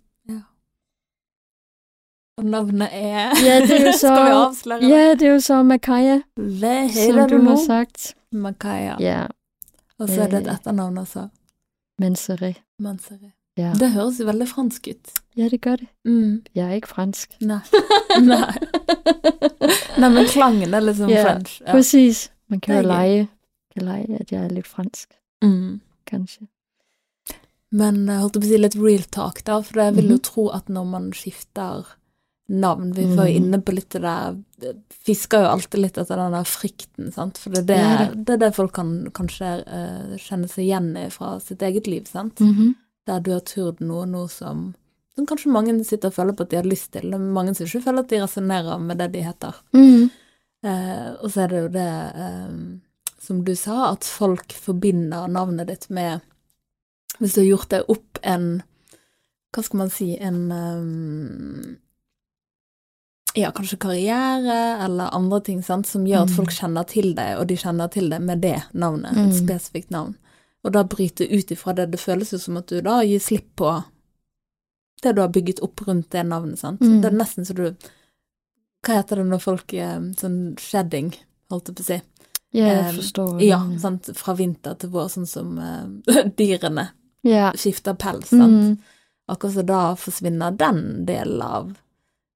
Navnet 2.41 2.89
er... 2.91 3.29
Ja, 3.45 3.61
det 3.61 3.71
er 3.81 3.85
jo 3.85 3.91
så- 4.03 4.07
Skal 4.07 4.25
vi 4.25 4.29
afsløre 4.31 4.79
det? 4.81 4.89
Ja, 4.89 5.11
det 5.13 5.21
er 5.21 5.31
jo 5.31 5.39
så 5.39 5.63
Makaya, 5.63 6.19
Hvad 6.35 6.89
hedder 6.89 7.27
du 7.27 7.37
du 7.37 7.43
har 7.49 7.59
sagt. 7.67 8.15
Makaya. 8.31 8.95
Ja, 8.99 9.25
Og 9.99 10.09
så 10.09 10.21
er 10.21 10.27
det 10.29 10.39
et 10.41 10.47
Øh. 10.47 10.53
etternavn 10.53 10.97
også. 10.97 11.27
Mansere. 11.99 12.53
Mansere. 12.79 13.31
Ja. 13.57 13.73
Det 13.79 13.91
høres 13.91 14.19
jo 14.19 14.25
veldig 14.25 14.47
fransk 14.49 14.87
ut. 14.89 15.11
ja, 15.37 15.49
det 15.49 15.61
gør 15.61 15.75
det. 15.75 15.87
Mm. 16.05 16.43
Jeg 16.55 16.67
er 16.69 16.73
ikke 16.73 16.87
fransk. 16.87 17.37
Nei. 17.41 17.57
Nei. 18.21 18.53
Nei, 19.99 20.09
men 20.09 20.25
klangen 20.25 20.73
er 20.73 20.79
liksom 20.79 21.09
Ja, 21.09 21.23
French. 21.33 21.61
Ja. 21.61 21.71
Præcis. 21.71 22.31
Man 22.49 22.59
kan 22.59 22.75
jo 22.75 22.81
lege, 22.87 23.27
kan 23.73 23.85
lege, 23.85 24.17
at 24.19 24.31
jeg 24.31 24.43
er 24.43 24.49
lidt 24.49 24.67
fransk, 24.67 25.09
Mm. 25.43 25.81
kanskje. 26.07 26.47
Men 27.71 28.07
jeg 28.07 28.17
holdt 28.19 28.33
på 28.33 28.39
å 28.39 28.43
si 28.47 28.57
litt 28.57 28.75
real 28.77 29.03
talk, 29.03 29.39
da, 29.47 29.59
for 29.61 29.81
jeg 29.81 29.95
vil 29.95 30.05
jo 30.09 30.15
Mhm. 30.17 30.21
tro 30.23 30.47
at 30.49 30.69
når 30.69 30.83
man 30.83 31.13
skifter 31.13 31.95
navn 32.49 32.91
Vi 32.93 33.05
var 33.15 33.27
jo 33.27 33.33
Mhm. 33.39 33.43
inne 33.45 33.61
på 33.63 33.73
litt 33.73 33.89
det 33.89 34.01
der 34.01 34.35
Fisker 35.05 35.41
jo 35.43 35.47
alltid 35.51 35.79
litt 35.81 35.97
etter 35.97 36.15
den 36.17 36.31
der 36.31 36.43
frykten, 36.43 37.11
sant. 37.13 37.37
For 37.37 37.49
det 37.49 37.59
er 37.59 37.65
det, 37.65 37.77
Ja, 37.77 38.11
det, 38.15 38.29
er 38.33 38.37
det 38.37 38.55
folk 38.55 38.71
kan 38.73 39.09
kanskje 39.11 39.63
eh, 39.67 40.17
kjenne 40.17 40.47
seg 40.49 40.63
igjen 40.65 40.95
i 40.97 41.09
fra 41.09 41.39
sitt 41.39 41.59
eget 41.61 41.87
liv, 41.87 42.05
sant. 42.07 42.35
Mm-hmm. 42.39 42.75
Der 43.07 43.19
du 43.19 43.31
har 43.31 43.41
turt 43.41 43.79
noe 43.81 44.05
nå 44.05 44.29
som, 44.29 44.73
som 45.15 45.25
kanskje 45.25 45.51
mange 45.51 45.75
sitter 45.83 46.07
og 46.07 46.13
føler 46.15 46.33
på 46.33 46.43
at 46.43 46.49
de 46.49 46.55
har 46.61 46.63
lyst 46.63 46.91
til. 46.91 47.09
Det 47.11 47.13
er 47.19 47.33
mange 47.35 47.55
som 47.55 47.65
ikke 47.67 47.83
føler 47.83 47.99
at 47.99 48.09
de 48.09 48.21
resonnerer 48.23 48.79
med 48.79 48.97
det 48.97 49.11
de 49.11 49.23
heter. 49.23 49.53
Mm. 49.73 50.09
Eh, 50.63 51.09
og 51.21 51.31
så 51.31 51.43
er 51.43 51.47
det 51.51 51.61
jo 51.63 51.67
det 51.73 51.91
eh, 52.15 52.79
som 53.19 53.43
du 53.43 53.55
sa, 53.55 53.91
at 53.91 54.03
folk 54.07 54.53
forbinder 54.53 55.27
navnet 55.27 55.67
ditt 55.67 55.89
med 55.89 56.21
Hvis 57.19 57.33
du 57.35 57.41
har 57.41 57.49
gjort 57.57 57.69
deg 57.69 57.83
opp 57.89 58.19
en 58.23 58.63
Hva 59.53 59.63
skal 59.63 59.77
man 59.77 59.89
si 59.93 60.17
En 60.17 60.51
eh, 60.51 61.75
Ja, 63.35 63.49
kanskje 63.51 63.79
karriere 63.81 64.57
eller 64.85 65.09
andre 65.15 65.39
ting 65.41 65.61
sant, 65.65 65.87
som 65.87 66.05
gjør 66.05 66.21
at 66.23 66.29
Mm. 66.29 66.35
folk 66.35 66.49
kjenner 66.51 66.85
til 66.87 67.13
deg, 67.15 67.39
og 67.39 67.47
de 67.47 67.55
kjenner 67.57 67.89
til 67.91 68.09
det 68.09 68.21
med 68.21 68.41
det 68.41 68.63
navnet, 68.73 69.11
et 69.11 69.17
Mm. 69.17 69.47
spesifikt 69.47 69.89
navn. 69.91 70.15
Og 70.63 70.71
da 70.73 70.83
bryte 70.83 71.25
ut 71.31 71.47
ifra 71.51 71.73
det. 71.75 71.91
Det 71.91 71.99
føles 71.99 72.31
jo 72.31 72.37
som 72.37 72.57
at 72.57 72.67
du 72.67 72.79
da 72.81 73.01
gir 73.01 73.19
slipp 73.19 73.55
på 73.55 73.83
det 75.01 75.15
du 75.15 75.21
har 75.21 75.29
bygget 75.29 75.59
opp 75.61 75.75
rundt 75.87 76.09
det 76.11 76.23
navnet, 76.25 76.59
sant. 76.59 76.79
Mm. 76.81 77.01
Det 77.01 77.11
er 77.11 77.17
nesten 77.17 77.45
så 77.45 77.53
du 77.55 77.75
Hva 78.85 78.95
heter 79.01 79.15
det 79.15 79.25
når 79.27 79.39
folk 79.41 79.73
eh, 79.73 79.99
Sånn 80.19 80.55
shedding, 80.59 81.13
holdt 81.49 81.67
jeg 81.69 81.75
på 81.75 81.81
å 81.81 81.85
si. 81.85 82.01
Ja, 82.53 82.65
jeg 82.67 82.95
forstår. 82.95 83.41
Ja, 83.41 83.57
Mm. 83.59 83.79
sant. 83.79 84.09
Fra 84.15 84.33
vinter 84.35 84.77
til 84.77 84.89
vår, 84.89 85.05
sånn 85.09 85.27
som 85.27 85.57
eh, 85.57 85.85
dyrene 86.37 86.89
Ja. 87.23 87.51
skifter 87.53 87.93
pels, 87.97 88.27
sant. 88.27 88.41
Mm. 88.41 88.77
Akkurat 89.29 89.53
så 89.55 89.65
da 89.65 89.95
forsvinner 89.95 90.51
den 90.57 91.05
delen 91.05 91.41
av 91.41 91.75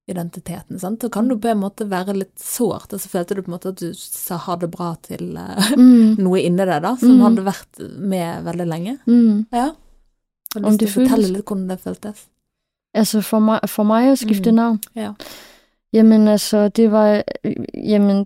identiteten, 0.07 0.79
sant. 0.79 1.01
Da 1.01 1.09
kan 1.09 1.27
du 1.27 1.35
på 1.37 1.49
en 1.51 1.59
måte 1.59 1.89
være 1.89 2.13
litt 2.15 2.39
sårt, 2.39 2.93
og 2.93 2.99
så 3.03 3.09
følte 3.11 3.35
du 3.35 3.41
på 3.41 3.51
en 3.51 3.55
måte 3.57 3.69
at 3.73 3.79
du 3.81 3.89
sa 3.93 4.37
ha 4.37 4.55
det 4.55 4.69
bra 4.71 4.93
til 5.03 5.35
eh, 5.37 5.73
Mm. 5.75 6.15
noe 6.23 6.39
inni 6.41 6.65
det, 6.65 6.81
da, 6.83 6.95
som 6.95 7.17
Mm. 7.17 7.21
hadde 7.25 7.43
vært 7.45 7.81
med 7.99 8.43
veldig 8.45 8.67
lenge. 8.67 8.97
Mm. 9.07 9.45
Ja. 9.51 9.71
Har 10.53 10.61
du 10.61 10.67
lyst 10.69 10.79
til 10.79 10.87
det 10.87 10.93
å 10.95 10.95
fortelle 11.01 11.33
litt 11.33 11.45
hvordan 11.45 11.67
det 11.67 11.79
føltes? 11.83 12.25
Altså 12.95 13.21
for 13.21 13.39
mig, 13.39 13.59
for 13.69 13.83
mig 13.83 14.07
at 14.11 14.17
skifte 14.19 14.51
Mm. 14.51 14.55
navn, 14.55 14.79
Ja. 14.95 15.13
Jamen 15.93 16.27
altså, 16.27 16.67
det 16.69 16.91
var, 16.91 17.23
jamen, 17.73 18.25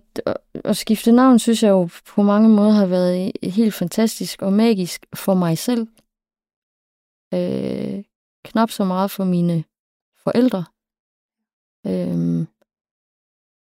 at 0.64 0.76
skifte 0.76 1.12
navn, 1.12 1.38
synes 1.38 1.62
jeg 1.62 1.70
jo 1.70 1.88
på 2.14 2.22
mange 2.22 2.48
måder 2.48 2.72
har 2.72 2.86
været 2.86 3.32
helt 3.42 3.74
fantastisk 3.74 4.42
og 4.42 4.52
magisk 4.52 5.06
for 5.14 5.34
mig 5.34 5.58
selv. 5.58 5.86
Øh, 7.34 8.02
knap 8.44 8.70
så 8.70 8.84
meget 8.84 9.10
for 9.10 9.24
mine 9.24 9.64
forældre. 10.24 10.64
Øh, 11.86 12.46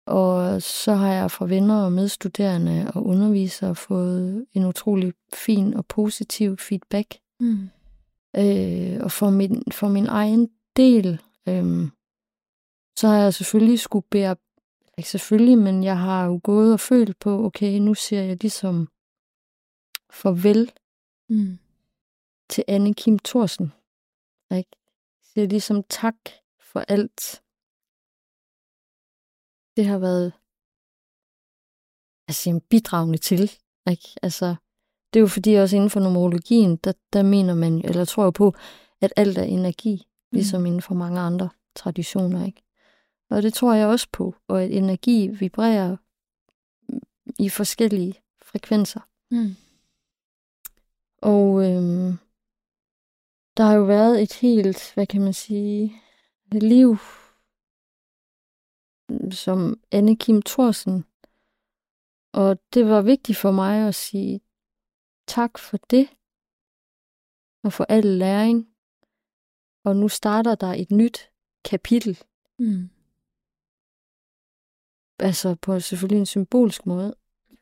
og 0.07 0.63
så 0.63 0.95
har 0.95 1.13
jeg 1.13 1.31
fra 1.31 1.47
venner 1.47 1.85
og 1.85 1.93
medstuderende 1.93 2.91
og 2.95 3.07
undervisere 3.07 3.75
fået 3.75 4.47
en 4.53 4.65
utrolig 4.65 5.13
fin 5.35 5.75
og 5.75 5.87
positiv 5.87 6.57
feedback. 6.57 7.19
Mm. 7.41 7.69
Øh, 8.37 9.01
og 9.01 9.13
for 9.13 9.31
min, 9.31 9.63
for 9.73 9.89
min 9.89 10.07
egen 10.07 10.49
del, 10.77 11.21
øh, 11.49 11.89
så 12.99 13.09
har 13.09 13.17
jeg 13.17 13.35
selvfølgelig 13.35 13.81
skulle 13.81 14.07
bære, 14.11 14.37
ikke 14.99 15.11
selvfølgelig, 15.11 15.59
men 15.59 15.85
jeg 15.85 15.99
har 15.99 16.25
jo 16.25 16.41
gået 16.45 16.73
og 16.73 16.81
følt 16.81 17.19
på, 17.19 17.45
okay, 17.45 17.79
nu 17.79 17.95
siger 17.95 18.23
jeg 18.23 18.39
ligesom 18.41 18.89
farvel 20.11 20.73
mm. 21.29 21.59
til 22.49 22.65
Anne 22.69 22.95
Kim 22.95 23.19
Thorsen. 23.19 23.73
Ikke? 24.51 24.71
Jeg 25.21 25.25
siger 25.33 25.47
ligesom 25.47 25.83
tak 25.83 26.17
for 26.61 26.81
alt. 26.81 27.43
Det 29.79 29.87
har 29.87 29.99
været 29.99 30.33
altså, 32.29 32.51
en 32.51 32.61
bidragende 32.61 33.19
til. 33.19 33.51
Ikke? 33.91 34.09
Altså, 34.23 34.55
det 35.13 35.19
er 35.19 35.21
jo 35.21 35.27
fordi 35.27 35.55
også 35.55 35.77
inden 35.77 35.91
for 35.91 36.01
numerologien, 36.01 36.77
der, 36.77 36.93
der 37.13 37.23
mener 37.23 37.55
man, 37.55 37.85
eller 37.85 38.05
tror 38.05 38.25
jeg 38.25 38.33
på, 38.33 38.55
at 39.01 39.13
alt 39.17 39.39
er 39.39 39.43
energi, 39.43 40.07
ligesom 40.33 40.61
mm. 40.61 40.67
inden 40.67 40.83
for 40.83 40.95
mange 40.95 41.21
andre 41.21 41.49
traditioner. 41.75 42.47
Ikke? 42.47 42.63
Og 43.31 43.43
det 43.43 43.55
tror 43.55 43.75
jeg 43.75 43.87
også 43.87 44.09
på, 44.13 44.35
og 44.49 44.63
at 44.63 44.71
energi 44.71 45.29
vibrerer 45.29 45.97
i 47.39 47.49
forskellige 47.49 48.15
frekvenser. 48.43 49.01
Mm. 49.31 49.57
Og 51.23 51.71
øhm, 51.71 52.19
der 53.57 53.65
har 53.65 53.75
jo 53.75 53.85
været 53.85 54.23
et 54.23 54.33
helt, 54.33 54.95
hvad 54.95 55.07
kan 55.07 55.23
man 55.23 55.35
sige, 55.35 56.03
liv 56.53 56.97
som 59.31 59.81
Anne 59.93 60.17
Kim 60.17 60.43
Thorsen. 60.43 61.05
Og 62.33 62.59
det 62.75 62.87
var 62.87 63.03
vigtigt 63.03 63.39
for 63.39 63.51
mig 63.51 63.89
at 63.89 63.95
sige 63.95 64.41
tak 65.27 65.59
for 65.59 65.77
det, 65.91 66.09
og 67.65 67.73
for 67.73 67.85
al 67.89 68.05
læring. 68.05 68.69
Og 69.85 69.97
nu 69.97 70.09
starter 70.09 70.55
der 70.55 70.75
et 70.75 70.91
nyt 70.91 71.31
kapitel. 71.65 72.19
Mm 72.59 72.91
altså 75.19 75.55
på 75.55 75.81
selvfølgelig 75.81 76.19
en 76.19 76.27
symbolsk 76.27 76.87
måde. 76.87 77.15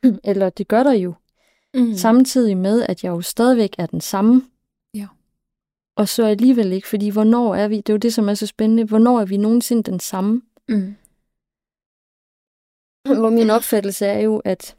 Eller 0.24 0.50
det 0.50 0.68
gør 0.68 0.82
der 0.82 0.92
jo. 0.92 1.14
Mm. 1.74 1.94
Samtidig 1.94 2.56
med, 2.56 2.82
at 2.82 3.04
jeg 3.04 3.10
jo 3.10 3.20
stadigvæk 3.20 3.74
er 3.78 3.86
den 3.86 4.00
samme. 4.00 4.42
Ja. 4.94 5.06
Og 5.96 6.08
så 6.08 6.26
alligevel 6.26 6.72
ikke, 6.72 6.88
fordi 6.88 7.08
hvornår 7.08 7.54
er 7.54 7.68
vi, 7.68 7.76
det 7.76 7.88
er 7.88 7.92
jo 7.94 7.98
det, 7.98 8.14
som 8.14 8.28
er 8.28 8.34
så 8.34 8.46
spændende, 8.46 8.84
hvornår 8.84 9.20
er 9.20 9.24
vi 9.24 9.36
nogensinde 9.36 9.82
den 9.82 10.00
samme? 10.00 10.42
Mm. 10.68 10.96
Hvor 13.20 13.30
min 13.30 13.50
opfattelse 13.50 14.06
er 14.06 14.20
jo, 14.20 14.38
at 14.44 14.76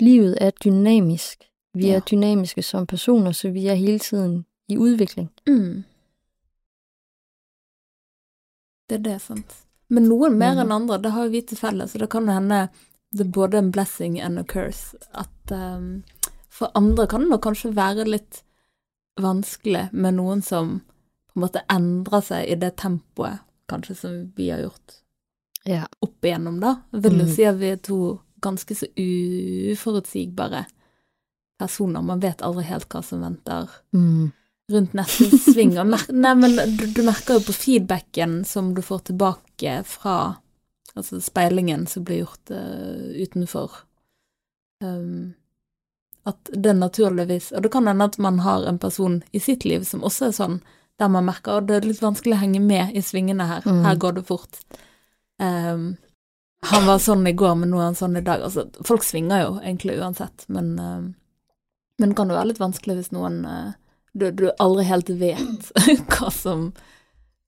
livet 0.00 0.38
er 0.40 0.50
dynamisk. 0.64 1.44
Vi 1.74 1.88
ja. 1.88 1.96
er 1.96 2.00
dynamiske 2.00 2.62
som 2.62 2.86
personer, 2.86 3.32
så 3.32 3.50
vi 3.50 3.66
er 3.66 3.74
hele 3.74 3.98
tiden 3.98 4.44
i 4.68 4.76
udvikling. 4.76 5.30
Mm. 5.46 5.84
Det 8.88 8.94
er 8.94 9.02
det, 9.02 9.20
sant. 9.22 9.54
Men 9.88 10.08
noen 10.08 10.38
mer 10.38 10.60
enn 10.60 10.72
andre, 10.72 10.98
det 10.98 11.12
har 11.12 11.26
jo 11.26 11.34
vi 11.34 11.42
til 11.42 11.58
felles, 11.58 11.92
så 11.92 11.98
det 11.98 12.10
kan 12.10 12.28
hende 12.28 12.68
det 13.14 13.26
er 13.26 13.30
både 13.30 13.58
en 13.58 13.70
blessing 13.72 14.20
and 14.20 14.38
a 14.38 14.44
curse. 14.44 14.96
At 15.14 15.52
um, 15.52 16.04
for 16.50 16.70
andre 16.74 17.06
kan 17.06 17.20
det 17.20 17.30
nok 17.30 17.42
kanskje 17.42 17.76
være 17.76 18.08
litt 18.08 18.42
vanskelig 19.20 19.88
med 19.92 20.16
noen 20.18 20.42
som 20.42 20.80
på 21.30 21.38
en 21.38 21.44
måte 21.46 21.62
endrer 21.70 22.22
seg 22.22 22.50
i 22.50 22.58
det 22.58 22.74
tempoet 22.82 23.42
kanskje 23.70 23.94
som 23.98 24.16
vi 24.36 24.50
har 24.50 24.64
gjort 24.64 25.03
ja. 25.68 25.88
opp 26.04 26.24
igjennom, 26.24 26.60
da. 26.62 26.76
Vil 26.92 27.18
jo 27.22 27.26
mm. 27.28 27.34
si 27.34 27.48
at 27.48 27.58
vi 27.60 27.72
er 27.74 27.82
to 27.82 27.98
ganske 28.44 28.76
så 28.76 28.88
uforutsigbare 29.00 30.64
personer. 31.58 32.04
Man 32.04 32.20
vet 32.20 32.44
aldri 32.44 32.66
helt 32.68 32.88
hva 32.92 33.02
som 33.04 33.24
venter. 33.24 33.70
Mm 33.96 34.32
rundt 34.72 34.92
neste 34.92 35.38
sving. 35.38 35.74
Nei, 36.08 36.34
men 36.34 36.56
du, 36.56 36.86
du, 36.86 37.02
merker 37.04 37.38
jo 37.38 37.46
på 37.48 37.52
feedbacken 37.56 38.42
som 38.48 38.72
du 38.74 38.82
får 38.82 39.10
tilbake 39.10 39.82
fra 39.88 40.36
altså 40.94 41.20
speilingen 41.20 41.86
som 41.90 42.04
blir 42.06 42.22
gjort 42.22 42.54
uh, 42.54 43.10
utenfor, 43.18 43.72
um, 44.84 45.34
at 46.24 46.50
det 46.54 46.72
naturligvis 46.78 47.50
Og 47.52 47.62
det 47.62 47.72
kan 47.74 47.88
hende 47.90 48.06
at 48.06 48.14
man 48.18 48.38
har 48.40 48.64
en 48.64 48.78
person 48.78 49.18
i 49.32 49.40
sitt 49.42 49.64
liv 49.64 49.82
som 49.84 50.04
også 50.06 50.30
er 50.30 50.36
sånn, 50.38 50.60
der 51.02 51.10
man 51.10 51.26
merker 51.26 51.58
at 51.58 51.66
det 51.68 51.76
er 51.76 51.88
litt 51.90 52.00
vanskelig 52.00 52.38
å 52.38 52.42
henge 52.44 52.62
med 52.62 52.94
i 52.96 53.02
svingene 53.02 53.48
her. 53.50 53.66
Mm. 53.66 53.82
Her 53.84 53.98
går 54.00 54.16
det 54.16 54.24
fort. 54.30 54.62
Um, 55.42 55.94
han 56.64 56.86
var 56.86 56.98
sånn 57.02 57.26
i 57.26 57.34
går, 57.36 57.54
men 57.60 57.72
nå 57.72 57.80
er 57.80 57.90
han 57.90 57.98
sånn 57.98 58.16
i 58.16 58.24
dag. 58.24 58.44
Altså, 58.46 58.66
folk 58.86 59.04
svinger 59.04 59.44
jo 59.44 59.54
egentlig 59.60 59.98
uansett, 60.00 60.46
men, 60.48 60.74
uh, 60.78 61.02
men 61.98 62.12
det 62.12 62.18
kan 62.18 62.30
jo 62.30 62.38
være 62.38 62.52
litt 62.52 62.62
vanskelig 62.62 62.98
hvis 63.00 63.12
noen 63.16 63.42
uh, 63.48 63.72
du, 64.14 64.30
du 64.30 64.46
aldri 64.62 64.86
helt 64.88 65.10
vet 65.10 65.72
hva 66.14 66.30
som, 66.32 66.68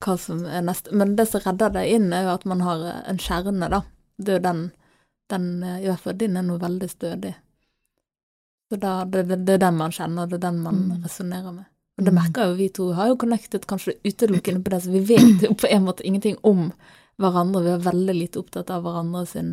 hva 0.04 0.16
som 0.20 0.44
er 0.50 0.66
neste. 0.66 0.92
Men 0.92 1.14
det 1.18 1.28
som 1.30 1.44
redder 1.44 1.72
deg 1.78 1.94
inn, 1.98 2.10
er 2.12 2.26
jo 2.26 2.34
at 2.34 2.46
man 2.48 2.64
har 2.66 2.84
en 3.06 3.22
kjerne, 3.22 3.70
da. 3.72 3.84
Det 4.16 4.34
er 4.34 4.40
jo 4.40 4.46
den, 4.48 4.62
den 5.30 5.48
I 5.62 5.86
hvert 5.86 6.02
fall 6.02 6.16
din 6.18 6.38
er 6.40 6.46
noe 6.46 6.60
veldig 6.60 6.88
stødig. 6.90 7.34
Så 8.68 8.76
da, 8.82 9.04
det, 9.04 9.22
det, 9.22 9.36
det, 9.46 9.54
er 9.54 9.62
den 9.62 9.78
man 9.78 9.94
kjenner, 9.94 10.26
det 10.26 10.40
er 10.40 10.48
den 10.48 10.60
man 10.64 10.82
mm. 10.88 11.02
resonnerer 11.04 11.54
med. 11.54 11.66
Og 11.96 12.04
det 12.04 12.12
mm. 12.12 12.18
merker 12.18 12.50
jo 12.50 12.56
vi 12.58 12.68
to, 12.74 12.90
har 12.96 13.12
jo 13.12 13.18
connected 13.20 13.66
kanskje 13.70 13.94
utelukkende 14.04 14.62
på 14.64 14.72
det, 14.72 14.80
så 14.84 14.92
vi 14.92 15.04
vet 15.14 15.46
jo 15.46 15.54
på 15.56 15.70
en 15.70 15.86
måte 15.86 16.06
ingenting 16.06 16.36
om 16.42 16.70
hverandre. 17.22 17.64
Vi 17.64 17.72
er 17.74 17.86
veldig 17.86 18.16
lite 18.16 18.40
opptatt 18.42 18.70
av 18.74 18.84
hverandre 18.86 19.24
sin, 19.28 19.50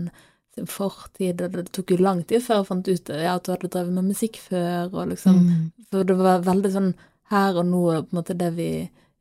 sin 0.56 0.70
fortid, 0.70 1.42
og 1.42 1.58
det 1.58 1.70
tok 1.76 1.96
jo 1.96 2.02
lang 2.02 2.24
tid 2.28 2.44
før 2.46 2.62
jeg 2.62 2.70
fant 2.70 2.90
ut 2.90 3.14
ja, 3.14 3.38
at 3.38 3.46
du 3.46 3.54
hadde 3.54 3.72
drevet 3.72 3.96
med 3.96 4.12
musikk 4.12 4.40
før, 4.44 4.92
og 4.92 5.14
liksom 5.14 5.40
mm. 5.40 5.64
For 5.94 6.08
det 6.10 6.18
var 6.18 6.46
veldig 6.48 6.70
sånn 6.74 6.94
her 7.30 7.58
og 7.62 7.68
nå, 7.70 7.82
på 8.02 8.14
en 8.14 8.18
måte 8.18 8.36
det 8.38 8.50
vi 8.58 8.70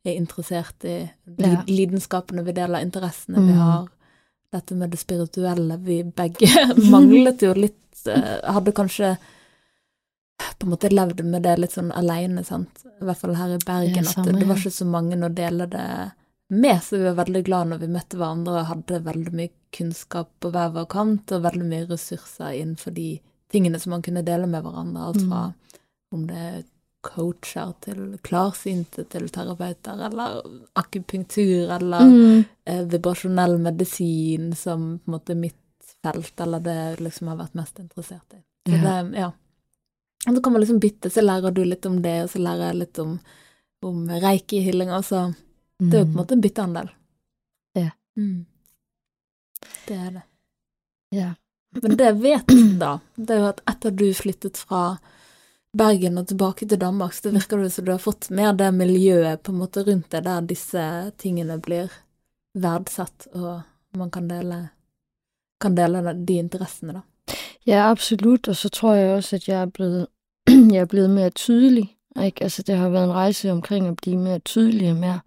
er 0.03 0.15
interessert 0.17 0.85
i, 0.89 1.03
ja. 1.37 1.59
lidenskapene 1.69 2.43
vi 2.43 2.55
deler, 2.55 2.83
interessene 2.83 3.39
mm. 3.39 3.45
vi 3.47 3.57
har, 3.59 3.85
dette 4.53 4.75
med 4.77 4.91
det 4.93 4.99
spirituelle 5.01 5.79
Vi 5.81 6.03
begge 6.13 6.49
manglet 6.93 7.41
jo 7.41 7.55
litt 7.57 8.03
eh, 8.05 8.35
Hadde 8.45 8.73
kanskje 8.75 9.15
på 10.59 10.67
en 10.67 10.73
måte 10.73 10.91
levd 10.91 11.23
med 11.25 11.45
det 11.45 11.55
litt 11.61 11.73
sånn 11.73 11.91
aleine, 11.95 12.43
sant. 12.45 12.83
I 12.99 13.05
hvert 13.07 13.19
fall 13.21 13.35
her 13.37 13.53
i 13.55 13.59
Bergen. 13.63 14.05
At 14.09 14.25
det, 14.25 14.33
det 14.37 14.47
var 14.49 14.59
ikke 14.59 14.73
så 14.75 14.85
mange 14.89 15.15
å 15.15 15.29
dele 15.31 15.67
det 15.71 15.87
med, 16.53 16.79
så 16.83 16.97
vi 16.97 17.03
var 17.03 17.19
veldig 17.21 17.43
glad 17.47 17.71
når 17.71 17.81
vi 17.83 17.91
møtte 17.93 18.19
hverandre 18.19 18.59
og 18.59 18.69
hadde 18.69 19.03
veldig 19.07 19.33
mye 19.37 19.51
kunnskap 19.73 20.29
på 20.43 20.51
hver 20.53 20.73
vår 20.75 20.87
kant, 20.91 21.33
og 21.33 21.45
veldig 21.47 21.67
mye 21.69 21.87
ressurser 21.89 22.59
innenfor 22.59 22.95
de 22.95 23.07
tingene 23.53 23.79
som 23.79 23.95
man 23.95 24.05
kunne 24.05 24.25
dele 24.25 24.47
med 24.49 24.65
hverandre. 24.65 25.09
Alt 25.09 25.21
fra 25.23 25.41
mm. 25.49 25.81
om 26.17 26.27
det 26.29 26.45
er 26.51 26.61
coacher 27.03 27.73
til 27.83 28.01
klarsynte 28.23 29.03
til 29.11 29.27
terapeuter, 29.33 29.99
eller 30.07 30.39
akupunktur, 30.79 31.67
eller 31.75 32.07
mm. 32.07 32.43
eh, 32.65 32.83
vibrasjonell 32.93 33.57
medisin 33.61 34.53
som 34.55 34.93
på 34.97 35.11
en 35.11 35.17
måte 35.17 35.37
mitt 35.37 35.59
felt, 36.03 36.33
eller 36.39 36.63
det 36.63 36.79
liksom 37.03 37.31
har 37.31 37.39
vært 37.43 37.57
mest 37.59 37.79
interessert 37.79 38.37
i. 38.37 38.43
Så 38.69 38.77
ja. 38.77 38.83
det, 38.83 39.19
ja. 39.19 39.31
Og 40.27 40.35
så 40.35 40.41
kan 40.43 40.53
man 40.55 40.63
liksom 40.63 40.79
bytte, 40.79 41.11
så 41.11 41.23
lærer 41.23 41.51
du 41.51 41.63
litt 41.67 41.85
om 41.85 41.99
det, 42.03 42.17
og 42.23 42.31
så 42.31 42.39
lærer 42.43 42.69
jeg 42.69 42.79
litt 42.79 42.99
om, 43.03 43.17
om 43.83 44.05
reiki-hylling, 44.23 44.93
altså. 44.95 45.25
Mm. 45.33 45.41
Det 45.89 45.97
er 45.97 46.03
jo 46.03 46.09
på 46.09 46.13
en 46.13 46.19
måte 46.21 46.37
en 46.37 46.43
bytteandel. 46.43 46.91
Ja. 47.79 47.89
Mm. 48.17 48.45
Det 49.87 49.97
er 49.97 50.11
det. 50.11 50.23
Ja. 51.13 51.31
Men 51.81 51.97
det 51.97 52.05
jeg 52.05 52.19
vet, 52.21 52.53
da, 52.79 52.97
det 53.15 53.35
er 53.35 53.41
jo 53.41 53.49
at 53.49 53.61
etter 53.69 53.95
du 53.97 54.05
flyttet 54.13 54.59
fra 54.61 54.83
Bergen 55.77 56.19
og 56.21 56.27
tilbake 56.29 56.67
til 56.69 56.79
Danmark, 56.81 57.15
så 57.17 57.31
virker 57.33 57.63
det 57.63 57.71
som 57.73 57.85
du 57.85 57.91
har 57.95 58.01
fått 58.01 58.29
mer 58.29 58.53
det 58.53 58.69
miljøet 58.75 59.41
på 59.41 59.53
en 59.53 59.61
måte 59.63 59.81
rundt 59.87 60.11
deg, 60.13 60.25
der 60.27 60.45
disse 60.45 60.83
tingene 61.17 61.57
blir 61.57 61.89
verdsatt, 62.53 63.27
og 63.33 63.63
man 63.97 64.11
kan 64.13 64.27
dele, 64.29 64.59
kan 65.61 65.73
dele 65.77 66.13
de 66.13 66.37
interessene, 66.43 66.99
da. 66.99 67.01
Ja, 67.65 67.89
absolut, 67.89 68.47
og 68.47 68.55
så 68.55 68.69
tror 68.69 68.93
jeg 68.93 69.15
også, 69.15 69.35
at 69.35 69.47
jeg 69.47 69.61
er 69.61 69.65
blevet, 69.65 70.07
jeg 70.73 70.81
er 70.81 70.85
blevet 70.85 71.09
mere 71.09 71.29
tydelig. 71.29 71.97
Ikke? 72.21 72.43
Altså, 72.43 72.61
det 72.61 72.75
har 72.75 72.89
været 72.89 73.03
en 73.03 73.13
rejse 73.13 73.51
omkring 73.51 73.87
at 73.87 73.95
blive 73.95 74.17
mere 74.17 74.39
tydelig 74.39 74.91
og 74.91 74.97
mere 74.97 75.19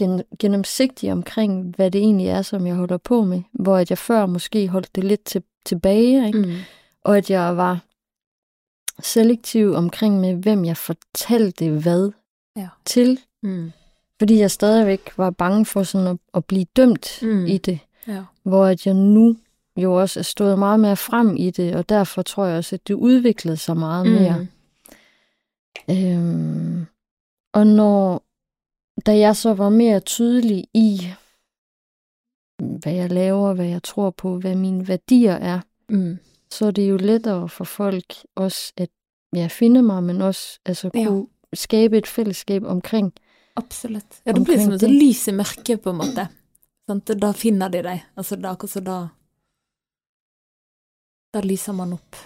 gen, 0.00 0.22
gennemsigtig 0.38 1.12
omkring, 1.12 1.74
hvad 1.76 1.90
det 1.90 1.98
egentlig 1.98 2.26
er, 2.26 2.42
som 2.42 2.66
jeg 2.66 2.74
holder 2.74 2.96
på 2.96 3.24
med. 3.24 3.42
Hvor 3.52 3.76
at 3.76 3.90
jeg 3.90 3.98
før 3.98 4.26
måske 4.26 4.68
holdt 4.68 4.94
det 4.94 5.04
lidt 5.04 5.24
til, 5.24 5.42
tilbage, 5.64 6.26
ikke? 6.26 6.38
Mm. 6.38 6.54
og 7.04 7.16
at 7.16 7.30
jeg 7.30 7.56
var 7.56 7.84
selektiv 9.02 9.74
omkring 9.74 10.20
med, 10.20 10.34
hvem 10.34 10.64
jeg 10.64 10.76
fortalte 10.76 11.70
hvad 11.70 12.10
ja. 12.56 12.68
til. 12.84 13.20
Mm. 13.42 13.72
fordi 14.18 14.38
jeg 14.38 14.50
stadigvæk 14.50 15.10
var 15.16 15.30
bange 15.30 15.66
for 15.66 15.82
sådan 15.82 16.06
at, 16.06 16.16
at 16.34 16.44
blive 16.44 16.64
dømt 16.76 17.18
Mm. 17.22 17.46
i 17.46 17.58
det. 17.58 17.78
Ja. 18.08 18.22
Hvor 18.42 18.64
at 18.66 18.86
jeg 18.86 18.94
nu 18.94 19.36
jo 19.76 19.94
også 20.00 20.20
er 20.20 20.24
stået 20.24 20.58
meget 20.58 20.80
mere 20.80 20.96
frem 20.96 21.36
i 21.36 21.50
det, 21.50 21.74
og 21.74 21.88
derfor 21.88 22.22
tror 22.22 22.44
jeg 22.46 22.58
også, 22.58 22.76
at 22.76 22.88
det 22.88 22.94
udviklede 22.94 23.56
sig 23.56 23.76
meget 23.76 24.06
mere. 24.06 24.46
Øhm, 25.90 26.86
og 27.52 27.66
når, 27.66 28.22
da 29.06 29.18
jeg 29.18 29.36
så 29.36 29.54
var 29.54 29.68
mere 29.68 30.00
tydelig 30.00 30.64
i, 30.74 31.00
hvad 32.62 32.92
jeg 32.92 33.10
laver, 33.12 33.54
hvad 33.54 33.66
jeg 33.66 33.82
tror 33.82 34.10
på, 34.10 34.38
hvad 34.38 34.54
mine 34.56 34.88
værdier 34.88 35.34
er, 35.34 35.60
Mm. 35.88 36.18
så 36.50 36.66
er 36.66 36.70
det 36.70 36.90
jo 36.90 36.96
lettere 36.96 37.48
for 37.48 37.64
folk 37.64 38.14
også 38.36 38.72
at 38.76 38.88
ja, 39.36 39.46
finde 39.50 39.82
mig, 39.82 40.02
men 40.02 40.22
også 40.22 40.60
altså, 40.66 40.90
Ja. 40.94 41.04
kunne 41.06 41.26
skabe 41.54 41.98
et 41.98 42.06
fællesskab 42.06 42.62
omkring. 42.64 43.12
Absolutt. 43.56 44.22
Ja, 44.26 44.32
det 44.32 44.38
Omkring 44.38 44.62
som 44.62 44.72
et 44.72 44.90
lys 44.90 45.28
i 45.28 45.30
mørket, 45.32 45.80
på 45.80 45.90
en 45.90 45.96
måte. 45.96 46.28
Sant? 46.88 47.10
Da 47.22 47.32
finner 47.32 47.68
de 47.68 47.82
deg. 47.82 48.04
Altså, 48.16 48.34
akkurat 48.44 48.70
så 48.70 48.80
da 48.80 49.06
Da 51.34 51.40
lyser 51.40 51.72
man 51.72 51.92
opp. 51.92 52.16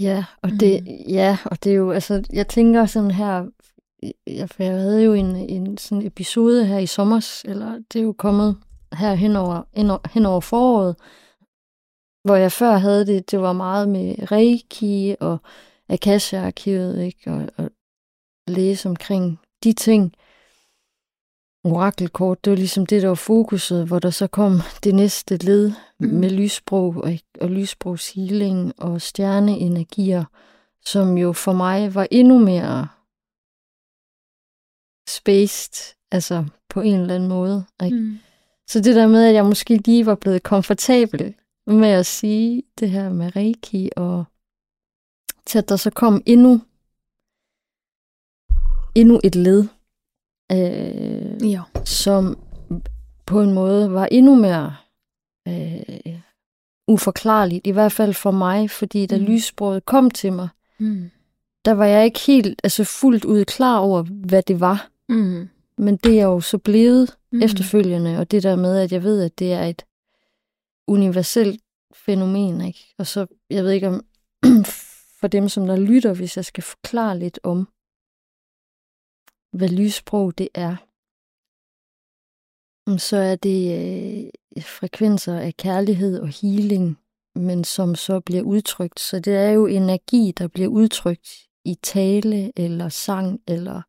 Ja, 0.00 0.24
og 0.42 0.50
det, 0.60 0.84
ja, 1.08 1.38
og 1.44 1.64
det 1.64 1.72
er 1.72 1.76
jo, 1.76 1.90
altså, 1.90 2.22
jeg 2.32 2.48
tænker 2.48 2.86
sådan 2.86 3.10
her, 3.10 3.46
jeg, 4.26 4.50
for 4.50 4.62
jeg 4.62 4.72
havde 4.72 5.04
jo 5.04 5.12
en, 5.12 5.36
en 5.36 5.78
sådan 5.78 6.06
episode 6.06 6.66
her 6.66 6.78
i 6.78 6.86
sommer, 6.86 7.40
eller 7.44 7.72
det 7.92 7.98
er 7.98 8.04
jo 8.04 8.12
kommet 8.12 8.56
her 8.92 9.14
hen 9.14 9.36
over, 9.36 9.62
hen 9.74 9.90
over, 9.90 10.08
hen 10.14 10.26
over 10.26 10.40
foråret, 10.40 10.96
hvor 12.24 12.36
jeg 12.36 12.52
før 12.52 12.76
havde 12.76 13.06
det, 13.06 13.30
det 13.30 13.40
var 13.40 13.52
meget 13.52 13.88
med 13.88 14.32
Reiki 14.32 15.14
og 15.20 15.38
Akasha-arkivet, 15.88 17.02
ikke, 17.02 17.30
og, 17.32 17.48
og 17.56 17.70
læse 18.46 18.88
omkring 18.88 19.40
de 19.64 19.72
ting. 19.72 20.12
Orakelkort, 21.64 22.44
det 22.44 22.50
var 22.50 22.56
ligesom 22.56 22.86
det, 22.86 23.02
der 23.02 23.08
var 23.08 23.14
fokuset, 23.14 23.86
hvor 23.86 23.98
der 23.98 24.10
så 24.10 24.26
kom 24.26 24.60
det 24.84 24.94
næste 24.94 25.36
led 25.36 25.72
Mhm. 25.98 26.14
med 26.14 26.30
lyssprog 26.30 26.96
og, 26.96 27.12
og 27.40 27.48
lyssprogshealing 27.50 28.72
og 28.78 29.00
stjerneenergier, 29.00 30.24
som 30.84 31.18
jo 31.18 31.32
for 31.32 31.52
mig 31.52 31.94
var 31.94 32.06
endnu 32.10 32.38
mere 32.38 32.88
spaced, 35.08 35.94
altså 36.10 36.44
på 36.68 36.80
en 36.80 36.94
eller 37.00 37.14
anden 37.14 37.28
måde. 37.28 37.64
Ikke? 37.84 37.96
Mm. 37.96 38.18
Så 38.68 38.80
det 38.80 38.94
der 38.96 39.06
med, 39.06 39.24
at 39.28 39.34
jeg 39.34 39.44
måske 39.44 39.76
lige 39.76 40.06
var 40.06 40.14
blevet 40.14 40.42
komfortabel 40.42 41.34
med 41.66 41.88
at 41.88 42.06
sige 42.06 42.62
det 42.80 42.90
her 42.90 43.08
med 43.12 43.36
Reiki, 43.36 43.90
og 43.96 44.24
til 45.46 45.58
at 45.58 45.68
der 45.68 45.76
så 45.76 45.90
kom 45.90 46.22
endnu, 46.26 46.60
endnu 48.94 49.20
et 49.24 49.34
led, 49.34 49.64
øh, 50.52 51.50
Ja. 51.50 51.62
som 51.84 52.38
på 53.26 53.40
en 53.40 53.52
måde 53.52 53.92
var 53.92 54.06
endnu 54.06 54.34
mere 54.34 54.76
øh, 55.48 56.18
uforklarligt, 56.88 57.66
i 57.66 57.70
hvert 57.70 57.92
fald 57.92 58.14
for 58.14 58.30
mig, 58.30 58.70
fordi 58.70 59.06
da 59.06 59.18
Mm. 59.18 59.24
lyssproget 59.24 59.84
kom 59.84 60.10
til 60.10 60.32
mig, 60.32 60.48
Mm. 60.78 61.10
der 61.64 61.72
var 61.72 61.84
jeg 61.84 62.04
ikke 62.04 62.20
helt, 62.20 62.60
altså 62.64 62.84
fuldt 62.84 63.24
ud 63.24 63.44
klar 63.44 63.78
over, 63.78 64.02
hvad 64.02 64.42
det 64.42 64.60
var. 64.60 64.90
Mm. 65.08 65.48
Men 65.78 65.96
det 65.96 66.20
er 66.20 66.24
jo 66.24 66.40
så 66.40 66.58
blevet 66.58 67.16
Mm. 67.34 67.38
mm. 67.38 67.44
efterfølgende, 67.44 68.18
og 68.18 68.30
det 68.30 68.42
der 68.42 68.56
med, 68.56 68.78
at 68.78 68.92
jeg 68.92 69.02
ved, 69.02 69.22
at 69.22 69.38
det 69.38 69.52
er 69.52 69.64
et 69.64 69.84
universelt 70.88 71.60
fænomen, 71.94 72.60
ikke? 72.60 72.94
Og 72.98 73.06
så, 73.06 73.26
jeg 73.50 73.64
ved 73.64 73.70
ikke 73.70 73.88
om, 73.88 74.06
for 75.20 75.28
dem, 75.28 75.48
som 75.48 75.66
der 75.66 75.76
lytter, 75.76 76.14
hvis 76.14 76.36
jeg 76.36 76.44
skal 76.44 76.62
forklare 76.62 77.18
lidt 77.18 77.40
om, 77.42 77.68
hvad 79.58 79.68
lyssprog 79.68 80.38
det 80.38 80.48
er, 80.54 80.76
mm, 82.90 82.98
så 82.98 83.16
er 83.16 83.36
det 83.36 83.60
øh, 83.78 84.62
frekvenser 84.62 85.38
af 85.38 85.56
kærlighed 85.56 86.20
og 86.20 86.28
healing, 86.28 86.98
men 87.34 87.64
som 87.64 87.94
så 87.94 88.20
bliver 88.20 88.42
udtrykt. 88.42 89.00
Så 89.00 89.20
det 89.20 89.36
er 89.36 89.50
jo 89.50 89.66
energi, 89.66 90.32
der 90.38 90.48
bliver 90.48 90.68
udtrykt 90.68 91.28
i 91.64 91.74
tale 91.82 92.52
eller 92.56 92.88
sang 92.88 93.42
eller 93.48 93.82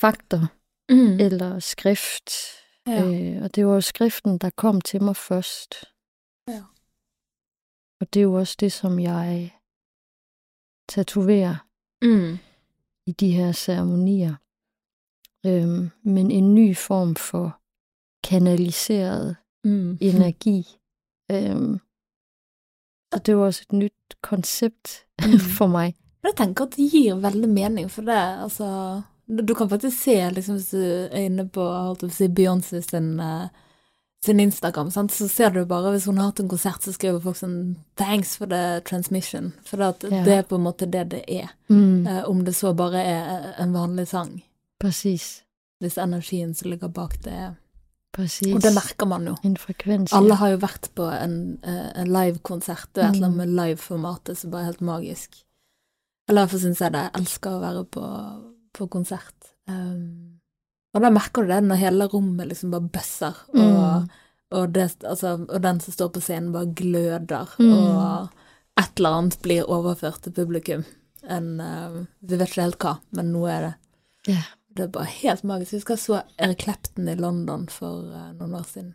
fakter 0.00 0.46
Mm. 0.90 1.20
eller 1.20 1.58
skrift. 1.58 2.30
Ja. 2.86 3.02
Øh, 3.04 3.42
og 3.42 3.54
det 3.54 3.66
var 3.66 3.74
jo 3.74 3.80
skriften, 3.80 4.38
der 4.38 4.50
kom 4.50 4.80
til 4.80 5.02
mig 5.02 5.16
først. 5.16 5.74
Ja. 6.48 6.62
Og 8.00 8.14
det 8.14 8.20
er 8.20 8.24
jo 8.24 8.34
også 8.34 8.56
det, 8.60 8.72
som 8.72 8.98
jeg 8.98 9.52
tatoverer 10.88 11.56
Mm. 12.02 12.38
i 13.06 13.12
de 13.12 13.32
her 13.32 13.52
ceremonier. 13.52 14.34
Øhm, 15.46 15.90
men 16.02 16.30
en 16.30 16.54
ny 16.54 16.76
form 16.76 17.16
for 17.16 17.60
kanaliseret 18.28 19.36
Mm. 19.64 19.98
energi. 20.00 20.58
Øhm, 21.30 21.78
så 23.14 23.18
det 23.26 23.36
var 23.36 23.44
også 23.44 23.62
et 23.62 23.72
nyt 23.72 23.92
koncept 24.22 25.06
Mm. 25.22 25.38
for 25.58 25.66
mig. 25.66 25.94
Jeg 26.22 26.32
tenker 26.36 26.64
at 26.64 26.76
det 26.76 26.90
gir 26.92 27.14
veldig 27.14 27.48
mening, 27.48 27.90
for 27.90 28.02
det 28.02 28.42
altså 28.42 29.02
Du 29.28 29.54
kan 29.54 29.68
faktisk 29.68 29.98
se, 30.04 30.30
liksom, 30.30 30.54
hvis 30.54 30.70
du 30.70 30.82
er 31.10 31.24
inne 31.26 31.48
på 31.50 31.64
si, 32.10 32.28
Beyoncé 32.28 32.80
sin, 32.82 33.20
eh, 33.20 33.48
sin 34.24 34.40
Instagram, 34.40 34.90
sant? 34.90 35.12
så 35.12 35.28
ser 35.28 35.50
du 35.50 35.64
bare 35.66 35.90
hvis 35.92 36.04
hun 36.06 36.16
har 36.18 36.26
hatt 36.30 36.40
en 36.40 36.48
konsert, 36.48 36.82
så 36.82 36.92
skriver 36.92 37.20
folk 37.20 37.36
sånn 37.36 37.76
'Thanks 37.96 38.36
for 38.36 38.46
the 38.46 38.80
transmission'. 38.84 39.52
For 39.64 39.76
det, 39.76 39.86
at 39.86 40.04
Ja. 40.12 40.24
det 40.24 40.32
er 40.38 40.42
på 40.42 40.54
en 40.56 40.62
måte 40.64 40.90
det 40.90 41.08
det 41.08 41.24
er. 41.28 41.48
Mm, 41.68 42.06
Eh, 42.06 42.24
om 42.28 42.44
det 42.44 42.54
så 42.54 42.72
bare 42.74 43.02
er 43.02 43.54
en 43.62 43.72
vanlig 43.72 44.06
sang. 44.08 44.42
præcis. 44.80 45.42
Hvis 45.82 45.98
energien 45.98 46.54
som 46.54 46.70
ligger 46.70 46.88
bak 46.88 47.22
det 47.22 47.32
er 47.32 47.54
Præcis. 48.16 48.54
Og 48.54 48.62
det 48.62 48.72
merker 48.74 49.06
man 49.06 49.26
jo. 49.26 49.36
En 49.44 49.56
frekvens. 49.56 50.12
Alle 50.12 50.34
har 50.34 50.48
jo 50.48 50.56
vært 50.56 50.88
på 50.96 51.22
en, 51.22 51.58
eh, 51.62 51.90
en 52.00 52.06
livekonsert. 52.08 52.88
Er 52.96 53.08
et 53.10 53.14
eller 53.14 53.26
annet 53.26 53.30
Mm. 53.30 53.36
med 53.36 53.48
liveformatet 53.48 54.36
som 54.38 54.50
bare 54.50 54.60
er 54.62 54.64
helt 54.64 54.80
magisk. 54.80 55.44
Eller 56.28 56.40
iallfall 56.46 56.60
syns 56.60 56.78
jeg 56.80 56.92
det. 56.92 57.02
Jeg 57.02 57.10
elsker 57.20 57.50
å 57.50 57.60
være 57.60 57.84
på, 57.84 58.00
på 58.76 58.86
konsert. 58.92 59.52
Um, 59.68 60.38
og 60.94 61.02
da 61.02 61.10
merker 61.12 61.42
du 61.44 61.50
det 61.50 61.62
når 61.66 61.80
hele 61.82 62.06
rommet 62.12 62.48
liksom 62.52 62.70
bare 62.72 62.88
bøsser, 62.92 63.34
og, 63.54 63.62
Mm. 64.06 64.08
og, 64.52 64.72
det, 64.72 64.84
altså, 65.04 65.32
og 65.48 65.62
den 65.64 65.80
som 65.80 65.92
står 65.96 66.12
på 66.14 66.20
scenen, 66.22 66.52
bare 66.54 66.70
gløder, 66.78 67.48
Mm. 67.58 67.72
og 67.72 68.28
et 68.78 68.92
eller 69.00 69.16
annet 69.18 69.40
blir 69.42 69.64
overført 69.68 70.22
til 70.22 70.32
publikum. 70.32 70.84
En, 71.28 71.60
eh, 71.60 72.04
vi 72.22 72.36
vet 72.36 72.48
ikke 72.48 72.62
helt 72.62 72.78
hva, 72.78 72.98
men 73.12 73.32
nå 73.32 73.46
er 73.50 73.60
det 73.66 73.74
Ja. 74.34 74.42
det 74.74 74.84
er 74.84 74.88
bare 74.94 75.04
helt 75.06 75.42
magisk. 75.44 75.72
Jeg 75.72 75.80
husker 75.80 75.96
jeg 75.96 76.04
så 76.04 76.22
Eric 76.38 76.62
Clapton 76.62 77.08
i 77.08 77.14
London 77.16 77.66
for 77.66 78.04
eh, 78.12 78.32
noen 78.38 78.54
år 78.54 78.64
siden. 78.66 78.94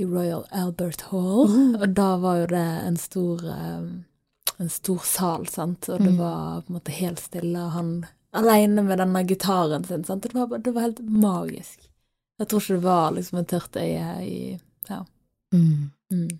I 0.00 0.04
Royal 0.04 0.44
Albert 0.52 1.00
Hall. 1.10 1.48
Uh. 1.48 1.80
Og 1.82 1.94
da 1.94 2.16
var 2.22 2.36
jo 2.42 2.46
det 2.46 2.66
en 2.86 2.96
stor, 2.96 3.40
eh, 3.44 3.88
en 4.60 4.68
stor 4.68 4.98
sal, 5.04 5.46
sant. 5.46 5.88
Og 5.88 5.98
det 5.98 6.12
Mm. 6.12 6.18
var 6.18 6.62
på 6.62 6.70
en 6.70 6.76
måte 6.80 6.92
helt 6.92 7.18
stille. 7.20 7.56
Og 7.64 7.70
han 7.72 8.06
aleine 8.38 8.84
med 8.86 9.00
denne 9.00 9.22
gitaren 9.28 9.84
sin. 9.84 10.04
Sant? 10.06 10.26
Det, 10.26 10.34
var, 10.34 10.58
det 10.62 10.74
var 10.74 10.88
helt 10.88 11.02
magisk. 11.04 11.88
Jeg 12.38 12.48
tror 12.50 12.62
ikke 12.62 12.76
det 12.76 12.84
var 12.86 13.14
liksom 13.16 13.40
et 13.40 13.48
tørt 13.50 13.80
øye 13.80 14.12
i 14.24 14.38
Ja. 14.88 15.02
Mm. 15.54 15.90
Mm. 16.12 16.38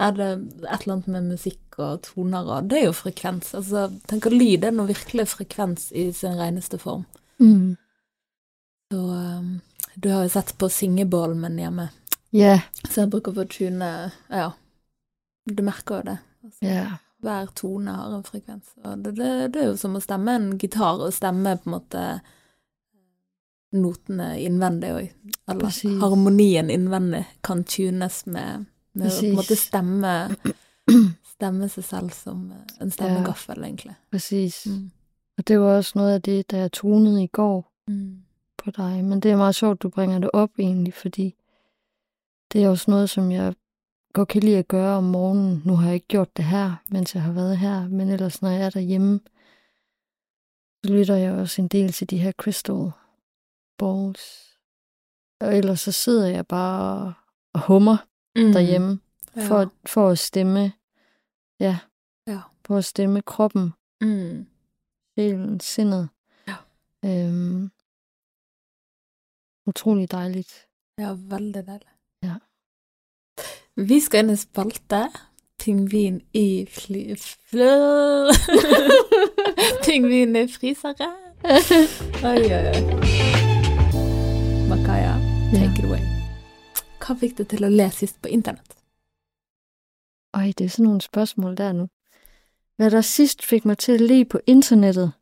Er 0.00 0.12
det 0.16 0.28
et 0.30 0.82
eller 0.82 0.94
annet 0.94 1.08
med 1.12 1.28
musikk 1.34 1.78
og 1.78 2.02
toner 2.06 2.46
og 2.48 2.68
Det 2.70 2.78
er 2.78 2.86
jo 2.86 2.96
frekvens. 2.96 3.52
Altså, 3.54 3.90
tenk 4.08 4.26
at 4.26 4.36
lyd 4.36 4.64
er 4.64 4.72
noe 4.72 4.88
virkelig 4.88 5.26
frekvens 5.34 5.90
i 5.92 6.10
sin 6.16 6.38
reneste 6.38 6.78
form. 6.80 7.04
Mm. 7.40 7.76
Så 8.92 9.00
um, 9.00 9.60
du 9.94 10.08
har 10.08 10.24
jo 10.24 10.32
sett 10.32 10.54
på 10.58 10.68
syngebålen 10.72 11.40
min 11.40 11.58
hjemme, 11.58 11.88
Ja, 12.32 12.60
så 12.86 13.02
jeg 13.02 13.10
bruker 13.10 13.34
å 13.34 13.44
tune 13.50 13.86
Ja, 14.30 14.50
du 15.50 15.62
merker 15.66 16.00
jo 16.00 16.08
det. 16.12 16.18
Altså, 16.44 16.66
ja. 16.66 16.86
Hver 17.20 17.46
tone 17.56 17.90
har 17.92 18.14
en 18.16 18.24
frekvens. 18.24 18.64
Og 18.84 18.98
det, 19.04 19.16
det, 19.16 19.30
det 19.54 19.62
er 19.62 19.66
jo 19.72 19.76
som 19.76 19.96
å 19.96 20.00
stemme 20.00 20.34
en 20.38 20.50
gitar 20.58 21.00
og 21.04 21.12
stemme 21.12 21.56
på 21.60 21.68
en 21.70 21.74
måte 21.76 22.04
notene 23.72 24.32
innvendig 24.42 24.90
òg. 24.96 25.10
Eller 25.48 25.60
Precis. 25.60 26.00
harmonien 26.02 26.70
innvendig 26.70 27.24
kan 27.46 27.64
tunes 27.64 28.24
med, 28.26 28.64
med 28.92 29.06
å 29.12 29.18
på 29.20 29.26
en 29.30 29.38
måte 29.38 29.56
stemme 29.58 30.14
Stemme 31.40 31.68
seg 31.72 31.84
selv 31.86 32.10
som 32.12 32.40
en 32.84 32.90
stemmegaffel, 32.92 33.62
egentlig. 33.64 33.94
Præcis. 34.12 34.66
Mm. 34.66 34.90
Og 35.38 35.44
det 35.48 35.56
var 35.60 35.76
også 35.78 35.92
noget 35.98 36.12
af 36.18 36.22
det, 36.22 36.50
der 36.50 36.58
jeg 36.66 36.72
tonede 36.72 37.22
i 37.22 37.26
går 37.26 37.66
Mm. 37.88 38.22
på 38.58 38.70
dig. 38.70 39.04
Men 39.04 39.20
det 39.20 39.30
er 39.30 39.36
meget 39.36 39.54
sjovt, 39.54 39.82
du 39.82 39.88
bringer 39.88 40.18
det 40.18 40.30
op 40.32 40.50
egentlig, 40.58 40.94
fordi 40.94 41.34
det 42.52 42.64
er 42.64 42.68
også 42.68 42.90
noget, 42.90 43.10
som 43.10 43.30
jeg 43.32 43.54
godt 44.12 44.28
kan 44.28 44.42
lide 44.42 44.58
at 44.58 44.68
gøre 44.68 44.96
om 44.96 45.04
morgenen. 45.04 45.62
Nu 45.64 45.74
har 45.76 45.86
jeg 45.86 45.94
ikke 45.94 46.06
gjort 46.08 46.36
det 46.36 46.44
her, 46.44 46.76
mens 46.88 47.14
jeg 47.14 47.22
har 47.22 47.32
været 47.32 47.58
her, 47.58 47.88
men 47.88 48.08
ellers 48.08 48.42
når 48.42 48.48
jeg 48.48 48.60
er 48.66 48.70
derhjemme, 48.70 49.20
så 50.84 50.92
lytter 50.92 51.16
jeg 51.16 51.32
også 51.32 51.62
en 51.62 51.68
del 51.68 51.92
til 51.92 52.10
de 52.10 52.18
her 52.18 52.32
crystal 52.32 52.90
balls. 53.78 54.46
Og 55.40 55.56
ellers 55.56 55.80
så 55.80 55.92
sidder 55.92 56.26
jeg 56.26 56.46
bare 56.46 57.14
og 57.54 57.60
hummer 57.66 57.96
Mm. 58.36 58.52
derhjemme 58.52 59.00
Ja. 59.36 59.46
for, 59.48 59.72
for 59.86 60.08
at 60.08 60.18
stemme, 60.18 60.72
ja, 61.60 61.78
Ja. 62.26 62.40
for 62.66 62.76
at 62.76 62.84
stemme 62.84 63.22
kroppen, 63.22 63.72
Mm. 64.00 64.46
sjælen, 65.14 65.60
sindet. 65.60 66.08
Ja. 66.48 66.56
Øhm, 67.04 67.70
utrolig 69.66 70.10
dejligt. 70.10 70.66
Ja, 70.98 71.08
veldig 71.18 71.66
deilig. 71.66 71.89
Vi 73.76 74.00
skal 74.00 74.24
inn 74.24 74.30
i 74.30 74.36
spalte. 74.36 75.08
Pingvin 75.60 76.20
i 76.32 76.66
fly... 76.66 77.16
Flø... 77.50 78.30
Pingvin 79.84 80.36
i 80.36 80.46
frysere. 80.48 81.10
Oi, 82.24 82.44
oi, 82.56 82.64
oi. 82.72 82.80
Makaya, 84.68 85.14
take 85.52 85.78
it 85.78 85.84
away. 85.84 86.00
Hva 87.00 87.16
fikk 87.20 87.38
du 87.38 87.44
til 87.44 87.64
å 87.66 87.70
le 87.72 87.88
sist 87.92 88.20
på 88.22 88.28
internett? 88.28 88.76
Ej, 90.34 90.52
det 90.58 90.64
er 90.64 90.68
sådan 90.68 90.84
nogle 90.84 91.00
spørgsmål 91.00 91.56
der 91.56 91.72
nu. 91.72 91.88
Hvad 92.76 92.90
der 92.90 93.00
sidst 93.00 93.44
fik 93.44 93.64
mig 93.64 93.78
til 93.78 93.92
at 93.92 94.00
le 94.00 94.24
på 94.24 94.40
internettet? 94.46 95.12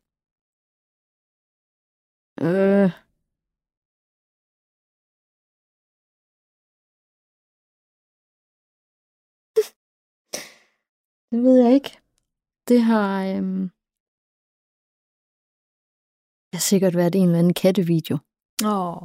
Øh. 2.41 2.91
Det 11.31 11.43
ved 11.43 11.55
jeg 11.63 11.73
ikke. 11.73 11.93
Det 12.67 12.81
har, 12.81 13.25
øhm... 13.35 13.63
det 16.49 16.55
har 16.59 16.65
sikkert 16.71 16.95
været 16.95 17.15
en 17.15 17.27
eller 17.27 17.39
anden 17.39 17.53
kattevideo. 17.53 18.17
Åh. 18.73 19.01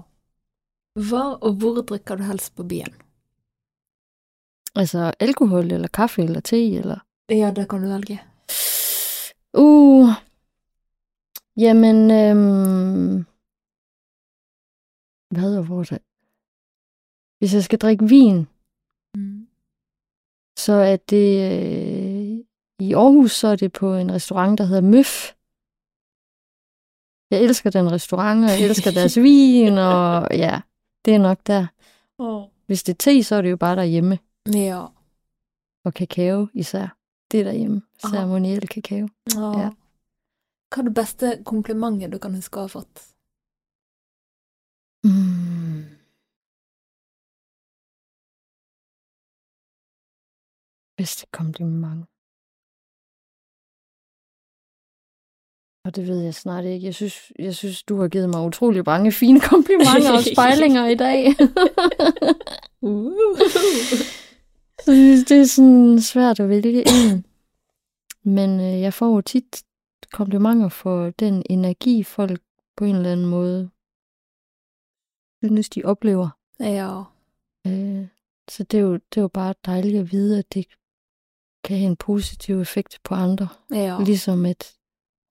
Hva 1.08 1.24
og 1.46 1.52
hvor 1.58 1.82
drikker 1.88 2.14
du 2.16 2.22
helst 2.22 2.54
på 2.56 2.62
byen? 2.70 2.94
Altså 4.80 5.12
alkohol, 5.20 5.66
eller 5.72 5.88
kaffe, 5.88 6.22
eller 6.22 6.40
te, 6.40 6.60
eller... 6.80 6.98
Ja, 7.40 7.48
det 7.56 7.64
kan 7.70 7.82
du 7.82 7.88
velge. 7.94 8.18
Uh. 9.64 10.08
Jamen, 11.64 11.98
øhm... 12.20 13.16
Hvad 15.34 15.64
hvor 15.66 15.82
det? 15.82 16.02
Hvis 17.38 17.54
jeg 17.54 17.64
skal 17.64 17.78
drikke 17.78 18.08
vin, 18.08 18.38
Mm. 19.16 19.48
så 20.58 20.72
er 20.72 20.96
det... 20.96 21.28
Øh... 21.50 22.03
I 22.80 22.94
Aarhus, 22.94 23.32
så 23.32 23.48
er 23.48 23.56
det 23.56 23.72
på 23.72 23.94
en 23.94 24.12
restaurant, 24.12 24.58
der 24.58 24.64
hedder 24.64 24.82
Møf. 24.82 25.34
Jeg 27.30 27.42
elsker 27.42 27.70
den 27.70 27.92
restaurant, 27.92 28.44
og 28.44 28.50
jeg 28.50 28.68
elsker 28.68 28.90
deres 28.98 29.16
vin, 29.16 29.78
og 29.78 30.28
ja, 30.30 30.60
det 31.04 31.14
er 31.14 31.18
nok 31.18 31.46
der. 31.46 31.66
Åh. 32.18 32.44
Hvis 32.66 32.82
det 32.82 32.92
er 32.92 32.98
te, 32.98 33.24
så 33.24 33.36
er 33.36 33.42
det 33.42 33.50
jo 33.50 33.56
bare 33.56 33.76
derhjemme. 33.76 34.18
Ja. 34.54 34.86
Og 35.84 35.94
kakao 35.94 36.46
især. 36.54 36.96
Det 37.30 37.40
er 37.40 37.44
derhjemme. 37.44 37.82
Ceremoniel 37.98 38.68
kakao. 38.68 39.08
Åh. 39.36 39.60
Ja. 39.60 39.70
Hva 40.74 40.82
er 40.82 40.88
det 40.88 40.94
beste 40.94 41.42
komplimentet 41.44 42.12
du 42.12 42.18
kan 42.18 42.34
huske 42.34 42.58
å 42.58 42.66
ha 42.66 42.70
fått? 42.72 43.02
Mm. 45.04 45.84
Bedste 50.96 51.26
kompliment. 51.30 52.08
Og 55.84 55.96
det 55.96 56.08
ved 56.08 56.20
jeg 56.20 56.34
snart 56.34 56.64
ikke. 56.64 56.86
Jeg 56.86 56.94
synes, 56.94 57.32
jeg 57.38 57.54
synes 57.54 57.82
du 57.82 58.00
har 58.00 58.08
givet 58.08 58.30
mig 58.30 58.46
utrolig 58.46 58.82
mange 58.86 59.12
fine 59.12 59.40
komplimenter 59.50 60.12
og 60.12 60.22
spejlinger 60.32 60.86
i 60.86 60.94
dag. 60.94 61.34
Så 64.84 64.92
det 64.92 65.28
det 65.28 65.40
er 65.40 65.44
sådan 65.44 66.00
svært 66.00 66.40
at 66.40 66.48
vælge 66.48 66.84
en. 66.88 67.26
Men 68.22 68.60
øh, 68.60 68.80
jeg 68.80 68.94
får 68.94 69.14
jo 69.14 69.20
tit 69.20 69.62
komplimenter 70.12 70.68
for 70.68 71.10
den 71.10 71.42
energi, 71.50 72.02
folk 72.02 72.40
på 72.76 72.84
en 72.84 72.96
eller 72.96 73.12
anden 73.12 73.26
måde 73.26 73.70
synes, 75.42 75.68
de 75.68 75.84
oplever. 75.84 76.28
Ja. 76.60 77.02
Øh, 77.66 78.06
så 78.48 78.64
det 78.64 78.78
er, 78.78 78.82
jo, 78.82 78.92
det 78.92 79.16
er 79.16 79.20
jo 79.20 79.28
bare 79.28 79.54
dejligt 79.64 79.98
at 79.98 80.12
vide, 80.12 80.38
at 80.38 80.54
det 80.54 80.66
kan 81.64 81.76
have 81.76 81.90
en 81.90 81.96
positiv 81.96 82.60
effekt 82.60 83.00
på 83.04 83.14
andre. 83.14 83.48
Ja. 83.70 83.98
Ligesom 84.00 84.46
at 84.46 84.74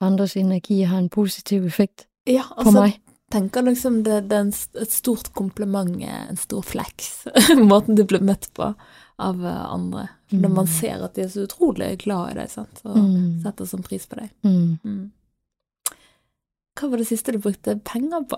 andres 0.04 0.36
energi 0.38 0.82
har 0.84 0.98
en 0.98 1.10
positiv 1.10 1.66
effekt 1.66 2.08
ja 2.28 2.44
på 2.50 2.62
altså, 2.62 2.80
mig. 2.82 3.00
tenker 3.32 3.62
liksom 3.66 4.04
det, 4.04 4.30
det 4.30 4.38
er 4.38 4.42
en, 4.42 4.54
et 4.82 4.92
stort 4.92 5.34
kompliment, 5.34 5.96
er 6.04 6.28
en 6.30 6.38
stor 6.38 6.62
flex. 6.62 7.26
Måten 7.72 7.96
du 7.98 8.04
blir 8.06 8.22
møtt 8.22 8.50
på 8.54 8.74
av 9.20 9.44
eh, 9.46 9.66
andre. 9.74 10.08
Når 10.32 10.50
man 10.50 10.66
Mm. 10.66 10.72
ser 10.74 11.04
at 11.04 11.16
de 11.16 11.22
er 11.22 11.28
så 11.30 11.44
utrolig 11.48 11.98
glad 12.00 12.32
i 12.32 12.34
deg, 12.40 12.50
sant? 12.50 12.82
og 12.86 12.98
Mm. 12.98 13.42
setter 13.44 13.66
sånn 13.66 13.84
pris 13.84 14.08
på 14.08 14.16
deg. 14.20 14.30
Mm. 14.44 14.80
Mm. 14.84 15.12
Hva 16.80 16.90
var 16.90 16.98
det 16.98 17.08
siste 17.08 17.32
du 17.32 17.38
brukte 17.40 17.76
penger 17.86 18.24
på? 18.30 18.38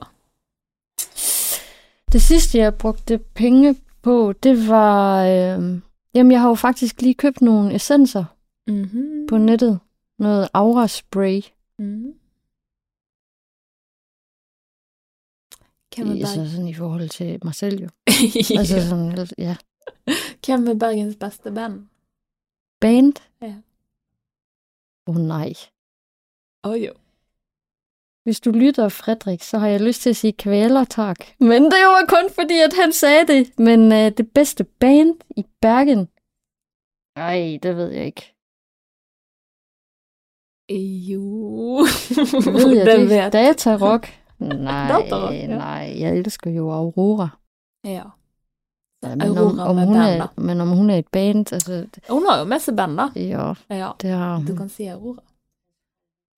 Det 2.12 2.22
sidste, 2.22 2.58
jeg 2.58 2.76
brugte 2.76 3.18
penge 3.36 3.76
på, 4.04 4.34
det 4.44 4.68
var... 4.68 5.26
Øh, 5.26 5.80
jamen, 6.16 6.32
jeg 6.32 6.42
har 6.42 6.48
jo 6.48 6.56
faktisk 6.56 7.02
lige 7.02 7.14
købt 7.14 7.42
nogle 7.42 7.76
essenser 7.76 8.26
Mhm. 8.68 9.28
på 9.30 9.38
nettet. 9.38 9.80
Noget 10.20 10.50
aura 10.54 10.88
spray. 10.88 11.42
Mhm. 11.80 12.20
Hvem 15.96 16.08
er, 16.08 16.12
Altså 16.12 16.40
Berg... 16.40 16.50
sådan 16.50 16.68
i 16.68 16.74
forhold 16.74 17.10
til 17.10 17.40
mig 17.44 17.56
selv 17.56 17.82
jo. 17.84 17.90
Altså 18.60 18.88
sådan, 18.90 19.28
ja. 19.38 19.56
Er 20.48 20.76
Bergens 20.80 21.16
beste 21.16 21.52
band? 21.52 21.88
Band? 22.82 23.14
Ja. 23.42 23.56
Åh 25.08 25.16
oh, 25.16 25.22
nej. 25.22 25.54
Oi, 26.64 26.86
jo. 26.86 26.94
Hvis 28.24 28.40
du 28.40 28.52
lytter, 28.52 28.90
Frederik, 28.90 29.44
så 29.44 29.58
har 29.58 29.68
jeg 29.68 29.82
lyst 29.82 30.02
til 30.02 30.10
at 30.10 30.16
sige 30.16 30.34
kvæler, 30.34 30.84
tak. 30.84 31.18
Men 31.40 31.64
det 31.64 31.86
var 31.94 32.06
kun 32.10 32.30
fordi, 32.36 32.58
at 32.60 32.74
han 32.82 32.94
sagde 32.94 33.28
det. 33.28 33.60
Men 33.60 33.92
øh, 33.92 34.12
det 34.18 34.32
bedste 34.34 34.64
band 34.64 35.16
i 35.38 35.46
Bergen? 35.62 36.10
Ej, 37.16 37.60
det 37.64 37.76
ved 37.76 37.92
jeg 37.92 38.06
ikke. 38.06 38.35
Jo. 40.70 41.86
Ved 42.46 42.76
jeg, 42.76 42.86
det 42.86 43.10
vet 43.10 43.34
datarock. 43.34 44.08
Nej, 44.40 44.88
Datarock, 44.88 45.34
ja. 45.34 45.48
nej, 45.48 45.94
jeg 46.00 46.18
elsker 46.18 46.52
jo 46.52 46.70
Aurora. 46.72 47.30
Ja. 47.84 48.04
Ja, 49.04 49.16
men, 49.16 49.22
om, 49.22 49.38
Aurora 49.38 49.70
om 49.70 49.76
med 49.76 49.86
hun 49.86 49.96
er, 49.96 50.28
men 50.38 50.62
om 50.62 50.68
hun 50.68 50.90
er 50.90 50.98
et 50.98 51.08
band, 51.08 51.54
altså, 51.54 51.86
Hun 52.10 52.26
har 52.30 52.40
jo 52.40 52.46
med 52.46 52.60
seg 52.60 52.76
band, 52.76 52.98
da. 52.98 53.08
ja, 53.16 53.54
Ja, 53.70 53.92
det 54.02 54.10
har 54.10 54.38
du 54.40 54.48
hun. 54.48 54.58
kan 54.58 54.70
si 54.70 54.88
Aurora. 54.88 55.22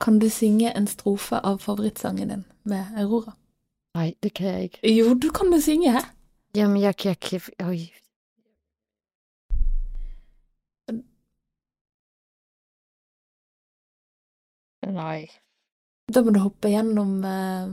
Kan 0.02 0.20
du 0.20 0.30
synge 0.30 0.78
en 0.78 0.88
strofe 0.88 1.36
av 1.44 1.58
favorittsangen 1.60 2.30
din 2.30 2.46
med 2.64 2.84
Aurora? 2.98 3.32
Nej, 3.96 4.14
det 4.24 4.34
kan 4.34 4.48
jeg 4.48 4.64
ikke. 4.64 4.94
Jo, 4.98 5.14
du 5.14 5.30
kan 5.30 5.54
jo 5.54 5.62
synge. 5.62 5.96
Jamen, 6.56 6.82
jeg, 6.82 7.06
jeg 7.06 7.20
kan... 7.20 7.42
Øj. 7.60 7.78
Nej. 14.94 15.28
Da 16.14 16.22
må 16.24 16.32
du 16.34 16.40
hoppe 16.40 16.70
gjennom 16.72 17.18
eh, 17.26 17.68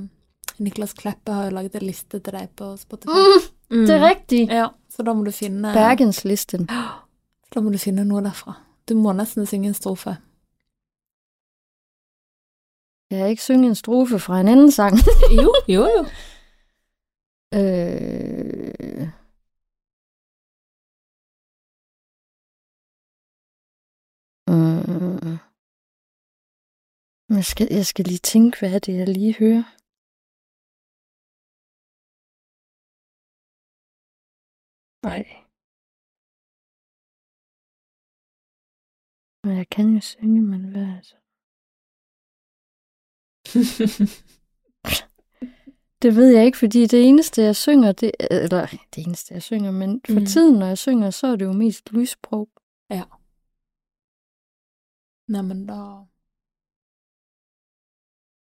Niklas 0.59 0.93
Kleppe 0.99 1.33
har 1.33 1.45
jo 1.49 1.55
laget 1.57 1.75
en 1.79 1.87
liste 1.87 2.19
til 2.21 2.33
deg 2.35 2.51
på 2.57 2.77
Spotify. 2.81 3.11
Mm, 3.11 3.51
Mm. 3.75 3.87
det 3.87 3.95
er 3.95 4.03
rigtigt. 4.09 4.51
Ja, 4.53 4.67
så 4.93 5.03
da 5.03 5.13
må 5.17 5.25
du 5.25 5.31
finne 5.33 5.73
Bergenslisten. 5.75 6.69
Da 7.55 7.61
må 7.63 7.71
du 7.71 7.79
finne 7.79 8.05
noe 8.05 8.21
derfra. 8.23 8.53
Du 8.89 8.95
må 8.99 9.13
nesten 9.15 9.47
synge 9.47 9.69
en 9.71 9.75
strofe. 9.75 10.17
Jeg 13.11 13.21
har 13.21 13.27
ikke 13.31 13.43
synge 13.43 13.69
en 13.69 13.75
strofe 13.79 14.19
fra 14.19 14.41
en 14.41 14.49
anden 14.49 14.71
sang. 14.73 14.97
Jo, 15.39 15.55
jo, 15.69 15.87
jo. 15.87 16.05
øh... 17.59 19.09
Mm. 24.49 25.39
Jeg 27.41 27.45
skal, 27.45 27.67
jeg 27.71 27.87
skal 27.87 28.05
lige 28.05 28.25
tænke, 28.33 28.59
hvad 28.59 28.75
er 28.75 28.79
det, 28.79 28.95
jeg 29.01 29.09
lige 29.09 29.35
hører. 29.43 29.65
Nej. 35.09 35.23
Men 39.45 39.57
jeg 39.61 39.69
kan 39.75 39.87
jo 39.95 40.01
synge, 40.01 40.43
men 40.53 40.63
hvad 40.71 40.87
er 40.97 41.01
det? 41.09 41.19
Det 46.03 46.17
ved 46.17 46.29
jeg 46.37 46.45
ikke, 46.47 46.59
fordi 46.59 46.87
det 46.87 47.09
eneste, 47.09 47.43
jeg 47.43 47.57
synger, 47.57 47.93
det, 47.93 48.11
eller 48.31 48.67
det 48.95 49.07
eneste, 49.07 49.35
jeg 49.35 49.43
synger, 49.43 49.71
men 49.71 50.01
for 50.07 50.21
mm. 50.21 50.27
tiden, 50.27 50.59
når 50.59 50.67
jeg 50.67 50.79
synger, 50.79 51.11
så 51.11 51.27
er 51.27 51.37
det 51.37 51.45
jo 51.45 51.53
mest 51.53 51.93
lyssprog. 51.93 52.49
Neimen, 55.29 55.67
da 55.67 55.75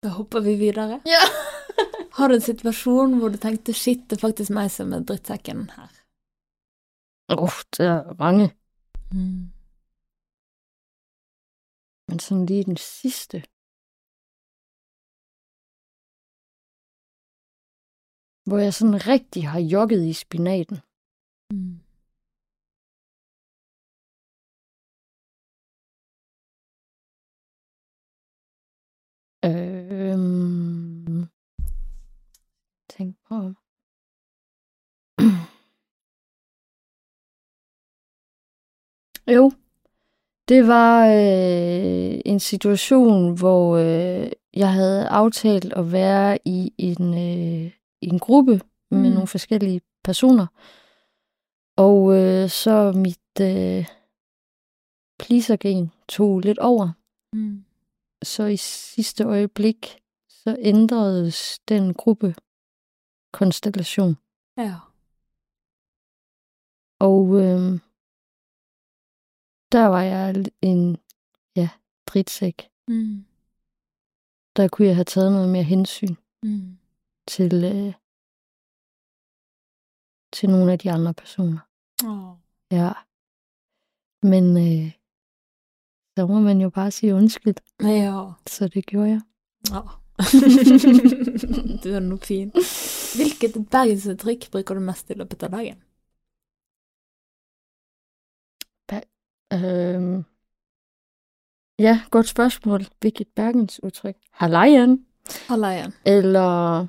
Da 0.02 0.08
hopper 0.08 0.40
vi 0.40 0.54
videre. 0.54 1.00
Ja. 1.06 1.24
Har 2.16 2.28
du 2.28 2.34
en 2.34 2.40
situasjon 2.40 3.18
hvor 3.18 3.28
du 3.28 3.38
tenkte 3.38 3.72
shit, 3.72 4.00
det 4.10 4.16
er 4.16 4.26
faktisk 4.26 4.50
meg 4.50 4.70
som 4.70 4.92
er 4.92 5.04
drittsekken 5.08 5.70
her? 5.76 5.88
Oh, 7.28 7.58
der 7.76 7.90
er 7.92 8.14
mange. 8.24 8.46
Mm. 9.12 9.44
Men 12.08 12.18
sådan 12.18 12.46
lige 12.46 12.64
den 12.64 12.76
sidste. 12.76 13.42
hvor 18.48 18.58
jeg 18.58 18.74
sådan 18.74 19.06
rigtig 19.06 19.48
har 19.48 19.60
jogget 19.60 20.02
i 20.06 20.12
spinaten. 20.12 20.78
Mm. 21.52 21.87
Tænk 32.98 33.16
på. 33.28 33.34
jo, 39.36 39.52
det 40.48 40.66
var 40.66 41.06
øh, 41.06 42.20
en 42.24 42.40
situation, 42.40 43.38
hvor 43.38 43.76
øh, 43.76 44.30
jeg 44.54 44.72
havde 44.72 45.08
aftalt 45.08 45.72
at 45.72 45.92
være 45.92 46.38
i 46.44 46.72
en, 46.78 47.14
øh, 47.14 47.72
en 48.00 48.18
gruppe 48.18 48.60
med 48.90 49.08
Mm. 49.08 49.14
nogle 49.14 49.26
forskellige 49.26 49.80
personer. 50.04 50.46
Og 51.76 52.14
øh, 52.14 52.48
så 52.48 52.92
mit 52.92 53.40
øh, 53.40 53.86
pleasergen 55.18 55.92
tog 56.08 56.40
lidt 56.40 56.58
over. 56.58 56.88
Mm. 57.32 57.64
Så 58.22 58.44
i 58.44 58.56
sidste 58.56 59.24
øjeblik, 59.24 59.98
så 60.28 60.56
ændredes 60.58 61.58
den 61.68 61.94
gruppe 61.94 62.34
konstellation. 63.32 64.16
Ja. 64.56 64.74
Og 67.00 67.26
øh, 67.42 67.80
der 69.72 69.86
var 69.86 70.02
jeg 70.02 70.44
en, 70.62 70.96
ja, 71.56 71.68
dritsæk. 72.06 72.70
Mm. 72.88 73.24
Der 74.56 74.68
kunne 74.68 74.86
jeg 74.88 74.94
have 74.96 75.04
taget 75.04 75.32
noget 75.32 75.48
mere 75.48 75.62
hensyn 75.62 76.14
Mm. 76.42 76.78
til, 77.28 77.64
øh, 77.64 77.94
til 80.32 80.50
nogle 80.50 80.72
af 80.72 80.78
de 80.78 80.92
andre 80.92 81.14
personer. 81.14 81.58
Åh. 82.06 82.36
Ja. 82.70 82.92
Men 84.22 84.44
øh, 84.56 84.92
så 86.18 86.26
må 86.26 86.40
man 86.40 86.60
jo 86.60 86.70
bare 86.70 86.90
sige 86.90 87.14
undskyld. 87.14 87.54
Ja. 87.82 88.32
Så 88.46 88.68
det 88.68 88.86
gjorde 88.86 89.08
jeg. 89.08 89.20
Ja. 89.70 89.80
du 91.84 91.88
er 91.94 92.00
nå 92.00 92.16
fin. 92.30 92.52
Hvilket 93.16 93.56
bergensuttrykk 93.70 94.50
bruker 94.52 94.74
du 94.74 94.84
mest 94.84 95.10
i 95.10 95.16
løpet 95.18 95.46
av 95.46 95.54
dagen? 95.56 95.78
Øhm, 99.52 100.24
ja, 101.78 102.00
godt 102.10 102.28
spørgsmål. 102.28 102.86
Hvilket 103.00 103.28
Bergens 103.36 103.80
udtryk? 103.82 104.16
Halløjen. 104.30 105.06
Halla 105.48 105.70
igjen. 105.72 105.92
Eller... 106.04 106.86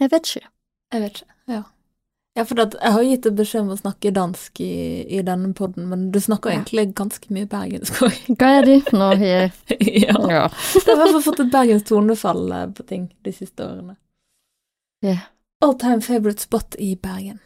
Jeg 0.00 0.10
ved 0.10 0.18
ikke. 0.36 0.48
Jeg 0.92 1.00
vet 1.02 1.08
ikke. 1.20 1.32
Ja. 1.48 1.62
Ja, 2.36 2.42
for 2.42 2.60
at 2.60 2.76
jeg 2.82 2.92
har 2.92 3.02
gitt 3.02 3.24
deg 3.24 3.36
beskjed 3.38 3.60
om 3.62 3.68
å 3.70 3.76
snakke 3.78 4.10
dansk 4.10 4.60
i, 4.60 5.02
i 5.06 5.20
denne 5.22 5.52
podden, 5.54 5.86
men 5.86 6.08
du 6.10 6.18
snakker 6.20 6.50
Ja. 6.50 6.56
egentlig 6.56 6.94
ganske 6.98 7.30
mye 7.30 7.46
bergensk 7.46 8.00
òg. 8.02 8.16
Jeg 8.40 8.64
det? 8.66 8.92
Nå, 8.92 9.10
ja. 9.22 9.44
ja. 10.06 10.16
ja. 10.30 10.48
Du 10.74 10.90
har 10.90 10.96
i 10.96 10.98
hvert 10.98 11.12
fall 11.14 11.22
fått 11.22 11.44
et 11.44 11.52
bergensk 11.52 11.86
tonefall 11.92 12.52
eh, 12.52 12.66
på 12.74 12.82
ting 12.82 13.06
de 13.24 13.32
siste 13.32 13.62
årene. 13.62 13.94
Ja. 15.04 15.18
All 15.60 15.78
time 15.78 16.02
favorite 16.02 16.42
spot 16.42 16.76
i 16.78 16.94
Bergen. 16.94 17.40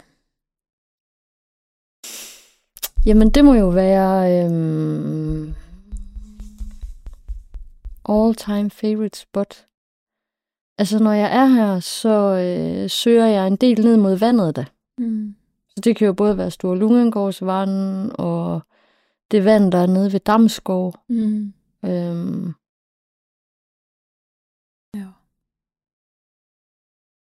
Jamen, 3.07 3.31
det 3.31 3.45
må 3.45 3.55
jo 3.55 3.69
være... 3.69 4.45
Øhm, 4.45 5.55
all 8.09 8.35
time 8.35 8.71
favorite 8.71 9.19
spot. 9.19 9.67
Altså, 10.79 10.99
når 10.99 11.13
jeg 11.13 11.31
er 11.43 11.47
her, 11.47 11.81
så 11.81 12.15
øh, 12.45 12.91
søger 12.91 13.27
jeg 13.27 13.47
en 13.47 13.57
del 13.57 13.85
ned 13.85 13.97
mod 13.97 14.17
vandet 14.17 14.57
da. 14.57 14.65
Mm. 14.99 15.35
Så 15.69 15.81
det 15.85 15.97
kan 15.97 16.07
jo 16.07 16.13
både 16.13 16.39
være 16.39 16.51
Store 16.51 16.79
Lungengårdsvand 16.79 18.11
og 18.19 18.61
det 19.31 19.45
vand, 19.45 19.73
der 19.73 19.79
er 19.79 19.87
nede 19.87 20.13
ved 20.13 20.21
Damskov. 20.21 20.95
Mm. 21.09 21.53
Øhm, 21.85 22.55
Ja. 24.95 25.09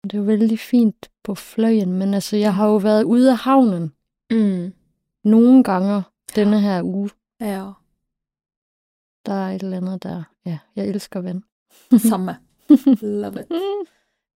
Det 0.03 0.13
er 0.13 0.17
jo 0.17 0.23
vældig 0.23 0.59
fint 0.59 1.11
på 1.23 1.35
fløjen, 1.35 1.93
men 1.93 2.13
altså, 2.13 2.35
jeg 2.37 2.55
har 2.55 2.67
jo 2.67 2.75
været 2.77 3.03
ude 3.03 3.31
af 3.31 3.37
havnen 3.37 3.93
Mm. 4.31 4.73
nogle 5.23 5.63
gange 5.63 6.03
denne 6.35 6.61
her 6.61 6.83
uge. 6.83 7.09
Ja. 7.39 7.71
Der 9.25 9.33
er 9.33 9.55
et 9.55 9.63
eller 9.63 9.77
andet 9.77 10.03
der. 10.03 10.23
Ja, 10.45 10.59
jeg 10.75 10.87
elsker 10.87 11.19
vand. 11.21 11.43
Samme. 12.09 12.39
Love 13.01 13.41
it. 13.41 13.47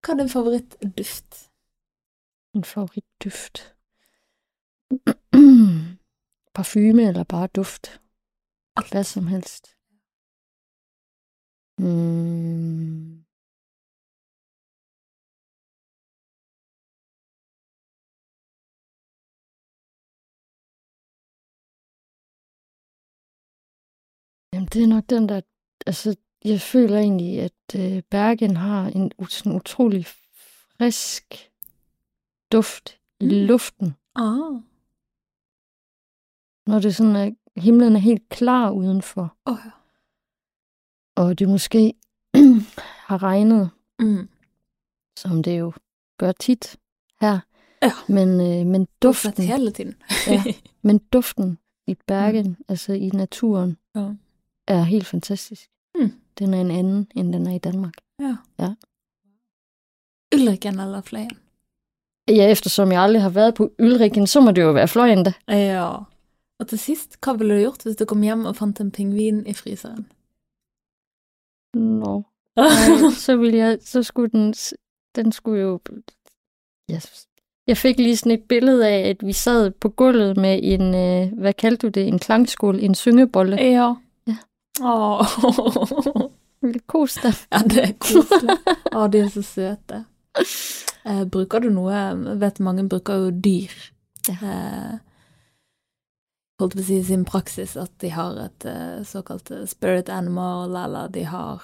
Hva 0.05 0.13
er 0.13 0.17
din 0.17 0.29
favorittduft? 0.29 1.51
En 2.53 2.63
favoritduft. 2.63 3.75
Parfume 6.55 7.03
eller 7.07 7.23
bare 7.23 7.47
duft. 7.47 8.01
Hvad 8.91 9.03
som 9.03 9.27
helst. 9.27 9.65
Mm. 11.79 13.16
Jamen, 24.57 24.69
det 24.73 24.83
er 24.83 24.87
nok 24.87 25.03
den 25.09 25.29
der... 25.29 25.41
Altså, 25.85 26.15
jeg 26.45 26.61
føler 26.61 26.97
egentlig, 26.97 27.39
at 27.39 27.75
øh, 27.75 28.01
Bergen 28.11 28.55
har 28.57 28.87
en 28.87 29.11
sådan 29.29 29.51
utrolig 29.55 30.05
frisk 30.77 31.51
duft 32.51 32.99
i 33.19 33.25
Mm. 33.25 33.29
luften. 33.47 33.93
Ah. 34.15 34.61
Når 36.67 36.79
det 36.79 36.95
sådan 36.95 37.15
er, 37.15 37.31
himlen 37.61 37.95
er 37.95 37.99
helt 37.99 38.29
klar 38.29 38.71
udenfor, 38.71 39.37
Oh, 39.45 39.57
og 41.15 41.39
det 41.39 41.49
måske 41.49 41.93
har 43.07 43.23
regnet, 43.23 43.69
Mm. 43.99 44.29
som 45.17 45.43
det 45.43 45.59
jo 45.59 45.73
gør 46.17 46.31
tit 46.31 46.77
her. 47.21 47.39
Ja. 47.81 47.91
Men, 48.09 48.29
øh, 48.29 48.65
men 48.71 48.87
Duften. 49.01 49.43
Ja. 50.27 50.43
men 50.87 50.97
duften 50.99 51.57
i 51.87 51.95
Bergen, 52.07 52.47
mm. 52.47 52.55
altså 52.67 52.93
i 52.93 53.09
naturen, 53.09 53.77
Ja. 53.95 54.13
Er 54.67 54.83
helt 54.83 55.07
fantastisk. 55.07 55.69
Mm. 55.95 56.11
Den 56.39 56.53
er 56.53 56.61
en 56.61 56.71
anden, 56.71 57.07
end 57.15 57.33
den 57.33 57.47
er 57.47 57.55
i 57.55 57.57
Danmark. 57.57 57.93
ja. 58.19 58.35
Ja. 58.59 58.73
Ulriken 60.35 60.79
eller 60.79 61.01
Fløyen? 61.01 61.37
Ja, 62.29 62.51
eftersom 62.51 62.91
jeg 62.91 63.01
aldrig 63.01 63.21
har 63.21 63.29
været 63.29 63.55
på 63.55 63.71
Ylrikken, 63.79 64.27
så 64.27 64.41
må 64.41 64.51
det 64.51 64.61
jo 64.61 64.71
være 64.71 64.87
fløjen 64.87 65.23
da. 65.23 65.33
Ja. 65.47 65.97
Og 66.59 66.67
til 66.67 66.79
sist, 66.79 67.17
hva 67.23 67.33
ville 67.33 67.55
du 67.55 67.59
gjort 67.59 67.83
hvis 67.83 67.95
du 67.95 68.05
kom 68.05 68.21
hjem 68.21 68.45
og 68.45 68.55
fant 68.55 68.79
en 68.79 68.91
pingvin 68.91 69.45
i 69.47 69.53
fryseren? 69.53 70.07
Nå. 71.75 72.23
Nej, 72.55 73.11
så 73.17 73.35
ville 73.37 73.57
jeg, 73.57 73.77
så 73.81 74.03
skulle 74.03 74.29
den, 74.29 74.53
den 75.15 75.31
skulle 75.31 75.61
jo, 75.61 75.79
jeg, 76.89 77.01
jeg 77.67 77.77
fik 77.77 77.97
lige 77.97 78.17
sådan 78.17 78.31
et 78.31 78.43
billede 78.43 78.87
af, 78.89 79.09
at 79.09 79.25
vi 79.25 79.33
sad 79.33 79.71
på 79.71 79.89
gulvet 79.89 80.37
med 80.37 80.59
en, 80.63 80.95
øh, 80.95 81.39
hvad 81.39 81.53
kaldte 81.53 81.87
du 81.87 81.91
det, 81.91 82.07
en 82.07 82.19
klangskål, 82.19 82.79
en 82.79 82.95
syngebolle. 82.95 83.55
ja. 83.55 83.93
Ja. 84.79 85.27
Åh. 85.43 86.29
Dig. 86.59 86.91
ja, 87.49 87.59
det 87.65 87.81
er 87.83 87.93
koselig. 88.01 88.57
Å, 88.95 89.07
de 89.13 89.19
er 89.21 89.29
så 89.29 89.43
søte. 89.45 90.03
Eh, 91.05 91.23
bruker 91.29 91.63
du 91.63 91.69
noe 91.73 91.93
Jeg 91.93 92.39
vet 92.41 92.59
mange 92.65 92.85
bruker 92.89 93.27
jo 93.27 93.29
dyr. 93.31 93.75
Ja. 94.27 94.37
Eh, 94.41 94.95
holdt 96.57 96.75
på 96.75 96.81
å 96.81 96.87
si 96.87 96.97
i 96.97 97.05
sin 97.05 97.25
praksis 97.29 97.75
at 97.77 97.93
de 98.01 98.09
har 98.15 98.37
et 98.41 98.65
eh, 98.65 99.03
såkalt 99.05 99.51
spirit 99.69 100.09
animal, 100.09 100.73
eller 100.75 101.13
de 101.13 101.27
har 101.29 101.63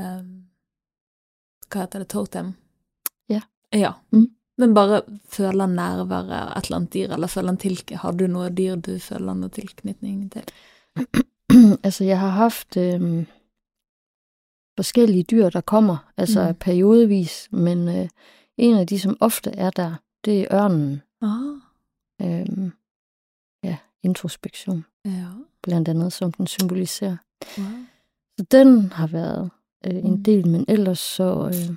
eh, 0.00 0.22
Hva 1.68 1.84
heter 1.84 2.04
det? 2.04 2.10
Totem? 2.14 2.54
Ja. 3.28 3.42
Ja. 3.74 3.96
Mm. 4.14 4.30
Men 4.58 4.74
bare 4.74 5.02
føler 5.30 5.70
nærværet 5.70 6.54
et 6.56 6.66
eller 6.66 6.80
annet 6.80 6.94
dyr, 6.94 7.12
eller 7.14 7.30
føler 7.30 7.54
en 7.54 7.60
tilk... 7.62 7.92
Har 8.02 8.16
du 8.18 8.24
noe 8.30 8.48
dyr 8.50 8.78
du 8.82 8.96
føler 9.02 9.36
noe 9.38 9.52
tilknytning 9.54 10.24
til? 10.34 10.48
altså, 11.86 12.04
jeg 12.04 12.20
har 12.20 12.28
haft 12.28 12.76
øh, 12.76 13.26
forskellige 14.78 15.24
dyr, 15.24 15.50
der 15.50 15.60
kommer, 15.60 16.12
altså 16.16 16.48
Mm. 16.48 16.54
periodevis, 16.58 17.48
men 17.52 17.88
øh, 17.88 18.08
en 18.56 18.76
af 18.76 18.86
de, 18.86 18.98
som 19.00 19.16
ofte 19.20 19.50
er 19.50 19.70
der, 19.70 19.94
det 20.24 20.40
er 20.40 20.46
ørnen. 20.54 21.02
Ah, 21.22 21.54
Øh, 22.22 22.70
ja, 23.64 23.78
introspektion, 24.02 24.84
ja. 25.04 25.26
blandt 25.62 25.88
andet, 25.88 26.12
som 26.12 26.32
den 26.32 26.46
symboliserer. 26.46 27.16
Wow. 27.58 27.66
Så 28.38 28.44
den 28.50 28.92
har 28.92 29.06
været 29.06 29.50
øh, 29.86 29.94
en 30.04 30.10
Mm. 30.16 30.22
del, 30.22 30.48
men 30.48 30.64
ellers 30.68 30.98
så, 30.98 31.46
øh, 31.46 31.76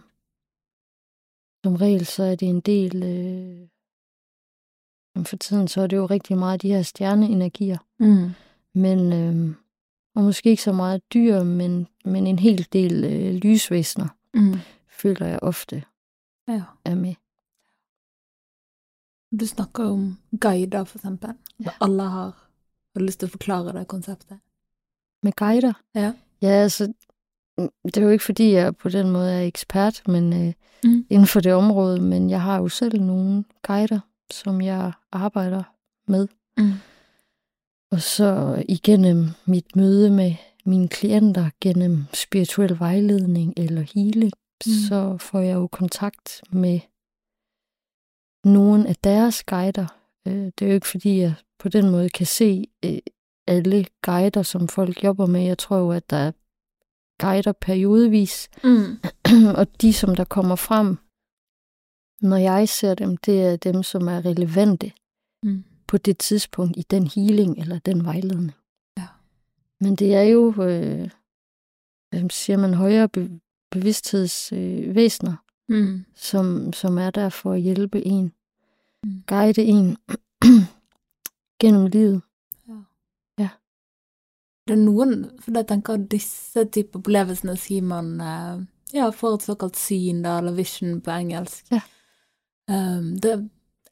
som 1.65 1.75
regel, 1.75 2.05
så 2.05 2.23
er 2.23 2.35
det 2.35 2.47
en 2.49 2.59
del, 2.61 3.03
øh, 3.03 3.67
for 5.25 5.35
tiden, 5.37 5.67
så 5.67 5.81
er 5.81 5.87
det 5.87 5.97
jo 5.97 6.05
rigtig 6.05 6.37
meget 6.37 6.61
de 6.61 6.67
her 6.73 6.81
stjerneenergier, 6.81 7.77
Mm. 7.99 8.29
Men, 8.75 9.13
øh, 9.13 9.55
og 10.15 10.23
måske 10.23 10.49
ikke 10.49 10.63
så 10.63 10.71
meget 10.71 11.01
dyr, 11.13 11.43
men, 11.43 11.87
men 12.05 12.27
en 12.27 12.39
hel 12.39 12.67
del 12.73 13.03
øh, 13.03 13.33
lysvæsener, 13.35 14.07
Mm. 14.33 14.53
føler 14.89 15.25
jeg 15.27 15.39
ofte 15.41 15.83
Ja. 16.47 16.63
er 16.85 16.95
med. 16.95 17.15
Du 19.39 19.45
snakker 19.45 19.83
om 19.85 20.17
guider, 20.41 20.83
for 20.83 20.97
eksempel. 20.97 21.29
Ja. 21.59 21.69
Alle 21.81 22.01
har, 22.03 22.49
har 22.95 23.01
lyst 23.01 23.19
til 23.19 23.25
at 23.25 23.31
forklare 23.31 23.73
det 23.79 23.87
konseptet. 23.87 24.39
Med 25.23 25.31
guider? 25.31 25.73
Ja. 25.95 26.13
Ja, 26.41 26.47
altså, 26.47 26.93
mm, 27.57 27.69
det 27.85 27.97
er 27.97 28.01
jo 28.01 28.09
ikke 28.09 28.23
fordi, 28.23 28.51
jeg 28.51 28.75
på 28.75 28.89
den 28.89 29.11
måde 29.11 29.31
er 29.33 29.41
ekspert 29.41 30.01
men 30.07 30.47
øh, 30.47 30.53
Mm. 30.83 31.05
inden 31.09 31.27
for 31.27 31.39
det 31.39 31.53
område, 31.53 32.01
men 32.01 32.29
jeg 32.29 32.41
har 32.41 32.57
jo 32.57 32.67
selv 32.67 33.01
nogle 33.01 33.43
guider, 33.61 33.99
som 34.31 34.61
jeg 34.61 34.91
arbejder 35.11 35.63
med. 36.07 36.27
Mm. 36.57 36.71
Og 37.91 38.01
så 38.01 38.63
igennem 38.69 39.25
mit 39.45 39.75
møde 39.75 40.09
med 40.11 40.35
mine 40.65 40.87
klienter, 40.87 41.49
gennem 41.61 42.05
spirituel 42.13 42.79
vejledning 42.79 43.53
eller 43.57 43.81
healing, 43.81 44.33
mm. 44.65 44.71
så 44.87 45.17
får 45.17 45.39
jeg 45.39 45.53
jo 45.53 45.67
kontakt 45.67 46.41
med 46.51 46.79
nogle 48.45 48.87
af 48.89 48.95
deres 48.95 49.43
guider. 49.43 49.87
Øh, 50.27 50.33
Det 50.45 50.61
er 50.61 50.67
jo 50.67 50.73
ikke 50.73 50.87
fordi, 50.87 51.17
jeg 51.19 51.33
på 51.59 51.69
den 51.69 51.89
måde 51.91 52.09
kan 52.09 52.25
se 52.25 52.67
øh, 52.85 52.99
alle 53.47 53.85
guider, 54.01 54.43
som 54.43 54.67
folk 54.67 55.03
jobber 55.03 55.25
med. 55.25 55.41
Jeg 55.41 55.57
tror 55.57 55.77
jo, 55.77 55.91
at 55.91 56.09
der 56.09 56.17
er 56.17 56.31
guider 57.21 57.51
periodevis, 57.51 58.49
Mm. 58.63 58.97
og 59.59 59.81
de, 59.81 59.93
som 59.93 60.15
der 60.15 60.23
kommer 60.23 60.55
frem, 60.55 60.97
når 62.29 62.37
jeg 62.37 62.69
ser 62.69 62.93
dem, 62.95 63.17
det 63.17 63.41
er 63.45 63.55
dem, 63.55 63.83
som 63.83 64.07
er 64.07 64.25
relevante 64.25 64.91
Mm. 65.43 65.63
På 65.91 65.97
det 65.97 66.17
tidspunkt 66.17 66.77
i 66.77 66.81
den 66.81 67.07
healing 67.07 67.59
eller 67.59 67.79
den 67.79 68.05
vejledning. 68.05 68.51
Ja. 68.97 69.07
Men 69.79 69.95
det 69.95 70.15
er 70.15 70.21
jo, 70.21 70.47
øh, 70.63 71.09
hvad 72.09 72.29
siger 72.29 72.57
man, 72.57 72.73
højere 72.73 73.09
be- 73.09 73.39
bevidsthedsvæsener, 73.71 75.31
øh, 75.31 75.37
Mm. 75.69 76.05
som, 76.15 76.73
som 76.73 76.97
er 76.97 77.09
der 77.11 77.29
for 77.29 77.53
at 77.53 77.61
hjælpe 77.61 78.05
en, 78.05 78.31
Mm. 79.03 79.23
guide 79.27 79.63
en 79.63 79.97
gennem 81.61 81.85
livet. 81.85 82.21
Det 84.67 84.73
er 84.77 84.83
noen, 84.85 85.25
for 85.39 85.51
jeg 85.57 85.67
tenker 85.67 85.93
at 85.93 86.03
disse 86.11 86.65
type 86.65 86.95
opplevelsene 86.99 87.55
sier 87.57 87.81
man 87.81 88.11
ja, 88.93 89.07
får 89.09 89.33
et 89.33 89.43
såkalt 89.43 89.77
syn, 89.77 90.21
da, 90.23 90.37
eller 90.37 90.51
vision 90.53 91.01
på 91.01 91.11
engelsk. 91.11 91.65
Ja. 91.71 91.81
Um, 92.69 93.17
det, 93.23 93.49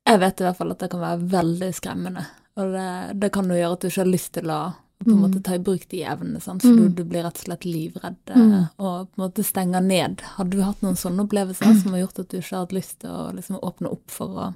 jeg 0.10 0.20
vet 0.20 0.42
i 0.42 0.44
hvert 0.48 0.58
fall 0.58 0.72
at 0.74 0.80
det 0.84 0.90
kan 0.92 1.02
være 1.02 1.26
veldig 1.32 1.70
skremmende, 1.78 2.26
og 2.58 2.72
det, 2.74 2.86
det 3.22 3.32
kan 3.36 3.50
jo 3.50 3.56
gjøre 3.60 3.74
at 3.78 3.82
du 3.82 3.88
ikke 3.92 4.02
har 4.04 4.14
lyst 4.14 4.34
til 4.34 4.50
å 4.56 4.60
på 5.00 5.12
en 5.14 5.16
Mm. 5.16 5.22
måte 5.24 5.40
ta 5.48 5.54
i 5.56 5.62
bruk 5.64 5.86
de 5.90 6.02
evnene, 6.04 6.42
sant? 6.44 6.62
for 6.62 6.76
du, 6.76 6.82
Mm. 6.90 6.96
du 6.96 7.04
blir 7.08 7.24
rett 7.24 7.38
og 7.40 7.46
slett 7.46 7.64
livredd 7.64 8.34
Mm. 8.36 8.66
og 8.80 9.08
på 9.08 9.16
en 9.16 9.24
måte 9.24 9.44
stenger 9.48 9.82
ned. 9.82 10.20
Har 10.36 10.46
du 10.46 10.58
hatt 10.62 10.82
noen 10.84 10.98
sånne 11.00 11.24
opplevelser 11.24 11.82
som 11.82 11.94
har 11.94 12.02
gjort 12.02 12.20
at 12.20 12.28
du 12.30 12.38
ikke 12.38 12.50
har 12.58 12.66
hatt 12.66 12.74
lyst 12.76 13.00
til 13.00 13.10
å 13.10 13.32
liksom, 13.34 13.60
åpne 13.64 13.88
opp 13.94 14.12
for 14.12 14.28
å 14.28 14.54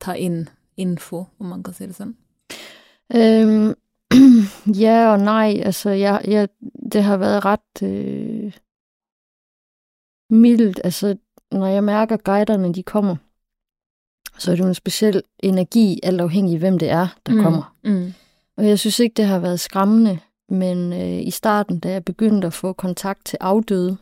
ta 0.00 0.16
inn 0.16 0.48
info, 0.76 1.28
om 1.40 1.46
man 1.48 1.62
kan 1.62 1.74
si 1.74 1.86
det 1.86 1.94
sånn? 1.94 2.14
Øhm, 3.14 3.76
ja 4.74 5.12
og 5.14 5.20
nej. 5.20 5.62
Altså, 5.64 5.90
jeg, 5.94 6.20
jeg, 6.26 6.48
det 6.90 7.02
har 7.04 7.16
været 7.18 7.44
ret 7.44 7.82
øh, 7.82 8.52
mildt. 10.30 10.80
Altså, 10.84 11.16
når 11.52 11.66
jeg 11.66 11.84
mærker 11.84 12.16
guiderne, 12.16 12.72
de 12.74 12.82
kommer, 12.82 13.16
så 14.38 14.50
er 14.50 14.54
det 14.56 14.62
jo 14.62 14.68
en 14.68 14.74
speciel 14.74 15.22
energi, 15.38 16.00
alt 16.02 16.20
afhængig 16.20 16.52
af, 16.54 16.58
hvem 16.58 16.78
det 16.78 16.90
er, 16.90 17.08
der 17.26 17.32
mm. 17.32 17.42
kommer. 17.42 17.76
Mm. 17.84 18.12
Og 18.56 18.68
jeg 18.68 18.78
synes 18.78 19.00
ikke, 19.00 19.14
det 19.14 19.24
har 19.24 19.38
været 19.38 19.60
skræmmende, 19.60 20.18
men 20.48 20.92
øh, 20.92 21.26
i 21.26 21.30
starten, 21.30 21.78
da 21.78 21.90
jeg 21.90 22.04
begyndte 22.04 22.46
at 22.46 22.52
få 22.52 22.72
kontakt 22.72 23.26
til 23.26 23.38
afdøde, 23.40 23.96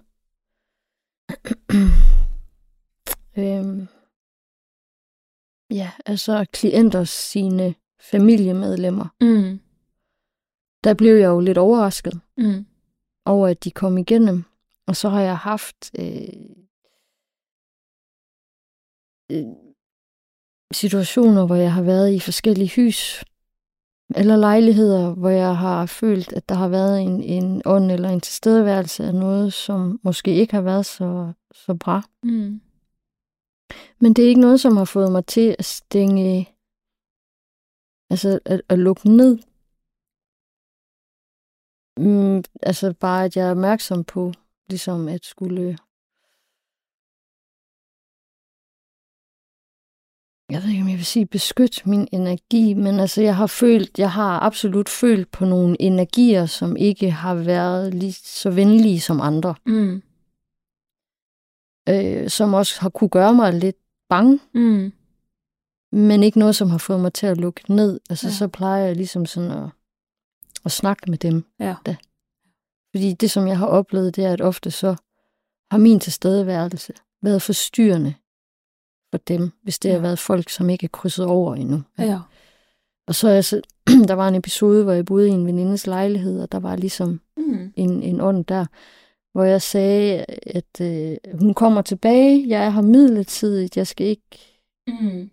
øhm, 3.38 3.88
ja, 5.70 5.90
altså 6.06 6.46
klienter 6.52 7.04
sine 7.04 7.74
familiemedlemmer, 8.10 9.06
Mm. 9.20 9.60
der 10.84 10.94
blev 10.94 11.14
jeg 11.16 11.26
jo 11.28 11.40
lidt 11.40 11.58
overrasket 11.58 12.20
Mm. 12.36 12.66
over, 13.24 13.48
at 13.48 13.64
de 13.64 13.70
kom 13.70 13.98
igennem. 13.98 14.44
Og 14.86 14.96
så 14.96 15.08
har 15.08 15.20
jeg 15.20 15.38
haft 15.38 15.90
øh, 15.98 16.28
øh, 19.32 19.44
situationer, 20.72 21.46
hvor 21.46 21.54
jeg 21.54 21.72
har 21.72 21.82
været 21.82 22.12
i 22.12 22.20
forskellige 22.20 22.82
hus 22.82 23.24
eller 24.16 24.36
lejligheder, 24.36 25.14
hvor 25.14 25.28
jeg 25.28 25.56
har 25.56 25.86
følt, 25.86 26.32
at 26.32 26.48
der 26.48 26.54
har 26.54 26.68
været 26.68 27.02
en, 27.02 27.22
en 27.22 27.62
ånd 27.64 27.90
eller 27.90 28.08
en 28.08 28.20
tilstedeværelse 28.20 29.04
af 29.04 29.14
noget, 29.14 29.52
som 29.52 30.00
måske 30.02 30.34
ikke 30.34 30.54
har 30.54 30.62
været 30.62 30.86
så, 30.86 31.32
så 31.54 31.74
bra. 31.74 32.02
Mm. 32.22 32.60
Men 34.00 34.14
det 34.14 34.24
er 34.24 34.28
ikke 34.28 34.40
noget, 34.40 34.60
som 34.60 34.76
har 34.76 34.84
fået 34.84 35.12
mig 35.12 35.26
til 35.26 35.56
at 35.58 35.64
stænge, 35.64 36.48
altså 38.10 38.38
at, 38.44 38.62
at 38.68 38.78
lukke 38.78 39.08
ned. 39.08 39.38
Mm, 41.96 42.44
altså 42.62 42.94
bare, 43.00 43.24
at 43.24 43.36
jeg 43.36 43.46
er 43.46 43.50
opmærksom 43.50 44.04
på, 44.04 44.32
ligesom 44.68 45.08
at 45.08 45.24
skulle... 45.24 45.78
Jeg 50.50 50.62
ved 50.62 50.68
ikke, 50.70 50.82
om 50.82 50.88
jeg 50.88 50.96
vil 50.96 51.04
sige 51.06 51.26
beskytte 51.26 51.88
min 51.88 52.08
energi, 52.12 52.74
men 52.74 53.00
altså 53.00 53.22
jeg 53.22 53.36
har 53.36 53.46
følt, 53.46 53.98
jeg 53.98 54.12
har 54.12 54.40
absolut 54.40 54.88
følt 54.88 55.30
på 55.30 55.44
nogle 55.44 55.76
energier, 55.82 56.46
som 56.46 56.76
ikke 56.76 57.10
har 57.10 57.34
været 57.34 57.94
lige 57.94 58.12
så 58.12 58.50
venlige 58.50 59.00
som 59.00 59.20
andre. 59.20 59.54
Mm. 59.66 60.02
Øh, 61.88 62.28
som 62.30 62.54
også 62.54 62.80
har 62.80 62.88
kunne 62.88 63.10
gøre 63.10 63.34
mig 63.34 63.52
lidt 63.54 63.76
bange. 64.08 64.40
Mm. 64.54 64.92
men 65.92 66.22
ikke 66.22 66.38
noget, 66.38 66.56
som 66.56 66.70
har 66.70 66.78
fået 66.78 67.00
mig 67.00 67.12
til 67.12 67.26
at 67.26 67.36
lukke 67.38 67.74
ned. 67.74 68.00
Altså, 68.10 68.26
Ja. 68.26 68.32
så 68.32 68.48
plejer 68.48 68.84
jeg 68.86 68.96
ligesom 68.96 69.26
sådan 69.26 69.50
at, 69.50 69.70
at 70.64 70.72
snakke 70.72 71.10
med 71.10 71.18
dem. 71.18 71.44
Ja. 71.60 71.74
Da. 71.86 71.96
Fordi 72.94 73.12
det, 73.12 73.30
som 73.30 73.46
jeg 73.48 73.58
har 73.58 73.66
oplevet, 73.66 74.16
det 74.16 74.24
er, 74.24 74.32
at 74.32 74.40
ofte 74.40 74.70
så 74.70 74.94
har 75.70 75.78
min 75.78 76.00
tilstedeværelse 76.00 76.92
været 77.22 77.42
forstyrrende 77.42 78.14
for 79.12 79.18
dem, 79.18 79.50
hvis 79.62 79.78
det 79.78 79.88
Ja. 79.88 79.94
har 79.94 80.00
været 80.00 80.18
folk, 80.18 80.48
som 80.48 80.70
ikke 80.70 80.84
er 80.84 80.88
krydset 80.88 81.26
over 81.26 81.54
endnu. 81.54 81.82
Ja. 81.98 82.20
Og 83.06 83.14
så 83.14 83.28
er 83.28 83.32
jeg 83.32 83.44
så, 83.44 83.60
der 84.08 84.14
var 84.14 84.28
en 84.28 84.34
episode, 84.34 84.84
hvor 84.84 84.92
jeg 84.92 85.04
boede 85.04 85.28
i 85.28 85.32
en 85.32 85.46
venindes 85.46 85.86
lejlighed, 85.86 86.42
og 86.42 86.52
der 86.52 86.58
var 86.60 86.76
ligesom 86.76 87.20
Mm. 87.36 87.72
en, 87.76 88.02
en 88.02 88.20
ånd 88.20 88.44
der, 88.44 88.66
hvor 89.32 89.44
jeg 89.44 89.62
sagde, 89.62 90.24
at 90.46 90.80
øh, 90.80 91.16
hun 91.40 91.54
kommer 91.54 91.82
tilbage, 91.82 92.48
jeg 92.48 92.64
er 92.64 92.70
her 92.70 92.80
midlertidigt, 92.82 93.76
jeg 93.76 93.86
skal 93.86 94.06
ikke 94.06 94.38
Mm. 94.88 95.30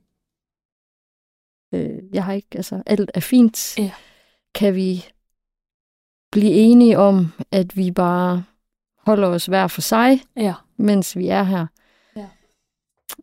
øh, 1.73 1.99
jeg 2.13 2.23
har 2.25 2.34
ikke, 2.34 2.47
altså 2.55 2.84
alt 2.86 3.11
er 3.13 3.19
fint. 3.19 3.77
Ja. 3.77 3.91
Kan 4.55 4.75
vi 4.75 5.05
blive 6.32 6.51
enige 6.51 6.97
om, 6.97 7.32
at 7.51 7.77
vi 7.77 7.91
bare 7.91 8.43
holder 8.97 9.27
os 9.27 9.45
hver 9.45 9.67
for 9.67 9.82
sig, 9.82 10.21
Ja. 10.38 10.53
mens 10.77 11.17
vi 11.17 11.27
er 11.27 11.43
her? 11.43 11.67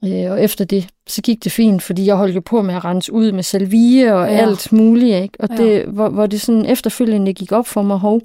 Øh, 0.05 0.31
og 0.33 0.43
efter 0.45 0.65
det, 0.65 0.91
så 1.07 1.23
gik 1.23 1.45
det 1.45 1.53
fint, 1.53 1.83
fordi 1.83 2.07
jeg 2.07 2.17
holdt 2.17 2.35
jo 2.37 2.41
på 2.41 2.63
med 2.63 2.75
at 2.75 2.85
rense 2.85 3.13
ud 3.13 3.33
med 3.33 3.43
salvie 3.43 4.15
og 4.15 4.27
Ja. 4.27 4.33
alt 4.37 4.73
muligt, 4.73 5.15
ikke? 5.23 5.41
Og 5.41 5.49
Ja. 5.51 5.57
det, 5.57 5.87
hvor, 5.87 6.09
hvor 6.09 6.27
det 6.27 6.41
sådan 6.41 6.65
efterfølgende 6.67 7.35
gik 7.35 7.53
op 7.53 7.67
for 7.67 7.83
mig, 7.83 7.99
hov, 7.99 8.21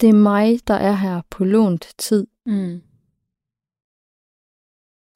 det 0.00 0.08
er 0.08 0.22
mig, 0.22 0.68
der 0.68 0.74
er 0.74 0.92
her 0.92 1.22
på 1.30 1.44
lånt 1.44 1.94
tid. 1.98 2.26
Mm. 2.46 2.82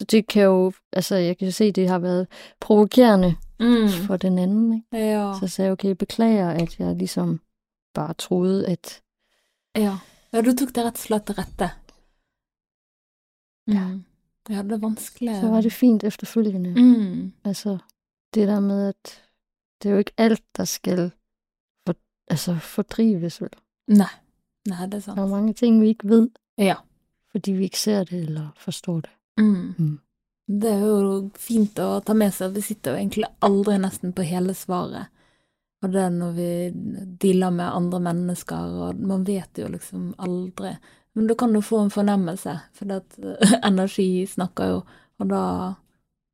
Så 0.00 0.06
det 0.10 0.26
kan 0.26 0.42
jo, 0.42 0.72
altså 0.92 1.14
jeg 1.16 1.38
kan 1.38 1.52
se, 1.52 1.72
det 1.72 1.88
har 1.88 1.98
været 1.98 2.26
provokerende 2.60 3.36
Mm. 3.60 3.88
for 4.06 4.16
den 4.16 4.38
anden, 4.38 4.72
ikke? 4.74 4.86
Ja. 5.06 5.32
Så 5.40 5.48
sagde 5.48 5.66
jeg, 5.66 5.72
okay, 5.72 5.88
jeg 5.88 5.98
beklager, 5.98 6.50
at 6.50 6.78
jeg 6.78 6.96
ligesom 6.96 7.40
bare 7.94 8.14
troede, 8.14 8.66
at 8.66 9.02
ja. 9.76 9.98
Ja, 10.32 10.40
du 10.42 10.54
tok 10.56 10.74
det 10.74 10.98
slett 10.98 11.26
til 11.26 11.34
rette. 11.34 11.70
Mm. 13.66 13.72
Ja, 13.74 13.98
det 14.46 14.72
er 14.76 14.78
vanskelig. 14.78 15.40
så 15.40 15.48
var 15.50 15.62
det 15.62 15.72
fint 15.72 16.04
efterfølgende. 16.04 16.74
Mm. 16.76 17.32
Altså, 17.44 17.78
det 18.34 18.48
der 18.48 18.60
med, 18.60 18.88
at 18.88 19.22
det 19.82 19.88
er 19.90 19.92
jo 19.94 19.98
ikke 20.04 20.18
alt, 20.18 20.44
der 20.56 20.64
skal 20.64 21.10
for, 21.86 21.94
altså, 22.30 22.56
fordrives. 22.62 23.40
Vel? 23.42 23.50
Nei. 23.88 24.12
Nei, 24.68 24.86
det 24.86 24.94
er 24.94 25.00
sant. 25.00 25.16
Der 25.18 25.24
er 25.24 25.30
mange 25.34 25.52
ting, 25.54 25.80
vi 25.82 25.88
ikke 25.94 26.08
ved, 26.08 26.28
Ja. 26.58 26.74
fordi 27.30 27.52
vi 27.52 27.64
ikke 27.64 27.78
ser 27.78 28.04
det 28.04 28.24
eller 28.26 28.52
forstår 28.58 29.00
det. 29.02 29.10
Mm. 29.38 29.74
Mm. 29.78 29.98
Det 30.48 30.70
er 30.72 30.80
jo 30.86 31.30
fint 31.34 31.74
å 31.82 32.00
ta 32.04 32.14
med 32.14 32.32
seg. 32.34 32.54
Vi 32.54 32.60
sitter 32.62 32.92
jo 32.94 32.96
egentlig 33.02 33.24
aldri 33.42 33.78
nesten 33.78 34.12
på 34.14 34.22
hele 34.22 34.54
svaret. 34.54 35.06
Og 35.82 35.92
det 35.92 36.00
er 36.00 36.10
når 36.10 36.32
vi 36.32 36.50
dealer 37.20 37.50
med 37.50 37.66
andre 37.74 38.00
mennesker, 38.00 38.56
og 38.88 39.00
man 39.00 39.24
vet 39.26 39.58
jo 39.58 39.68
liksom 39.68 40.14
aldri. 40.18 40.76
Men 41.16 41.26
du 41.30 41.34
kan 41.38 41.54
jo 41.56 41.62
få 41.64 41.80
en 41.84 41.92
fornemmelse, 41.92 42.54
for 42.76 42.92
at 42.98 43.18
eh, 43.18 43.58
energi 43.70 44.26
snakker 44.28 44.72
jo, 44.72 44.80
og 45.16 45.30
da, 45.30 45.42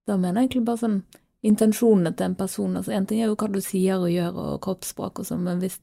da 0.08 0.18
mener 0.18 0.40
jeg 0.42 0.48
egentlig 0.48 0.64
bare 0.66 0.82
sånn 0.82 1.00
intensjonene 1.42 2.12
til 2.14 2.30
en 2.30 2.36
person. 2.38 2.76
Altså 2.78 2.94
en 2.94 3.06
ting 3.06 3.22
er 3.22 3.30
jo 3.30 3.38
hva 3.38 3.48
du 3.50 3.60
sier 3.62 4.02
og 4.02 4.10
gjør 4.10 4.38
og 4.38 4.60
kroppsspråk 4.62 5.22
og 5.22 5.28
sånn, 5.28 5.46
men 5.46 5.62
hvis 5.62 5.78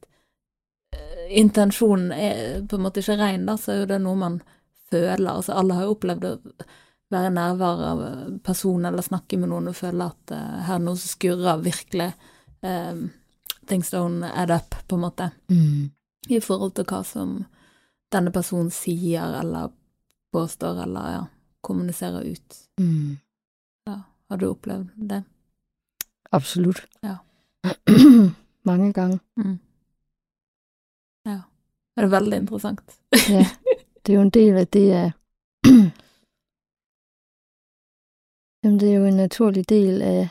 eh, 0.95 1.25
intensjonen 1.41 2.13
er 2.15 2.61
på 2.67 2.79
en 2.79 2.85
måte 2.85 3.03
ikke 3.03 3.19
rein, 3.19 3.47
da, 3.47 3.57
så 3.59 3.73
er 3.73 3.81
jo 3.83 3.89
det 3.93 4.03
noe 4.03 4.19
man 4.19 4.37
føler. 4.91 5.31
Altså 5.31 5.55
alle 5.59 5.79
har 5.79 5.87
jo 5.87 5.95
opplevd 5.97 6.27
det 6.27 6.69
være 7.09 7.29
nærværende 7.33 8.39
person 8.45 8.85
eller 8.85 9.01
snakke 9.01 9.37
med 9.37 9.49
noen 9.49 9.71
og 9.71 9.77
føle 9.77 10.09
at 10.11 10.33
uh, 10.33 10.59
her 10.67 10.77
er 10.77 10.83
noe 10.83 10.99
som 10.99 11.13
skurrer 11.15 11.63
virkelig. 11.65 12.11
Um, 12.61 13.09
things 13.69 13.93
don't 13.93 14.25
add 14.29 14.51
up, 14.51 14.75
på 14.87 14.95
en 14.95 15.01
måte. 15.01 15.29
Mm. 15.49 15.89
I 16.29 16.39
forhold 16.39 16.75
til 16.77 16.85
hva 16.89 17.01
som 17.05 17.39
denne 18.11 18.31
personen 18.31 18.71
sier 18.71 19.39
eller 19.39 19.71
påstår 20.33 20.83
eller 20.83 21.11
ja, 21.11 21.23
kommuniserer 21.61 22.21
ut. 22.21 22.57
Mm. 22.79 23.17
Ja, 23.85 24.01
har 24.29 24.37
du 24.37 24.49
opplevd 24.49 24.89
det? 24.95 25.23
Absolut. 26.31 26.87
Ja. 27.01 27.17
Mange 28.69 28.93
gange. 28.93 29.19
Mm. 29.37 29.59
Ja. 31.25 31.41
Det 31.95 32.03
er 32.03 32.07
veldig 32.07 32.37
interessant. 32.37 32.99
Ja, 33.29 33.45
det 34.05 34.13
er 34.13 34.17
jo 34.17 34.21
en 34.21 34.29
del 34.29 34.57
af 34.57 34.67
det 34.67 34.91
af... 34.91 35.11
Jamen, 38.63 38.79
det 38.79 38.89
er 38.89 38.93
jo 38.93 39.05
en 39.05 39.13
naturlig 39.13 39.69
del 39.69 40.01
af, 40.01 40.29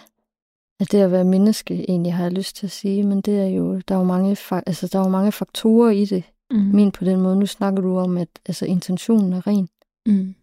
af 0.81 0.87
det 0.87 0.99
at 0.99 1.13
være 1.13 1.25
menneske, 1.25 1.91
egentlig 1.91 2.15
har 2.15 2.23
jeg 2.23 2.33
lyst 2.33 2.57
til 2.57 2.67
at 2.67 2.71
sige, 2.71 3.03
men 3.07 3.21
det 3.21 3.41
er 3.41 3.47
jo, 3.47 3.81
der 3.81 3.95
er 3.95 3.99
jo 3.99 4.05
mange, 4.05 4.37
altså, 4.51 4.89
der 4.93 4.99
er 4.99 5.03
jo 5.03 5.09
mange 5.09 5.33
faktorer 5.33 5.91
i 5.91 6.05
det. 6.05 6.25
Mm. 6.51 6.59
Min 6.75 6.93
på 6.93 7.05
den 7.05 7.21
måde, 7.21 7.37
nu 7.37 7.47
snakker 7.47 7.81
du 7.83 7.99
om, 7.99 8.17
at 8.17 8.29
altså, 8.47 8.67
intentionen 8.67 9.33
er 9.33 9.47
ren. 9.47 9.69
Mm. 10.07 10.35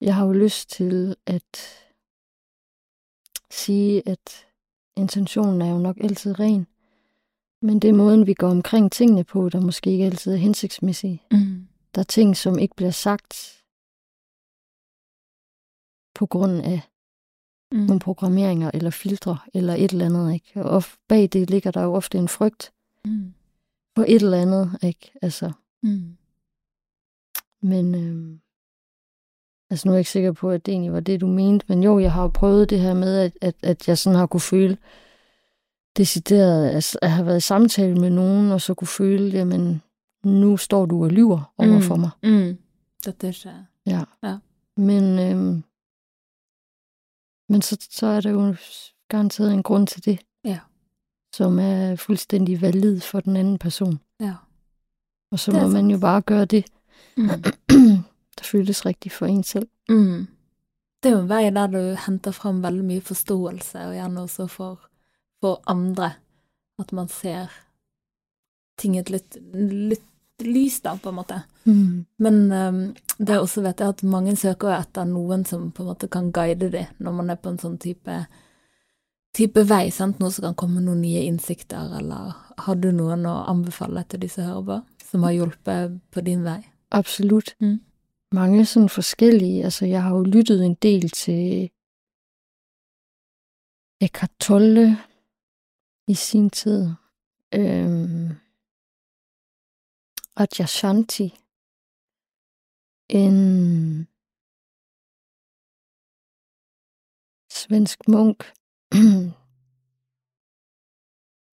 Jeg 0.00 0.14
har 0.14 0.26
jo 0.26 0.32
lyst 0.32 0.70
til 0.70 1.16
at 1.26 1.58
sige, 3.50 4.08
at 4.08 4.46
intentionen 4.96 5.62
er 5.62 5.70
jo 5.70 5.78
nok 5.78 5.96
altid 6.00 6.40
ren. 6.40 6.66
Men 7.62 7.78
det 7.78 7.90
er 7.90 7.94
måden, 7.94 8.26
vi 8.26 8.34
går 8.34 8.48
omkring 8.50 8.92
tingene 8.92 9.24
på, 9.24 9.48
der 9.48 9.60
måske 9.60 9.90
ikke 9.90 10.04
altid 10.04 10.32
er 10.32 10.36
hensigtsmæssige. 10.36 11.22
Mm. 11.32 11.68
Der 11.94 12.00
er 12.00 12.04
ting, 12.04 12.36
som 12.36 12.58
ikke 12.58 12.76
bliver 12.76 12.90
sagt 12.90 13.62
på 16.14 16.26
grund 16.26 16.60
af 16.62 16.80
Mm. 17.72 17.78
nogle 17.78 18.00
programmeringer 18.00 18.70
eller 18.74 18.90
filtre 18.90 19.38
eller 19.54 19.74
et 19.74 19.90
eller 19.90 20.04
andet. 20.06 20.34
Ikke? 20.34 20.64
Og 20.64 20.82
bag 21.08 21.28
det 21.32 21.50
ligger 21.50 21.70
der 21.70 21.82
jo 21.82 21.94
ofte 21.94 22.18
en 22.18 22.28
frygt 22.28 22.72
Mm. 23.04 23.34
På 23.96 24.04
et 24.08 24.22
eller 24.22 24.42
andet. 24.42 24.78
Ikke? 24.82 25.12
Altså, 25.22 25.52
Mm. 25.82 26.16
men 27.62 27.94
øhm, 27.94 28.40
altså 29.70 29.88
nu 29.88 29.92
er 29.92 29.96
jeg 29.96 30.00
ikke 30.00 30.10
sikker 30.10 30.32
på, 30.32 30.50
at 30.50 30.66
det 30.66 30.72
egentlig 30.72 30.92
var 30.92 31.00
det, 31.00 31.20
du 31.20 31.26
mente. 31.26 31.66
Men 31.68 31.82
jo, 31.82 31.98
jeg 31.98 32.12
har 32.12 32.22
jo 32.22 32.28
prøvet 32.28 32.70
det 32.70 32.80
her 32.80 32.94
med, 32.94 33.18
at, 33.18 33.32
at, 33.40 33.54
at 33.62 33.88
jeg 33.88 33.98
sådan 33.98 34.18
har 34.18 34.26
kunne 34.26 34.40
føle 34.40 34.78
decideret, 35.96 36.70
altså, 36.70 36.98
at 37.02 37.10
have 37.10 37.26
været 37.26 37.36
i 37.36 37.40
samtale 37.40 37.94
med 38.00 38.10
nogen, 38.10 38.52
og 38.52 38.60
så 38.60 38.74
kunne 38.74 38.88
føle, 38.88 39.28
jamen, 39.30 39.82
nu 40.24 40.56
står 40.56 40.86
du 40.86 41.04
og 41.04 41.10
lyver 41.10 41.54
over 41.58 41.80
for 41.80 41.96
mig. 41.96 42.10
Mm. 42.22 42.58
Dette 43.04 43.26
er 43.26 43.30
ikke 43.30 43.50
Ja. 43.86 44.04
Ja. 44.22 44.38
Men, 44.76 45.18
øhm, 45.18 45.62
men 47.48 47.62
så, 47.62 47.86
så 47.90 48.06
er 48.06 48.20
der 48.20 48.30
jo 48.30 48.54
garanteret 49.08 49.52
en 49.52 49.62
grund 49.62 49.86
til 49.86 50.04
det. 50.04 50.18
Som 51.36 51.58
er 51.58 51.96
fuldstændig 51.96 52.60
valid 52.62 53.00
for 53.00 53.20
den 53.20 53.36
anden 53.36 53.58
person. 53.58 53.98
Ja. 54.20 54.34
Og 55.32 55.38
så 55.38 55.52
Det 55.52 55.60
må 55.60 55.68
man 55.68 55.82
sant. 55.82 55.92
jo 55.92 55.98
bare 55.98 56.22
gøre 56.22 56.44
det, 56.44 56.64
Mm. 57.16 57.28
der 58.38 58.42
føles 58.44 58.86
rigtigt 58.86 59.14
for 59.14 59.26
en 59.26 59.42
selv. 59.42 59.68
Mm. 59.88 60.26
Det 61.02 61.08
er 61.10 61.14
jo 61.16 61.22
en 61.22 61.28
vei 61.28 61.50
der 61.50 61.66
du 61.66 61.96
henter 62.06 62.30
fram 62.32 62.62
veldig 62.62 62.84
mye 62.84 63.00
forståelse, 63.00 63.78
og 63.78 63.94
gjerne 63.94 64.20
også 64.20 64.46
for, 64.46 64.80
for 65.40 65.62
andre. 65.66 66.10
At 66.78 66.92
man 66.92 67.08
ser 67.08 67.46
ting 68.78 68.98
et 68.98 69.10
litt, 69.10 69.36
litt 69.54 70.02
lys, 70.44 70.80
da, 70.84 70.96
på 70.96 71.08
en 71.08 71.14
måte. 71.14 71.38
Mm. 71.64 72.06
Men 72.18 72.34
um, 72.52 72.80
det 73.18 73.30
er 73.34 73.38
også 73.40 73.62
vet 73.64 73.80
jeg 73.80 73.88
at 73.88 74.02
mange 74.02 74.36
søker 74.36 74.74
etter 74.76 75.04
noen 75.08 75.44
som 75.48 75.70
på 75.72 75.82
en 75.82 75.88
måte 75.88 76.08
kan 76.12 76.32
guide 76.32 76.68
dem 76.72 76.84
når 76.98 77.12
man 77.12 77.30
er 77.30 77.36
på 77.40 77.48
en 77.54 77.58
sånn 77.58 77.78
type, 77.80 78.26
type 79.36 79.62
vei, 79.68 79.90
sant? 79.92 80.20
noe 80.20 80.32
som 80.32 80.48
kan 80.48 80.56
komme 80.58 80.80
noen 80.80 81.02
nye 81.04 81.26
innsikter, 81.28 81.98
eller 82.00 82.32
har 82.64 82.78
du 82.80 82.88
noen 82.92 83.26
å 83.28 83.42
anbefale 83.50 84.04
til 84.08 84.22
de 84.24 84.30
som 84.32 84.48
hører 84.48 84.64
på, 84.70 84.78
som 85.10 85.26
har 85.28 85.36
hjulpet 85.36 85.98
på 86.14 86.24
din 86.24 86.44
vei? 86.46 86.60
Absolut. 86.96 87.52
Mm. 87.60 87.80
Mange 88.34 88.64
sådan 88.66 88.88
forskellige. 88.88 89.64
Altså, 89.64 89.86
jeg 89.86 90.02
har 90.02 90.16
jo 90.16 90.22
lyttet 90.22 90.64
en 90.64 90.74
del 90.74 91.10
til 91.10 91.70
Eckhart 94.00 94.32
Tolle 94.40 94.96
i 96.08 96.14
sin 96.14 96.50
tid. 96.50 96.90
Øhm, 97.54 98.30
Adyashanti. 100.36 101.34
En 103.08 104.08
svensk 107.50 108.08
munk, 108.08 108.52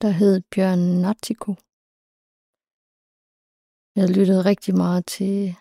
der 0.02 0.12
hed 0.20 0.42
Bjørn 0.52 0.84
Natthiko. 1.02 1.52
Jeg 3.96 4.08
lyttede 4.18 4.46
rigtig 4.46 4.76
meget 4.76 5.06
til 5.06 5.56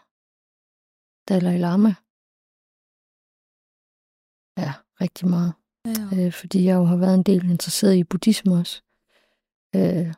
Dalai 1.29 1.59
Lama. 1.59 1.93
Ja, 4.62 4.73
rigtig 5.01 5.29
meget. 5.29 5.53
Ja. 5.85 6.27
Øh, 6.27 6.33
fordi 6.33 6.64
jeg 6.64 6.75
jo 6.75 6.85
har 6.85 6.97
været 6.97 7.14
en 7.14 7.23
del 7.23 7.51
interesseret 7.51 7.95
i 7.97 8.05
buddhisme 8.05 8.53
også. 8.55 8.83
Øh, 9.77 10.14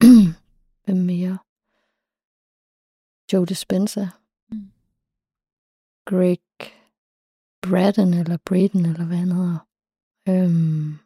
hvem 0.84 0.96
mere? 0.96 1.38
Joe 3.32 3.46
Dispenza. 3.46 4.08
Mm. 4.50 4.72
Greg 6.04 6.38
Braden, 7.62 8.14
eller 8.14 8.36
Braden, 8.36 8.86
eller 8.86 9.04
hvad 9.06 9.16
han 9.16 9.32
hedder. 9.32 9.67
Øhm, 10.28 10.98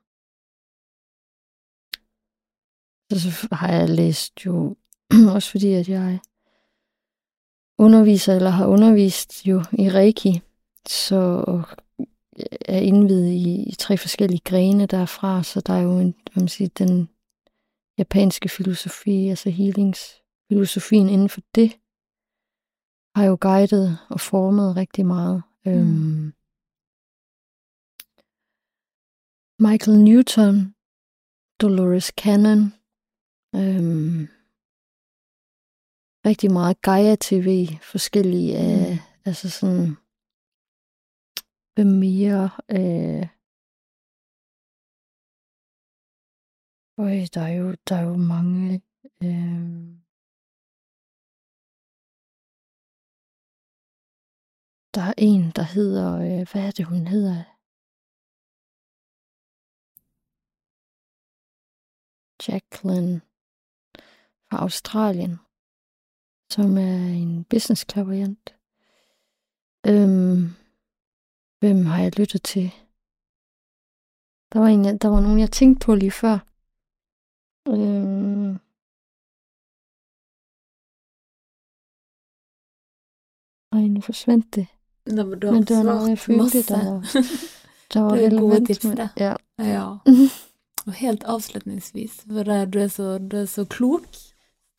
så, 3.12 3.31
så 3.31 3.49
har 3.53 3.73
jeg 3.73 3.89
læst 3.89 4.47
jo, 4.47 4.77
også 5.35 5.51
fordi 5.51 5.73
at 5.73 5.89
jeg 5.89 6.20
underviser, 7.78 8.36
eller 8.36 8.51
har 8.51 8.66
undervist 8.66 9.47
jo 9.47 9.62
i 9.78 9.90
Reiki, 9.90 10.40
så 10.86 11.44
er 12.61 12.78
indvidet 12.78 13.32
i, 13.32 13.62
i 13.62 13.74
tre 13.78 13.97
forskellige 13.97 14.40
grene 14.44 14.86
derfra, 14.86 15.43
så 15.43 15.61
der 15.61 15.73
er 15.73 15.82
jo 15.82 15.99
en, 15.99 16.15
hvad 16.32 16.43
man 16.43 16.49
siger, 16.49 16.69
den 16.78 17.09
japanske 17.99 18.49
filosofi, 18.49 19.28
altså 19.28 19.51
healingsfilosofien 19.51 21.09
inden 21.09 21.28
for 21.28 21.40
det, 21.55 21.78
har 23.16 23.24
jo 23.24 23.39
guidet 23.40 23.99
og 24.11 24.20
formet 24.20 24.77
rigtig 24.77 25.07
meget. 25.07 25.43
Mm. 25.65 25.73
Øhm, 25.73 26.32
Michael 29.66 29.98
Newton, 30.09 30.55
Dolores 31.60 32.09
Cannon, 32.22 32.62
øhm, 33.60 34.20
rigtig 36.28 36.51
meget 36.59 36.82
Gaia 36.86 37.16
TV, 37.26 37.48
forskellige 37.93 38.56
af, 38.56 38.80
mm. 38.93 38.98
altså 39.28 39.51
sådan, 39.51 39.86
hvem 41.74 41.90
mere, 42.05 42.44
øh, 42.78 43.26
Øj, 46.98 47.16
der 47.34 47.40
er 47.40 47.55
jo, 47.60 47.68
der 47.89 47.97
er 47.97 48.06
jo 48.10 48.16
mange, 48.16 48.74
øh, 49.24 49.62
der 54.94 55.02
er 55.10 55.14
en, 55.18 55.43
der 55.59 55.66
hedder, 55.74 56.09
øh, 56.14 56.47
hvad 56.51 56.62
er 56.66 56.70
det, 56.70 56.84
hun 56.86 57.06
hedder? 57.06 57.51
Jacqueline 62.48 63.20
fra 64.48 64.56
Australien, 64.62 65.36
som 66.51 66.77
er 66.78 66.97
en 67.23 67.44
business 67.44 67.85
klaverjant. 67.85 68.55
Øhm, 69.86 70.43
hvem 71.60 71.86
har 71.86 72.02
jeg 72.02 72.19
lyttet 72.19 72.43
til? 72.43 72.70
Der 74.52 74.59
var, 74.60 74.66
en, 74.66 74.98
der 74.98 75.09
var 75.09 75.20
nogen, 75.20 75.39
jeg 75.40 75.51
tænkte 75.52 75.85
på 75.86 75.94
lige 75.94 76.10
før. 76.23 76.36
Øhm, 77.69 78.52
Ej, 83.73 83.86
nu 83.89 84.01
forsvandt 84.01 84.55
det. 84.55 84.66
Nå, 85.06 85.24
men 85.24 85.40
du 85.40 85.51
Men 85.52 85.62
det 85.64 85.77
var 85.77 85.82
noget, 85.82 86.09
jeg 86.09 86.19
følte, 86.19 86.62
der 86.62 86.85
var, 86.90 87.01
der 87.93 88.01
var 88.01 88.12
relevant. 88.27 88.69
det. 88.69 89.09
Ja. 89.16 89.35
Ja. 89.59 89.97
Og 90.86 90.96
helt 90.98 91.22
avslutningsvis, 91.30 92.24
for 92.26 92.48
det, 92.48 92.72
du, 92.74 92.80
er 92.82 92.88
så, 92.90 93.18
du 93.18 93.36
er 93.44 93.46
så 93.50 93.64
klok, 93.70 94.09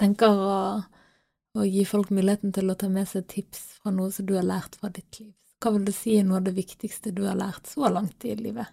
tenker 0.02 0.36
å, 0.36 0.58
å 1.56 1.68
gi 1.68 1.86
folk 1.88 2.12
muligheten 2.12 2.52
til 2.56 2.72
å 2.72 2.76
ta 2.80 2.90
med 2.92 3.08
seg 3.08 3.30
tips 3.32 3.62
fra 3.80 3.94
noe 3.96 4.12
som 4.12 4.28
du 4.28 4.36
har 4.36 4.48
lært 4.48 4.76
fra 4.82 4.92
ditt 4.92 5.22
liv. 5.22 5.32
Hva 5.64 5.72
vil 5.78 5.86
du 5.88 5.94
si 5.96 6.18
er 6.20 6.28
noe 6.28 6.42
av 6.42 6.50
det 6.50 6.58
viktigste 6.58 7.14
du 7.16 7.24
har 7.24 7.40
lært 7.40 7.72
så 7.72 7.88
langt 7.88 8.26
i 8.28 8.36
livet? 8.36 8.68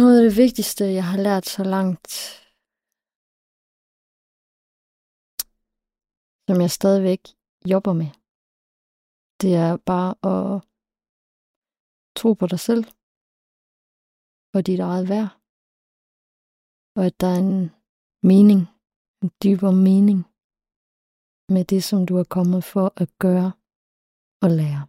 Noget 0.00 0.16
af 0.16 0.24
det 0.30 0.36
vigtigste, 0.38 0.88
jeg 0.90 1.04
har 1.06 1.20
lært 1.20 1.46
så 1.46 1.62
langt, 1.62 2.08
som 6.48 6.60
jeg 6.60 6.70
stadigvæk 6.70 7.34
jobber 7.68 7.92
med, 7.92 8.10
Det 9.40 9.54
er 9.54 9.76
bare 9.76 10.14
at 10.22 10.62
tro 12.16 12.34
på 12.34 12.46
dig 12.46 12.60
selv 12.60 12.84
og 14.54 14.66
dit 14.66 14.80
eget 14.80 15.08
værd. 15.08 15.28
Og 16.96 17.06
at 17.06 17.20
der 17.20 17.26
er 17.26 17.38
en 17.38 17.70
mening, 18.22 18.68
en 19.22 19.30
dybere 19.42 19.72
mening 19.72 20.24
med 21.48 21.64
det, 21.64 21.84
som 21.84 22.06
du 22.06 22.16
er 22.18 22.24
kommet 22.24 22.64
for 22.64 22.92
at 22.96 23.08
gøre 23.18 23.52
og 24.42 24.50
lære. 24.50 24.86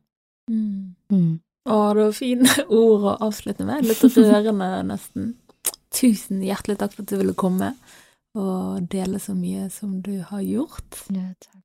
Mm. 0.47 0.95
Mm. 1.09 1.39
Å, 1.65 1.93
det 1.97 2.03
var 2.05 2.13
fine 2.13 2.45
ord 2.81 3.07
å 3.09 3.15
avslutte 3.25 3.65
med. 3.65 3.87
Litt 3.89 4.03
rørende, 4.17 4.69
nesten. 4.85 5.33
Tusen 5.95 6.43
hjertelig 6.45 6.77
takk 6.81 6.93
for 6.93 7.05
at 7.05 7.09
du 7.13 7.17
ville 7.17 7.33
komme 7.33 7.73
og 8.35 8.83
dele 8.91 9.19
så 9.23 9.33
mye 9.33 9.69
som 9.71 10.01
du 10.03 10.19
har 10.29 10.43
gjort. 10.43 11.01
Ja, 11.09 11.29
takk. 11.39 11.61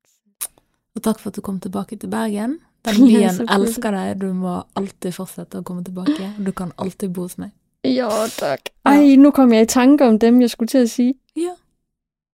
Og 0.95 1.03
takk 1.05 1.19
for 1.21 1.29
at 1.31 1.37
du 1.37 1.43
kom 1.45 1.59
tilbake 1.63 1.97
til 1.99 2.09
Bergen. 2.11 2.57
Den 2.87 2.95
Ja, 2.97 3.05
byen 3.05 3.35
selvfølgelig. 3.35 3.67
elsker 3.67 3.91
deg. 3.93 4.13
Du 4.23 4.29
må 4.33 4.55
alltid 4.79 5.13
fortsette 5.13 5.59
å 5.61 5.65
komme 5.67 5.83
tilbake. 5.85 6.31
Du 6.41 6.49
kan 6.55 6.71
alltid 6.81 7.11
bo 7.13 7.27
hos 7.27 7.37
meg. 7.37 7.51
Ja, 7.95 8.09
tak. 8.37 8.59
Ej, 8.85 9.15
nu 9.15 9.31
kom 9.31 9.53
jeg 9.53 9.61
i 9.61 9.65
tanke 9.65 10.07
om 10.07 10.19
dem, 10.19 10.41
jeg 10.41 10.49
skulle 10.49 10.67
til 10.67 10.77
at 10.77 10.89
sige. 10.89 11.13
Ja. 11.35 11.49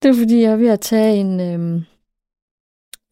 Det 0.02 0.10
er 0.10 0.14
fordi, 0.14 0.42
jeg 0.42 0.52
er 0.52 0.56
ved 0.56 0.68
at 0.70 0.80
tage 0.80 1.16
en... 1.16 1.40
Øhm, 1.40 1.84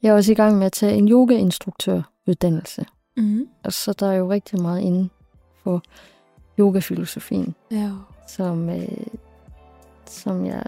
jeg 0.04 0.10
er 0.10 0.14
også 0.16 0.32
i 0.32 0.36
gang 0.36 0.58
med 0.58 0.66
at 0.66 0.72
tage 0.72 0.94
en 0.94 1.10
yogainstruktøruddannelse. 1.10 2.86
Mhm. 3.18 3.48
Og 3.64 3.74
så 3.74 3.94
der 3.94 4.08
er 4.12 4.16
jo 4.16 4.32
rigtig 4.32 4.62
meget 4.62 4.82
inden 4.82 5.12
for 5.64 5.82
yogafilosofien, 6.60 7.56
Ja. 7.72 7.90
som, 8.28 8.70
øh, 8.70 8.88
som 10.06 10.46
jeg 10.46 10.64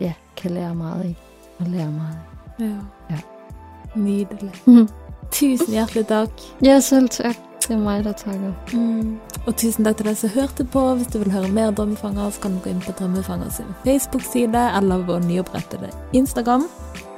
ja, 0.00 0.12
kan 0.36 0.50
lære 0.50 0.74
meget 0.74 1.04
af 1.04 1.14
og 1.58 1.66
lære 1.66 1.90
meget 1.90 2.18
af. 2.58 2.64
ja. 2.64 2.76
Ja. 3.10 3.20
Nydelig. 3.96 4.52
Tusen 5.30 5.74
hjertelig 5.74 6.06
takk. 6.10 6.30
Ja, 6.64 6.80
selv 6.80 7.08
tak. 7.08 7.36
Det 7.60 7.76
er 7.76 7.78
mig, 7.78 8.04
der 8.04 8.12
takker. 8.12 8.52
Mm. 8.72 9.20
Og 9.46 9.56
tusen 9.56 9.84
takk 9.84 10.00
til 10.00 10.08
deg 10.10 10.16
som 10.18 10.32
hørte 10.34 10.64
på. 10.64 10.82
Hvis 10.98 11.12
du 11.12 11.18
vil 11.22 11.30
høre 11.32 11.48
mer 11.48 11.70
Drømmefanger, 11.70 12.30
så 12.30 12.40
kan 12.40 12.56
du 12.56 12.64
gå 12.64 12.72
inn 12.72 12.82
på 12.82 12.92
Drømmefanger 12.98 13.50
sin 13.54 13.70
Facebook-side, 13.84 14.64
eller 14.80 15.06
på 15.06 15.18
nyopprettede 15.28 15.92
Instagram, 16.12 16.66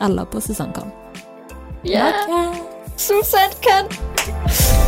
eller 0.02 0.24
på 0.24 0.40
Susanne 0.40 0.72
Kam. 0.76 0.92
Ja, 1.84 2.12
Snakkes! 2.26 2.62
Susan 2.96 3.50
kan! 3.62 4.81